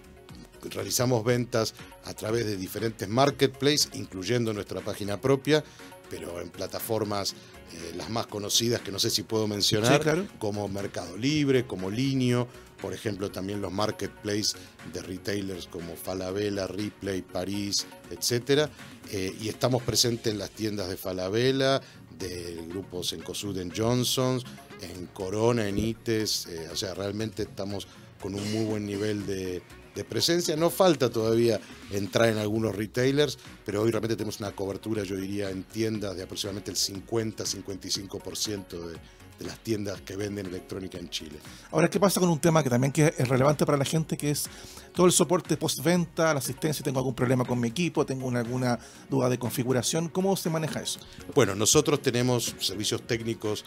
realizamos 0.70 1.24
ventas 1.24 1.74
a 2.04 2.14
través 2.14 2.46
de 2.46 2.56
diferentes 2.56 3.08
marketplaces, 3.08 3.90
incluyendo 3.94 4.52
nuestra 4.52 4.80
página 4.80 5.20
propia, 5.20 5.62
pero 6.10 6.40
en 6.40 6.48
plataformas 6.50 7.34
eh, 7.72 7.94
las 7.96 8.10
más 8.10 8.26
conocidas 8.26 8.80
que 8.80 8.92
no 8.92 8.98
sé 8.98 9.10
si 9.10 9.22
puedo 9.22 9.46
mencionar, 9.46 10.26
como 10.38 10.68
Mercado 10.68 11.16
Libre, 11.16 11.66
como 11.66 11.90
Linio, 11.90 12.46
por 12.80 12.92
ejemplo 12.92 13.30
también 13.30 13.60
los 13.60 13.72
marketplaces 13.72 14.56
de 14.92 15.02
retailers 15.02 15.66
como 15.66 15.96
Falabella, 15.96 16.66
Ripley, 16.66 17.22
París, 17.22 17.86
etc. 18.10 18.70
Eh, 19.10 19.34
y 19.40 19.48
estamos 19.48 19.82
presentes 19.82 20.32
en 20.32 20.38
las 20.38 20.50
tiendas 20.50 20.88
de 20.88 20.96
Falabella, 20.96 21.80
del 22.18 22.68
grupo 22.68 23.02
Sencosud 23.02 23.58
en 23.58 23.72
Johnson, 23.74 24.40
en 24.80 25.06
Corona, 25.06 25.68
en 25.68 25.78
ITES, 25.78 26.46
eh, 26.46 26.68
o 26.72 26.76
sea, 26.76 26.94
realmente 26.94 27.42
estamos 27.42 27.86
con 28.20 28.34
un 28.34 28.52
muy 28.52 28.64
buen 28.64 28.86
nivel 28.86 29.26
de, 29.26 29.62
presencia. 30.10 30.56
No 30.56 30.68
falta 30.68 31.08
todavía 31.08 31.58
entrar 31.90 32.28
en 32.28 32.36
algunos 32.36 32.76
retailers, 32.76 33.38
pero 33.64 33.80
hoy 33.80 33.90
realmente 33.90 34.14
tenemos 34.14 34.40
una 34.40 34.52
cobertura, 34.52 35.04
yo 35.04 35.16
diría, 35.16 35.48
en 35.48 35.62
tiendas 35.62 36.14
de 36.14 36.22
aproximadamente 36.22 36.70
el 36.70 36.76
50-55% 36.76 38.68
de, 38.68 38.98
de 39.38 39.44
las 39.44 39.58
tiendas 39.58 40.00
que 40.00 40.16
venden 40.16 40.46
electrónica 40.46 40.98
en 40.98 41.08
Chile. 41.10 41.38
Ahora, 41.70 41.88
¿qué 41.88 42.00
pasa 42.00 42.20
con 42.20 42.28
un 42.28 42.38
tema 42.38 42.62
que 42.62 42.70
también 42.70 42.92
que 42.92 43.14
es 43.16 43.28
relevante 43.28 43.66
para 43.66 43.78
la 43.78 43.84
gente, 43.84 44.16
que 44.16 44.30
es 44.30 44.48
todo 44.94 45.06
el 45.06 45.12
soporte 45.12 45.56
postventa, 45.56 46.32
la 46.32 46.38
asistencia, 46.38 46.82
tengo 46.82 46.98
algún 46.98 47.14
problema 47.14 47.44
con 47.44 47.60
mi 47.60 47.68
equipo, 47.68 48.06
tengo 48.06 48.30
alguna 48.30 48.78
duda 49.10 49.28
de 49.28 49.38
configuración, 49.38 50.08
¿cómo 50.08 50.36
se 50.36 50.48
maneja 50.48 50.80
eso? 50.80 51.00
Bueno, 51.34 51.54
nosotros 51.54 52.00
tenemos 52.00 52.54
servicios 52.58 53.02
técnicos 53.06 53.64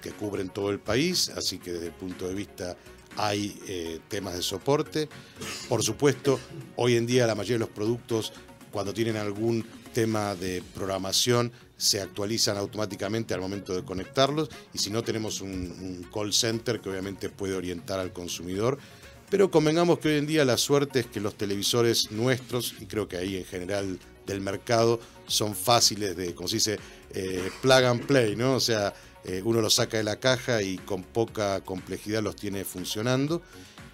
que 0.00 0.10
cubren 0.12 0.48
todo 0.48 0.70
el 0.70 0.78
país, 0.78 1.30
así 1.30 1.58
que 1.58 1.72
desde 1.72 1.86
el 1.86 1.92
punto 1.92 2.28
de 2.28 2.34
vista 2.34 2.76
hay 3.16 3.60
eh, 3.66 4.00
temas 4.08 4.34
de 4.34 4.42
soporte. 4.42 5.08
Por 5.68 5.82
supuesto, 5.82 6.38
hoy 6.76 6.96
en 6.96 7.06
día 7.06 7.26
la 7.26 7.34
mayoría 7.34 7.56
de 7.56 7.66
los 7.66 7.68
productos, 7.68 8.32
cuando 8.70 8.94
tienen 8.94 9.16
algún 9.16 9.64
sistema 9.84 10.34
de 10.34 10.62
programación 10.74 11.52
se 11.82 12.00
actualizan 12.00 12.56
automáticamente 12.56 13.34
al 13.34 13.40
momento 13.40 13.74
de 13.74 13.82
conectarlos 13.82 14.48
y 14.72 14.78
si 14.78 14.88
no 14.88 15.02
tenemos 15.02 15.40
un, 15.40 16.06
call 16.14 16.32
center 16.32 16.80
que 16.80 16.88
obviamente 16.88 17.28
puede 17.28 17.56
orientar 17.56 17.98
al 17.98 18.12
consumidor. 18.12 18.78
Pero 19.28 19.50
convengamos 19.50 19.98
que 19.98 20.10
hoy 20.10 20.18
en 20.18 20.26
día 20.26 20.44
la 20.44 20.56
suerte 20.58 21.00
es 21.00 21.06
que 21.06 21.18
los 21.18 21.34
televisores 21.34 22.12
nuestros, 22.12 22.74
y 22.80 22.86
creo 22.86 23.08
que 23.08 23.16
ahí 23.16 23.36
en 23.36 23.44
general 23.44 23.98
del 24.26 24.40
mercado, 24.40 25.00
son 25.26 25.56
fáciles 25.56 26.16
de, 26.16 26.36
como 26.36 26.48
se 26.48 26.56
dice, 26.56 26.78
eh, 27.14 27.50
plug 27.60 27.84
and 27.84 28.06
play, 28.06 28.36
¿no? 28.36 28.54
O 28.54 28.60
sea, 28.60 28.94
eh, 29.24 29.42
uno 29.44 29.60
los 29.60 29.74
saca 29.74 29.96
de 29.96 30.04
la 30.04 30.20
caja 30.20 30.62
y 30.62 30.78
con 30.78 31.02
poca 31.02 31.62
complejidad 31.62 32.22
los 32.22 32.36
tiene 32.36 32.64
funcionando 32.64 33.42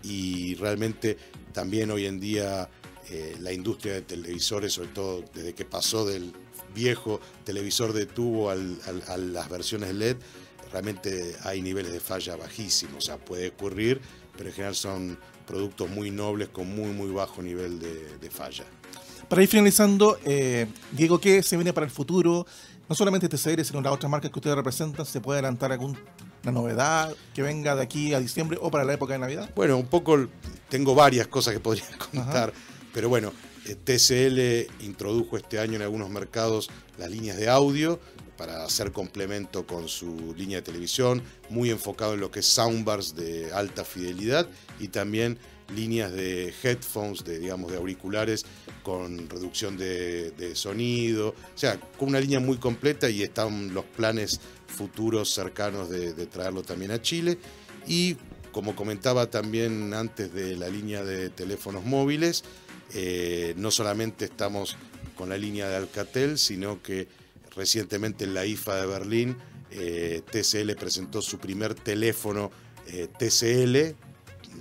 y 0.02 0.56
realmente 0.56 1.16
también 1.52 1.90
hoy 1.90 2.04
en 2.04 2.20
día 2.20 2.68
eh, 3.10 3.36
la 3.40 3.52
industria 3.52 3.94
de 3.94 4.02
televisores, 4.02 4.74
sobre 4.74 4.88
todo 4.88 5.24
desde 5.32 5.54
que 5.54 5.64
pasó 5.64 6.04
del 6.04 6.34
viejo 6.78 7.20
televisor 7.44 7.92
de 7.92 8.06
tubo 8.06 8.50
a 8.50 8.54
las 8.54 9.48
versiones 9.48 9.94
LED, 9.94 10.16
realmente 10.70 11.34
hay 11.42 11.60
niveles 11.60 11.92
de 11.92 12.00
falla 12.00 12.36
bajísimos, 12.36 12.96
o 12.98 13.00
sea, 13.00 13.16
puede 13.16 13.48
ocurrir, 13.48 14.00
pero 14.36 14.48
en 14.48 14.54
general 14.54 14.76
son 14.76 15.18
productos 15.46 15.90
muy 15.90 16.10
nobles 16.10 16.50
con 16.50 16.68
muy, 16.68 16.92
muy 16.92 17.10
bajo 17.10 17.42
nivel 17.42 17.80
de, 17.80 18.30
falla. 18.30 18.64
Para 19.28 19.42
ir 19.42 19.48
finalizando, 19.48 20.18
eh, 20.24 20.66
Diego, 20.92 21.20
¿qué 21.20 21.42
se 21.42 21.56
viene 21.56 21.72
para 21.72 21.84
el 21.84 21.90
futuro? 21.90 22.46
No 22.88 22.94
solamente 22.94 23.28
TCR, 23.28 23.64
sino 23.64 23.82
las 23.82 23.92
otras 23.92 24.10
marcas 24.10 24.30
que 24.30 24.38
ustedes 24.38 24.56
representan, 24.56 25.04
¿se 25.04 25.20
puede 25.20 25.38
adelantar 25.40 25.72
alguna 25.72 25.98
novedad 26.44 27.14
que 27.34 27.42
venga 27.42 27.74
de 27.74 27.82
aquí 27.82 28.14
a 28.14 28.20
diciembre 28.20 28.58
o 28.60 28.70
para 28.70 28.84
la 28.84 28.94
época 28.94 29.14
de 29.14 29.18
Navidad? 29.18 29.50
Bueno, 29.54 29.76
un 29.76 29.86
poco, 29.86 30.28
tengo 30.68 30.94
varias 30.94 31.26
cosas 31.26 31.54
que 31.54 31.60
podría 31.60 31.84
contar, 32.12 32.52
pero 32.94 33.08
bueno, 33.08 33.32
TCL 33.76 34.84
introdujo 34.84 35.36
este 35.36 35.58
año 35.58 35.76
en 35.76 35.82
algunos 35.82 36.10
mercados 36.10 36.70
las 36.98 37.10
líneas 37.10 37.36
de 37.36 37.48
audio 37.48 38.00
para 38.36 38.64
hacer 38.64 38.92
complemento 38.92 39.66
con 39.66 39.88
su 39.88 40.34
línea 40.36 40.58
de 40.58 40.62
televisión, 40.62 41.22
muy 41.50 41.70
enfocado 41.70 42.14
en 42.14 42.20
lo 42.20 42.30
que 42.30 42.40
es 42.40 42.46
soundbars 42.46 43.16
de 43.16 43.52
alta 43.52 43.84
fidelidad 43.84 44.48
y 44.78 44.88
también 44.88 45.38
líneas 45.74 46.12
de 46.12 46.54
headphones, 46.62 47.24
de, 47.24 47.38
digamos, 47.40 47.70
de 47.70 47.78
auriculares 47.78 48.46
con 48.82 49.28
reducción 49.28 49.76
de, 49.76 50.52
sonido, 50.54 51.30
o 51.30 51.58
sea, 51.58 51.78
con 51.98 52.08
una 52.08 52.20
línea 52.20 52.40
muy 52.40 52.56
completa 52.58 53.10
y 53.10 53.22
están 53.22 53.74
los 53.74 53.84
planes 53.84 54.40
futuros 54.66 55.30
cercanos 55.30 55.90
de, 55.90 56.12
traerlo 56.26 56.62
también 56.62 56.92
a 56.92 57.02
Chile. 57.02 57.38
Y 57.86 58.16
como 58.52 58.74
comentaba 58.74 59.30
también 59.30 59.92
antes 59.94 60.32
de 60.32 60.56
la 60.56 60.68
línea 60.68 61.04
de 61.04 61.28
teléfonos 61.28 61.84
móviles, 61.84 62.44
eh, 62.94 63.54
no 63.56 63.70
solamente 63.70 64.24
estamos 64.24 64.76
con 65.16 65.28
la 65.28 65.36
línea 65.36 65.68
de 65.68 65.76
Alcatel, 65.76 66.38
sino 66.38 66.82
que 66.82 67.08
recientemente 67.54 68.24
en 68.24 68.34
la 68.34 68.46
IFA 68.46 68.76
de 68.76 68.86
Berlín, 68.86 69.36
eh, 69.70 70.22
TCL 70.30 70.74
presentó 70.76 71.20
su 71.20 71.38
primer 71.38 71.74
teléfono 71.74 72.50
eh, 72.86 73.08
TCL, 73.18 73.96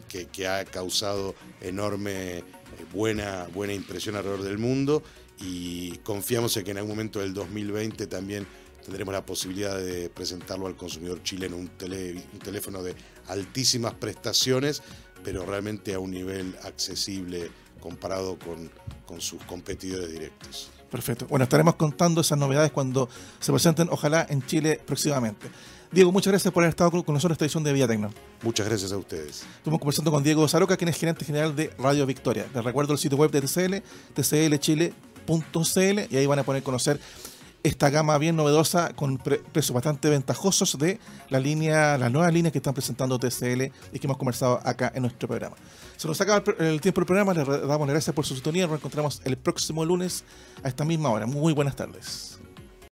que, 0.09 0.47
ha 0.47 0.65
causado 0.65 1.35
enorme 1.61 2.43
buena, 2.91 3.47
buena 3.53 3.73
impresión 3.73 4.15
alrededor 4.15 4.43
del 4.43 4.57
mundo. 4.57 5.03
Y 5.39 5.97
confiamos 5.97 6.57
en 6.57 6.63
que 6.63 6.71
en 6.71 6.77
algún 6.77 6.91
momento 6.91 7.19
del 7.19 7.33
2020 7.33 8.07
también 8.07 8.47
tendremos 8.83 9.13
la 9.13 9.25
posibilidad 9.25 9.77
de 9.77 10.09
presentarlo 10.09 10.65
al 10.65 10.75
consumidor 10.75 11.21
chileno, 11.21 11.57
un, 11.57 11.69
un 11.69 12.39
teléfono 12.39 12.81
de 12.81 12.95
altísimas 13.27 13.93
prestaciones, 13.93 14.81
pero 15.23 15.45
realmente 15.45 15.93
a 15.93 15.99
un 15.99 16.11
nivel 16.11 16.55
accesible 16.63 17.51
comparado 17.87 18.37
con, 18.37 18.69
con 19.05 19.21
sus 19.21 19.41
competidores 19.43 20.11
directos. 20.11 20.69
Perfecto. 20.91 21.25
Bueno, 21.27 21.43
estaremos 21.43 21.75
contando 21.75 22.19
esas 22.19 22.37
novedades 22.37 22.71
cuando 22.71 23.07
se 23.39 23.51
presenten, 23.53 23.87
ojalá, 23.89 24.27
en 24.29 24.45
Chile 24.45 24.81
próximamente. 24.85 25.47
Diego, 25.89 26.11
muchas 26.11 26.31
gracias 26.31 26.53
por 26.53 26.63
haber 26.63 26.71
estado 26.71 26.91
con 26.91 27.13
nosotros 27.13 27.31
en 27.31 27.31
esta 27.31 27.45
edición 27.45 27.63
de 27.63 27.71
Vía 27.71 27.87
Tecno. 27.87 28.09
Muchas 28.41 28.67
gracias 28.67 28.91
a 28.91 28.97
ustedes. 28.97 29.45
Estamos 29.57 29.79
conversando 29.79 30.11
con 30.11 30.21
Diego 30.21 30.45
Zaroca, 30.49 30.75
quien 30.75 30.89
es 30.89 30.97
gerente 30.97 31.23
general 31.23 31.55
de 31.55 31.69
Radio 31.77 32.05
Victoria. 32.05 32.45
Les 32.53 32.63
recuerdo 32.63 32.91
el 32.91 32.99
sitio 32.99 33.17
web 33.17 33.31
de 33.31 33.41
TCL, 33.41 33.75
tclchile.cl, 34.13 35.99
y 36.09 36.17
ahí 36.17 36.25
van 36.25 36.39
a 36.39 36.43
poder 36.43 36.61
conocer 36.61 36.99
esta 37.67 37.89
gama 37.89 38.17
bien 38.17 38.35
novedosa 38.35 38.93
con 38.93 39.17
precios 39.17 39.71
bastante 39.71 40.09
ventajosos 40.09 40.77
de 40.77 40.99
la 41.29 41.39
línea, 41.39 41.97
las 41.97 42.11
nuevas 42.11 42.33
líneas 42.33 42.51
que 42.51 42.59
están 42.59 42.73
presentando 42.73 43.19
TCL 43.19 43.63
y 43.93 43.99
que 43.99 44.07
hemos 44.07 44.17
conversado 44.17 44.59
acá 44.63 44.91
en 44.95 45.01
nuestro 45.01 45.27
programa. 45.27 45.55
Se 45.97 46.07
nos 46.07 46.19
acaba 46.21 46.43
el, 46.59 46.79
tiempo 46.81 47.01
del 47.01 47.05
programa, 47.05 47.33
les 47.33 47.45
damos 47.45 47.87
las 47.87 47.89
gracias 47.89 48.15
por 48.15 48.25
su 48.25 48.35
sintonía, 48.35 48.67
nos 48.67 48.77
encontramos 48.77 49.21
el 49.25 49.37
próximo 49.37 49.83
lunes 49.83 50.23
a 50.63 50.67
esta 50.67 50.85
misma 50.85 51.09
hora. 51.09 51.25
Muy 51.25 51.53
buenas 51.53 51.75
tardes. 51.75 52.36